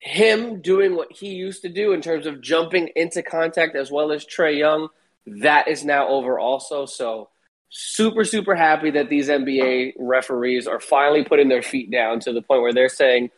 [0.00, 4.10] him doing what he used to do in terms of jumping into contact as well
[4.10, 4.88] as Trae Young,
[5.26, 6.86] that is now over also.
[6.86, 7.28] So
[7.68, 12.40] super, super happy that these NBA referees are finally putting their feet down to the
[12.40, 13.30] point where they're saying,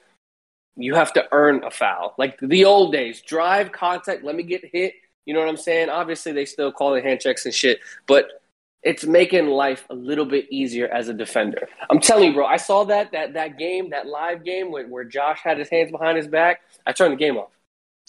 [0.77, 2.15] you have to earn a foul.
[2.19, 4.94] Like the old days, drive contact, let me get hit,
[5.27, 5.90] you know what I'm saying?
[5.90, 8.43] Obviously, they still call it hand checks and shit, but
[8.82, 11.69] it's making life a little bit easier as a defender.
[11.90, 12.47] I'm telling you, bro.
[12.47, 15.90] I saw that that that game, that live game where, where Josh had his hands
[15.90, 16.61] behind his back.
[16.86, 17.51] I turned the game off.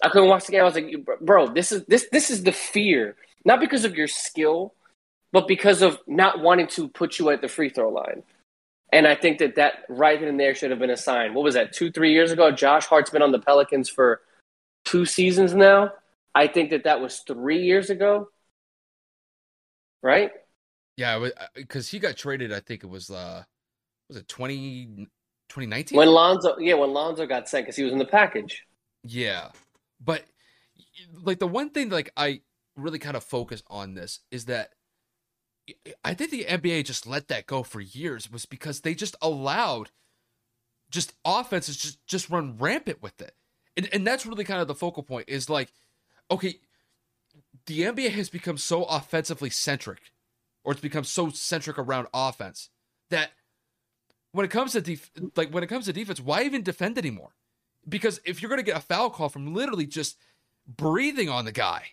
[0.04, 0.62] I couldn't watch the game.
[0.62, 4.08] I was like, bro, this is this this is the fear, not because of your
[4.08, 4.76] skill,
[5.32, 8.22] but because of not wanting to put you at the free throw line.
[8.94, 11.34] And I think that that right then and there should have been a sign.
[11.34, 11.74] What was that?
[11.74, 14.22] Two, three years ago, Josh Hart's been on the Pelicans for
[14.86, 15.92] two seasons now.
[16.38, 18.28] I think that that was three years ago,
[20.04, 20.30] right?
[20.96, 22.54] Yeah, because uh, he got traded.
[22.54, 23.42] I think it was uh,
[24.08, 25.08] was it 20,
[25.50, 25.98] 2019?
[25.98, 26.56] when Lonzo?
[26.60, 28.64] Yeah, when Lonzo got sent because he was in the package.
[29.04, 29.50] Yeah,
[30.00, 30.26] but
[31.24, 32.42] like the one thing like I
[32.76, 34.70] really kind of focus on this is that
[36.06, 39.90] I think the NBA just let that go for years was because they just allowed
[40.92, 43.34] just offenses just just run rampant with it.
[43.76, 45.74] And and that's really kind of the focal point is like
[46.30, 46.60] okay,
[47.66, 50.12] the NBA has become so offensively centric,
[50.64, 52.70] or it's become so centric around offense
[53.10, 53.32] that
[54.32, 57.36] when it comes to def- like when it comes to defense, why even defend anymore?
[57.88, 60.18] Because if you're going to get a foul call from literally just
[60.68, 61.84] breathing on the guy,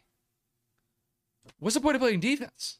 [1.59, 2.78] what's the point of playing defense?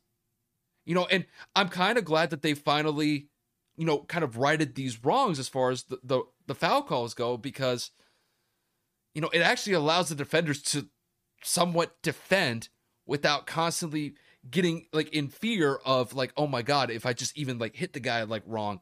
[0.85, 1.25] You know, and
[1.57, 3.29] I'm kind of glad that they finally,
[3.77, 7.15] you know, kind of righted these wrongs as far as the, the, the foul calls
[7.15, 7.91] go because,
[9.15, 10.89] you know, it actually allows the defenders to
[11.45, 12.69] somewhat defend
[13.07, 14.15] without constantly
[14.51, 17.93] getting like in fear of like oh my god if i just even like hit
[17.93, 18.81] the guy like wrong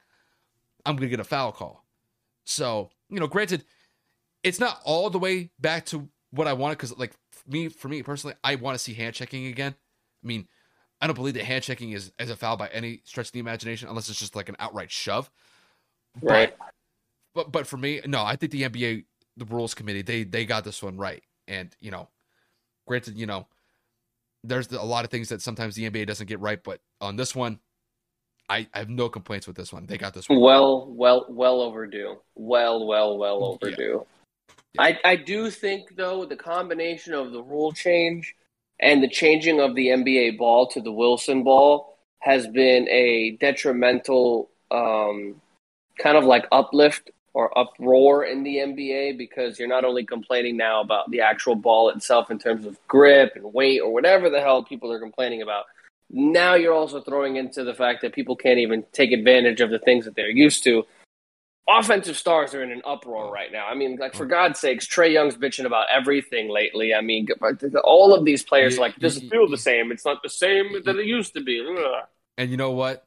[0.86, 1.84] i'm gonna get a foul call
[2.44, 3.64] so you know granted
[4.42, 7.12] it's not all the way back to what i wanted because like
[7.46, 9.74] me for me personally i want to see hand checking again
[10.22, 10.48] I mean,
[11.00, 13.40] I don't believe that hand checking is, as a foul by any stretch of the
[13.40, 15.30] imagination, unless it's just like an outright shove.
[16.20, 16.54] Right.
[16.56, 16.66] But,
[17.34, 19.04] but but for me, no, I think the NBA,
[19.36, 21.22] the rules committee, they they got this one right.
[21.48, 22.08] And you know,
[22.92, 23.46] granted, you know,
[24.44, 27.34] there's a lot of things that sometimes the NBA doesn't get right, but on this
[27.34, 27.58] one,
[28.50, 29.86] I, I have no complaints with this one.
[29.86, 30.42] They got this one.
[30.42, 32.18] Well, well, well overdue.
[32.34, 34.04] Well, well, well overdue.
[34.74, 34.82] Yeah.
[34.82, 38.34] I, I do think though the combination of the rule change
[38.78, 44.50] and the changing of the NBA ball to the Wilson ball has been a detrimental
[44.70, 45.40] um,
[45.98, 50.80] kind of like uplift or uproar in the NBA because you're not only complaining now
[50.80, 54.62] about the actual ball itself in terms of grip and weight or whatever the hell
[54.62, 55.64] people are complaining about.
[56.10, 59.78] Now you're also throwing into the fact that people can't even take advantage of the
[59.78, 60.84] things that they're used to.
[61.66, 63.66] Offensive stars are in an uproar right now.
[63.66, 66.92] I mean, like for God's sakes, Trae Young's bitching about everything lately.
[66.92, 67.28] I mean,
[67.82, 69.90] all of these players like doesn't feel the same.
[69.90, 71.64] It's not the same that it used to be.
[72.36, 73.04] And you know what?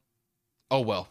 [0.72, 1.10] Oh well,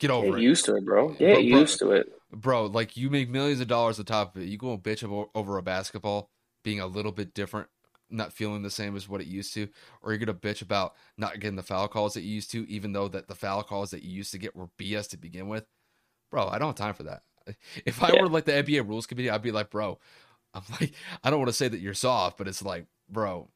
[0.00, 0.42] get over Get it.
[0.42, 1.10] Used to it, bro.
[1.10, 4.42] Get bro, used to it bro, like you make millions of dollars on top of
[4.42, 4.48] it.
[4.48, 6.30] You go and bitch over a basketball
[6.64, 7.68] being a little bit different,
[8.10, 9.68] not feeling the same as what it used to,
[10.02, 12.92] or you're gonna bitch about not getting the foul calls that you used to, even
[12.92, 15.64] though that the foul calls that you used to get were BS to begin with.
[16.30, 17.22] Bro, I don't have time for that.
[17.86, 18.22] If I yeah.
[18.22, 20.00] were like the NBA rules committee, I'd be like, bro,
[20.52, 23.48] I'm like, I don't want to say that you're soft, but it's like, bro,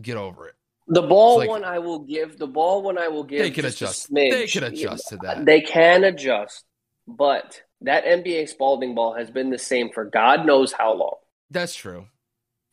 [0.00, 0.54] get over it.
[0.86, 2.38] The ball like, one I will give.
[2.38, 3.40] The ball one I will give.
[3.40, 4.12] They can adjust.
[4.12, 5.44] They can adjust to that.
[5.44, 6.64] They can adjust.
[7.08, 11.16] But that NBA Spalding ball has been the same for God knows how long.
[11.50, 12.06] That's true.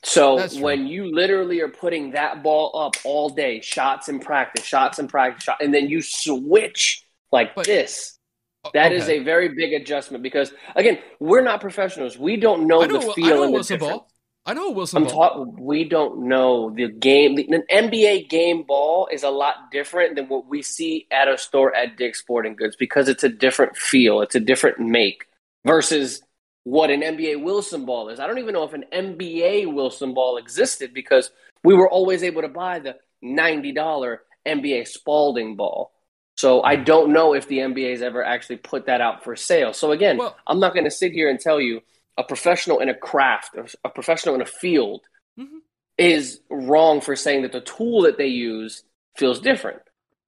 [0.03, 0.87] So That's when true.
[0.87, 5.45] you literally are putting that ball up all day, shots in practice, shots in practice,
[5.45, 8.19] shot, and then you switch like but, this,
[8.63, 8.95] uh, that okay.
[8.95, 12.19] is a very big adjustment because again, we're not professionals.
[12.19, 13.81] We don't know, know the feel and the difference.
[13.81, 14.07] Ball.
[14.47, 15.03] I know Wilson.
[15.03, 15.55] I'm talking.
[15.59, 17.35] We don't know the game.
[17.35, 21.37] The, an NBA game ball is a lot different than what we see at a
[21.37, 24.21] store at Dick's Sporting Goods because it's a different feel.
[24.21, 25.27] It's a different make
[25.65, 26.21] versus
[26.63, 28.19] what an NBA Wilson ball is.
[28.19, 31.31] I don't even know if an NBA Wilson ball existed because
[31.63, 35.91] we were always able to buy the ninety dollar NBA Spalding ball.
[36.37, 39.73] So I don't know if the NBA has ever actually put that out for sale.
[39.73, 41.81] So again, well, I'm not going to sit here and tell you
[42.17, 45.01] a professional in a craft, a professional in a field,
[45.39, 45.57] mm-hmm.
[45.97, 48.83] is wrong for saying that the tool that they use
[49.17, 49.81] feels different.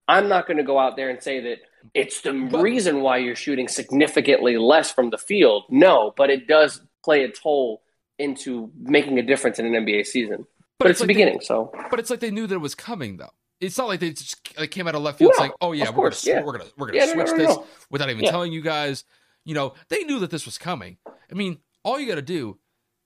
[0.07, 1.57] I'm not going to go out there and say that
[1.93, 5.63] it's the reason why you're shooting significantly less from the field.
[5.69, 7.81] No, but it does play a toll
[8.17, 10.45] into making a difference in an NBA season.
[10.79, 11.71] But, but it's, it's like the beginning, they, so.
[11.89, 13.31] But it's like they knew that it was coming, though.
[13.59, 15.95] It's not like they just like came out of left field saying, "Oh yeah, we're
[15.95, 16.45] course, gonna, yeah.
[16.45, 19.03] we're gonna we're gonna yeah, switch no, no, no, this without even telling you guys."
[19.45, 20.97] You know, they knew that this was coming.
[21.07, 22.59] I mean, all you got to do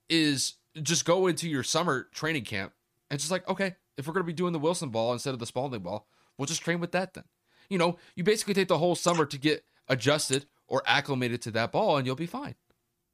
[0.10, 2.74] is just go into your summer training camp
[3.10, 5.40] and just like, okay, if we're going to be doing the Wilson ball instead of
[5.40, 6.08] the Spalding ball,
[6.38, 7.26] we'll just train with that then.
[7.70, 11.72] You know, you basically take the whole summer to get adjusted or acclimated to that
[11.72, 12.56] ball and you'll be fine.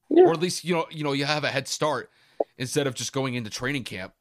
[0.09, 0.23] Yeah.
[0.23, 2.09] Or at least, you know, you know, you have a head start
[2.57, 4.13] instead of just going into training camp,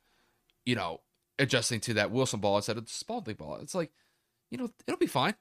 [0.64, 1.00] you know,
[1.38, 3.56] adjusting to that Wilson ball instead of the Spalding ball.
[3.56, 3.92] It's like,
[4.50, 5.34] you know, it'll be fine.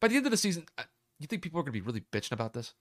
[0.00, 0.64] By the end of the season,
[1.18, 2.74] you think people are going to be really bitching about this?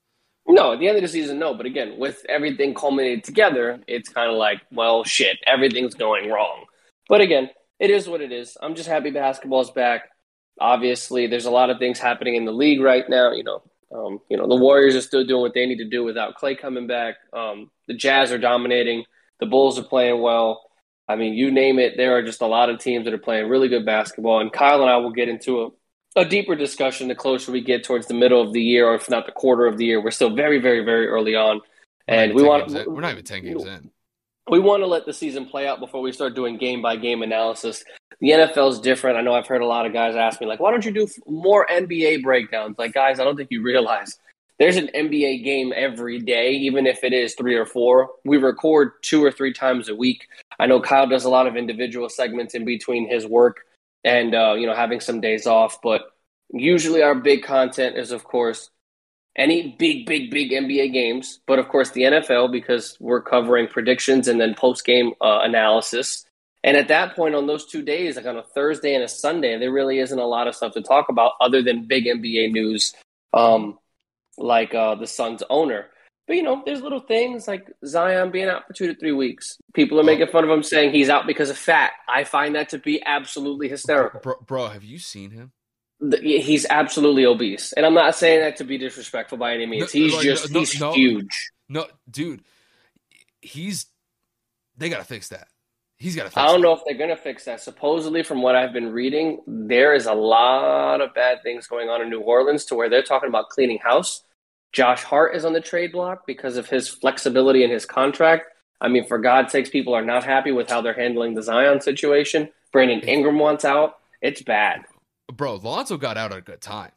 [0.52, 1.54] No, at the end of the season, no.
[1.54, 6.66] But again, with everything culminated together, it's kind of like, well, shit, everything's going wrong.
[7.08, 8.58] But again, it is what it is.
[8.62, 10.10] I'm just happy basketball's back.
[10.60, 13.32] Obviously, there's a lot of things happening in the league right now.
[13.32, 13.62] You know,
[13.94, 16.56] um, you know, the Warriors are still doing what they need to do without Clay
[16.56, 17.16] coming back.
[17.32, 19.06] Um, the Jazz are dominating.
[19.40, 20.64] The Bulls are playing well.
[21.08, 21.96] I mean, you name it.
[21.96, 24.42] There are just a lot of teams that are playing really good basketball.
[24.42, 25.70] And Kyle and I will get into a
[26.20, 29.10] a deeper discussion the closer we get towards the middle of the year, or if
[29.10, 30.02] not the quarter of the year.
[30.02, 31.62] We're still very, very, very early on,
[32.08, 33.90] and we want we're not even ten games in.
[34.50, 37.22] We want to let the season play out before we start doing game by game
[37.22, 37.84] analysis.
[38.20, 39.18] The NFL is different.
[39.18, 41.08] I know I've heard a lot of guys ask me like, "Why don't you do
[41.28, 44.18] more NBA breakdowns?" Like, guys, I don't think you realize
[44.58, 48.10] there's an NBA game every day, even if it is three or four.
[48.26, 50.28] We record two or three times a week.
[50.60, 53.66] I know Kyle does a lot of individual segments in between his work
[54.04, 55.82] and uh, you know having some days off.
[55.82, 56.02] But
[56.52, 58.70] usually our big content is, of course,
[59.36, 64.28] any big, big, big NBA games, but of course the NFL because we're covering predictions
[64.28, 66.26] and then post game uh, analysis.
[66.64, 69.58] And at that point, on those two days, like on a Thursday and a Sunday,
[69.58, 72.94] there really isn't a lot of stuff to talk about other than big NBA news,
[73.34, 73.80] um,
[74.38, 75.86] like uh, the Suns owner.
[76.30, 79.58] But you know, there's little things like Zion being out for two to three weeks.
[79.74, 81.94] People are making fun of him saying he's out because of fat.
[82.08, 84.20] I find that to be absolutely hysterical.
[84.20, 85.52] Bro, bro have you seen him?
[86.22, 89.92] He's absolutely obese, and I'm not saying that to be disrespectful by any means.
[89.92, 91.52] No, he's like, just no, he's no, huge.
[91.68, 92.44] No, dude,
[93.42, 93.88] he's
[94.78, 95.48] they gotta fix that.
[95.98, 96.40] He's got to.
[96.40, 97.60] I don't know if they're to fix that.
[97.60, 102.04] Supposedly, from what I've been reading, there is a lot of bad things going on
[102.04, 104.24] in New Orleans to where they're talking about cleaning house.
[104.72, 108.48] Josh Hart is on the trade block because of his flexibility in his contract.
[108.82, 111.82] I mean, for God's sakes, people are not happy with how they're handling the Zion
[111.82, 112.50] situation.
[112.72, 113.98] Brandon Ingram wants out.
[114.22, 114.86] It's bad.
[115.34, 116.92] Bro, Lonzo got out at a good time.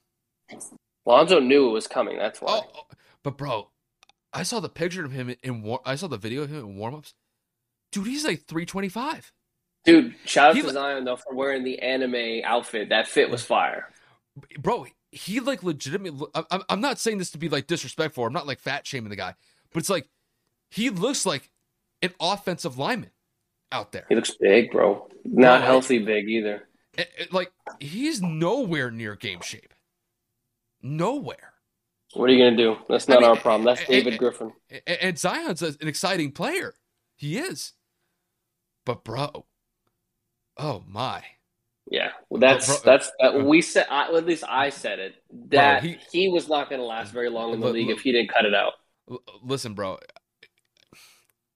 [1.06, 2.18] Lonzo knew it was coming.
[2.18, 2.60] That's why.
[2.62, 3.68] Oh, oh, but bro,
[4.32, 5.80] I saw the picture of him in war.
[5.84, 7.14] I saw the video of him in warmups.
[7.90, 9.32] Dude, he's like three twenty five.
[9.84, 12.90] Dude, shout out he, to Zion though for wearing the anime outfit.
[12.90, 13.88] That fit was fire.
[14.58, 16.26] Bro, he like legitimately.
[16.34, 18.24] I'm, I'm not saying this to be like disrespectful.
[18.24, 19.34] I'm not like fat shaming the guy,
[19.72, 20.08] but it's like
[20.70, 21.50] he looks like
[22.00, 23.10] an offensive lineman
[23.70, 24.06] out there.
[24.08, 25.08] He looks big, bro.
[25.24, 26.66] Not bro, healthy big either.
[26.94, 29.74] It, it, like he's nowhere near game shape.
[30.82, 31.52] Nowhere.
[32.14, 32.76] What are you gonna do?
[32.88, 33.64] That's not I mean, our problem.
[33.64, 34.52] That's eh, David and, Griffin.
[34.86, 36.74] And Zion's an exciting player.
[37.16, 37.74] He is.
[38.86, 39.44] But bro,
[40.56, 41.22] oh my.
[41.92, 43.86] Yeah, well, that's bro, that's uh, we said.
[43.90, 45.14] I, at least I said it
[45.50, 47.90] that bro, he, he, was not going to last very long in the l- league
[47.90, 48.72] l- if he didn't cut it out.
[49.10, 49.98] L- listen, bro,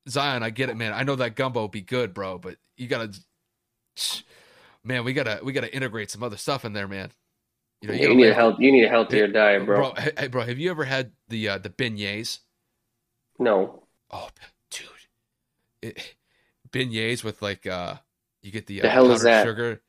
[0.07, 0.93] Zion, I get it, man.
[0.93, 3.19] I know that gumbo be good, bro, but you gotta,
[4.85, 7.13] man, we gotta we gotta integrate some other stuff in there, man.
[7.81, 8.57] You know, you, you need a health.
[8.59, 9.95] You need a healthier hey, diet, bro.
[9.95, 12.41] Bro, hey, bro, have you ever had the uh, the beignets?
[13.39, 13.85] No.
[14.11, 14.29] Oh,
[14.71, 14.87] dude,
[15.81, 16.15] it,
[16.71, 17.95] beignets with like uh,
[18.43, 19.47] you get the, the uh, hell is that?
[19.47, 19.81] sugar.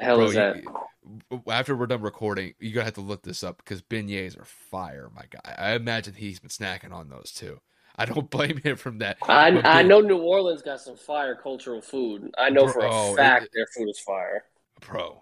[0.00, 0.56] Hell bro, is that?
[0.56, 4.44] You, after we're done recording, you're gonna have to look this up because beignets are
[4.44, 5.54] fire, my guy.
[5.58, 7.60] I imagine he's been snacking on those too.
[7.96, 9.18] I don't blame him from that.
[9.22, 12.32] I, I know New Orleans got some fire cultural food.
[12.38, 14.44] I know bro, for a fact it, their food is fire.
[14.80, 15.20] Bro,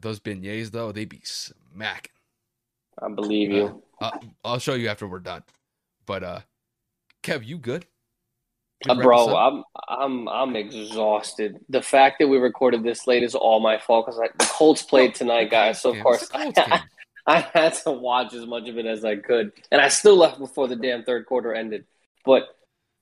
[0.00, 2.12] those beignets though, they be smacking.
[3.02, 3.82] I believe you.
[4.00, 4.10] Uh,
[4.44, 5.42] I'll show you after we're done.
[6.06, 6.40] But uh,
[7.22, 7.86] Kev, you good?
[8.88, 11.58] Uh, bro, I'm I'm I'm exhausted.
[11.68, 15.14] The fact that we recorded this late is all my fault because the Colts played
[15.14, 15.80] tonight, guys.
[15.80, 16.82] So of course I,
[17.26, 20.38] I had to watch as much of it as I could, and I still left
[20.38, 21.84] before the damn third quarter ended.
[22.24, 22.44] But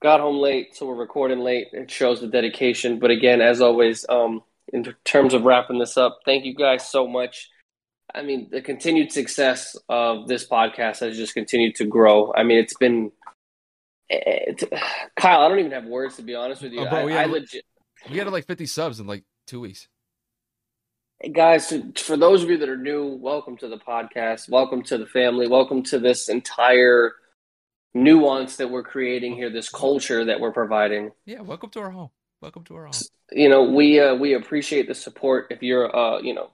[0.03, 1.69] got home late, so we're recording late.
[1.73, 2.99] It shows the dedication.
[2.99, 4.43] But again, as always, um,
[4.73, 7.49] in terms of wrapping this up, thank you guys so much.
[8.15, 12.33] I mean, the continued success of this podcast has just continued to grow.
[12.35, 13.13] I mean, it's been.
[14.13, 14.63] It,
[15.17, 16.81] Kyle, I don't even have words to be honest with you.
[16.81, 17.65] Oh, bro, we, I, had, I legit,
[18.11, 19.89] we had like 50 subs in like two weeks.
[21.33, 24.49] Guys, for those of you that are new, welcome to the podcast.
[24.49, 25.47] Welcome to the family.
[25.47, 27.13] Welcome to this entire
[27.95, 31.13] nuance that we're creating here, this culture that we're providing.
[31.25, 32.11] Yeah, welcome to our home.
[32.41, 32.95] Welcome to our home.
[33.31, 35.47] You know, we uh, we appreciate the support.
[35.51, 36.51] If you're, uh, you know,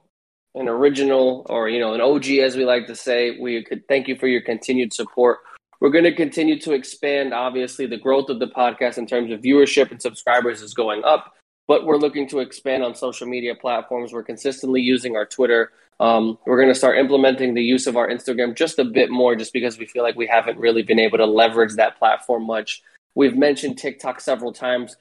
[0.53, 4.07] an original or you know an OG, as we like to say, we could thank
[4.07, 5.39] you for your continued support.
[5.79, 7.33] We're going to continue to expand.
[7.33, 11.35] Obviously, the growth of the podcast in terms of viewership and subscribers is going up,
[11.67, 14.11] but we're looking to expand on social media platforms.
[14.11, 18.07] We're consistently using our Twitter, um, we're going to start implementing the use of our
[18.07, 21.17] Instagram just a bit more, just because we feel like we haven't really been able
[21.17, 22.81] to leverage that platform much.
[23.15, 24.95] We've mentioned TikTok several times.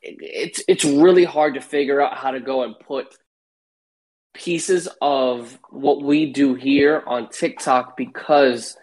[0.00, 3.18] It's it's really hard to figure out how to go and put
[4.32, 8.76] pieces of what we do here on TikTok because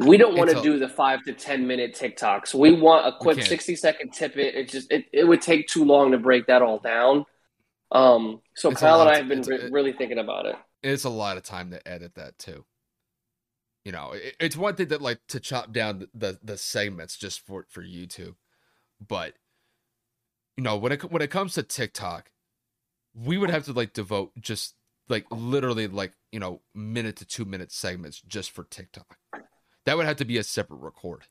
[0.00, 2.54] we don't want to do the five to ten minute TikToks.
[2.54, 4.36] We want a quick sixty second tip.
[4.36, 7.24] It it just it, it would take too long to break that all down.
[7.92, 10.56] Um, so it's Kyle and I have been re- really thinking about it
[10.92, 12.64] it's a lot of time to edit that too.
[13.84, 17.16] You know, it, it's one thing that like to chop down the, the, the segments
[17.16, 18.34] just for for YouTube,
[19.06, 19.34] but
[20.56, 22.30] you know when it when it comes to TikTok,
[23.14, 24.74] we would have to like devote just
[25.08, 29.18] like literally like you know minute to two minute segments just for TikTok.
[29.86, 31.22] That would have to be a separate record,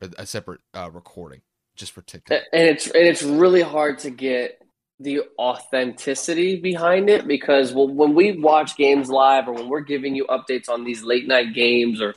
[0.00, 1.42] a separate uh, recording
[1.76, 2.40] just for TikTok.
[2.52, 4.62] And it's and it's really hard to get
[5.00, 10.14] the authenticity behind it because well, when we watch games live or when we're giving
[10.14, 12.14] you updates on these late night games or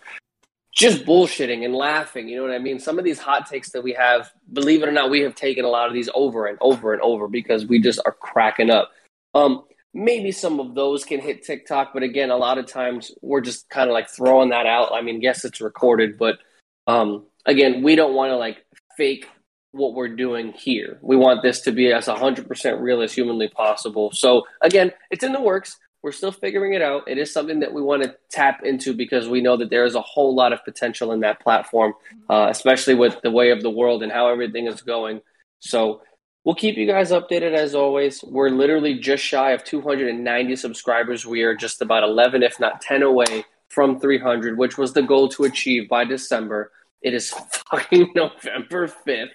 [0.71, 2.79] just bullshitting and laughing, you know what I mean?
[2.79, 5.65] Some of these hot takes that we have, believe it or not, we have taken
[5.65, 8.91] a lot of these over and over and over because we just are cracking up.
[9.33, 9.63] Um,
[9.93, 13.69] maybe some of those can hit TikTok, but again, a lot of times we're just
[13.69, 14.91] kind of like throwing that out.
[14.93, 16.39] I mean, yes, it's recorded, but
[16.87, 18.65] um, again, we don't want to like
[18.97, 19.27] fake
[19.71, 20.99] what we're doing here.
[21.01, 24.11] We want this to be as 100% real as humanly possible.
[24.11, 25.77] So, again, it's in the works.
[26.03, 27.07] We're still figuring it out.
[27.07, 29.95] It is something that we want to tap into because we know that there is
[29.95, 31.93] a whole lot of potential in that platform,
[32.29, 35.21] uh, especially with the way of the world and how everything is going.
[35.59, 36.01] So,
[36.43, 38.23] we'll keep you guys updated as always.
[38.23, 41.25] We're literally just shy of 290 subscribers.
[41.25, 45.29] We are just about 11, if not 10 away from 300, which was the goal
[45.29, 46.71] to achieve by December.
[47.01, 47.29] It is
[47.71, 49.29] fucking November 5th.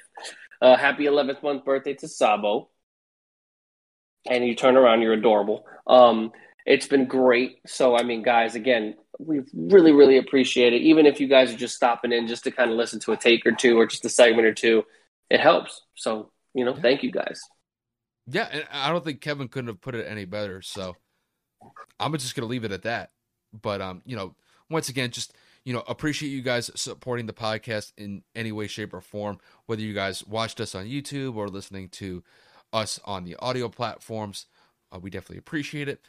[0.61, 2.71] Uh, happy 11th month birthday to Sabo.
[4.29, 5.65] and you turn around, you're adorable.
[5.87, 6.33] Um,
[6.65, 7.59] it's been great.
[7.67, 10.83] So, I mean, guys, again, we really, really appreciate it.
[10.83, 13.17] Even if you guys are just stopping in just to kind of listen to a
[13.17, 14.85] take or two or just a segment or two,
[15.31, 15.83] it helps.
[15.95, 17.41] So, you know, thank you guys.
[18.27, 20.63] Yeah, and I don't think Kevin couldn't have put it any better.
[20.63, 20.97] So
[22.01, 23.11] I'm just gonna leave it at that.
[23.53, 24.35] But um, you know,
[24.71, 25.35] once again, just
[25.65, 29.39] you know, appreciate you guys supporting the podcast in any way, shape, or form.
[29.67, 32.25] Whether you guys watched us on YouTube or listening to
[32.73, 34.47] us on the audio platforms,
[34.93, 36.01] uh, we definitely appreciate it.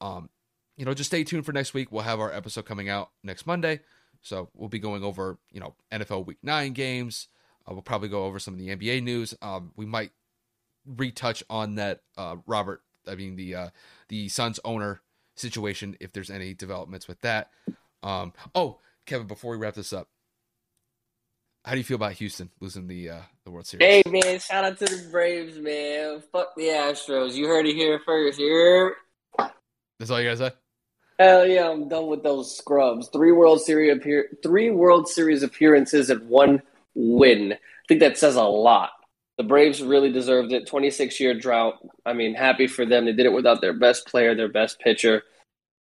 [0.00, 0.30] Um,
[0.76, 1.92] you know, just stay tuned for next week.
[1.92, 3.80] We'll have our episode coming out next Monday.
[4.22, 7.28] So we'll be going over, you know, NFL Week Nine games.
[7.68, 9.34] Uh, we'll probably go over some of the NBA news.
[9.42, 10.12] Um, we might
[10.86, 13.68] retouch on that uh, Robert, I mean the uh,
[14.08, 15.00] the Suns owner
[15.36, 17.50] situation if there's any developments with that.
[18.02, 20.08] Um, oh, Kevin, before we wrap this up,
[21.64, 23.86] how do you feel about Houston losing the uh, the World Series?
[23.86, 26.22] Hey man, shout out to the Braves, man.
[26.32, 27.34] Fuck the Astros.
[27.34, 28.38] You heard it here first.
[28.38, 28.96] Here.
[29.98, 30.52] That's all you guys say.
[31.18, 33.08] Hell yeah, I'm done with those scrubs.
[33.08, 36.62] Three World Series appear, three World Series appearances and one
[36.94, 37.52] win.
[37.52, 37.56] I
[37.88, 38.90] think that says a lot.
[39.38, 40.66] The Braves really deserved it.
[40.66, 41.78] 26 year drought.
[42.04, 43.06] I mean, happy for them.
[43.06, 45.22] They did it without their best player, their best pitcher.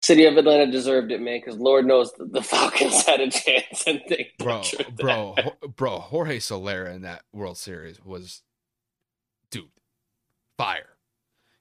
[0.02, 4.02] City of Atlanta deserved it, man, because Lord knows the, Falcons had a chance and
[4.08, 4.62] they bro,
[4.96, 5.36] bro,
[5.76, 6.00] bro.
[6.00, 8.44] Jorge Solera in that World Series was,
[9.50, 9.70] dude,
[10.58, 10.98] fire.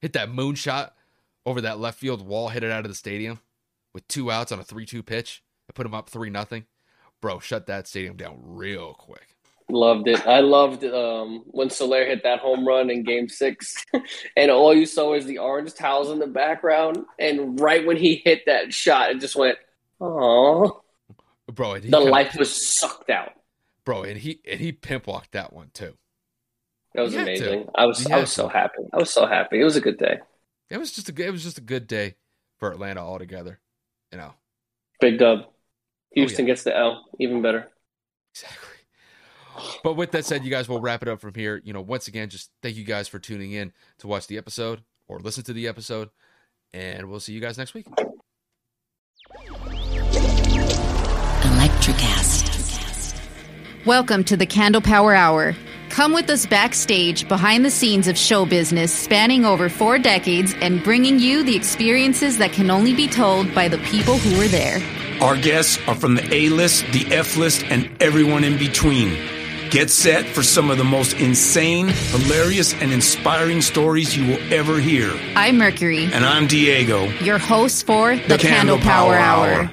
[0.01, 0.91] Hit that moonshot
[1.47, 3.41] over that left field wall, hit it out of the stadium
[3.95, 5.43] with two outs on a three-two pitch.
[5.71, 6.67] I put him up three nothing.
[7.23, 9.34] Bro, shut that stadium down real quick.
[9.71, 10.27] Loved it.
[10.27, 13.75] I loved um, when Soler hit that home run in Game Six,
[14.37, 16.99] and all you saw was the orange towels in the background.
[17.19, 19.57] And right when he hit that shot, it just went,
[20.03, 20.83] "Oh,
[21.51, 23.33] bro!" the life was sucked out,
[23.87, 24.03] bro.
[24.03, 25.97] And he and he pimp walked that one too.
[26.95, 27.65] That was amazing.
[27.65, 27.71] To.
[27.75, 28.83] I was I was so happy.
[28.93, 29.61] I was so happy.
[29.61, 30.19] It was a good day.
[30.69, 32.17] It was just a it was just a good day
[32.59, 33.61] for Atlanta altogether.
[34.13, 34.35] You know,
[35.01, 35.47] big dub.
[36.13, 36.53] Houston oh, yeah.
[36.53, 37.07] gets the L.
[37.19, 37.73] Even better.
[38.35, 38.74] Exactly.
[39.83, 41.61] But with that said, you guys will wrap it up from here.
[41.65, 44.83] You know, once again, just thank you guys for tuning in to watch the episode
[45.09, 46.11] or listen to the episode.
[46.73, 47.87] And we'll see you guys next week.
[51.43, 52.45] Electricast.
[53.87, 55.55] Welcome to the Candle Power Hour.
[55.91, 60.83] Come with us backstage behind the scenes of show business spanning over four decades and
[60.83, 64.81] bringing you the experiences that can only be told by the people who were there.
[65.23, 69.17] Our guests are from the A list, the F list, and everyone in between.
[69.75, 74.79] Get set for some of the most insane, hilarious, and inspiring stories you will ever
[74.79, 75.13] hear.
[75.35, 76.05] I'm Mercury.
[76.13, 77.07] And I'm Diego.
[77.25, 79.63] Your host for The, the Candle, Candle, Power, Power Hour.
[79.65, 79.73] Hour.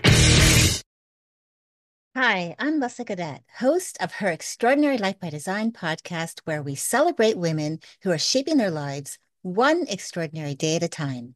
[2.15, 7.37] Hi, I'm Lessa Cadet, host of her Extraordinary Life by Design podcast, where we celebrate
[7.37, 11.35] women who are shaping their lives one extraordinary day at a time.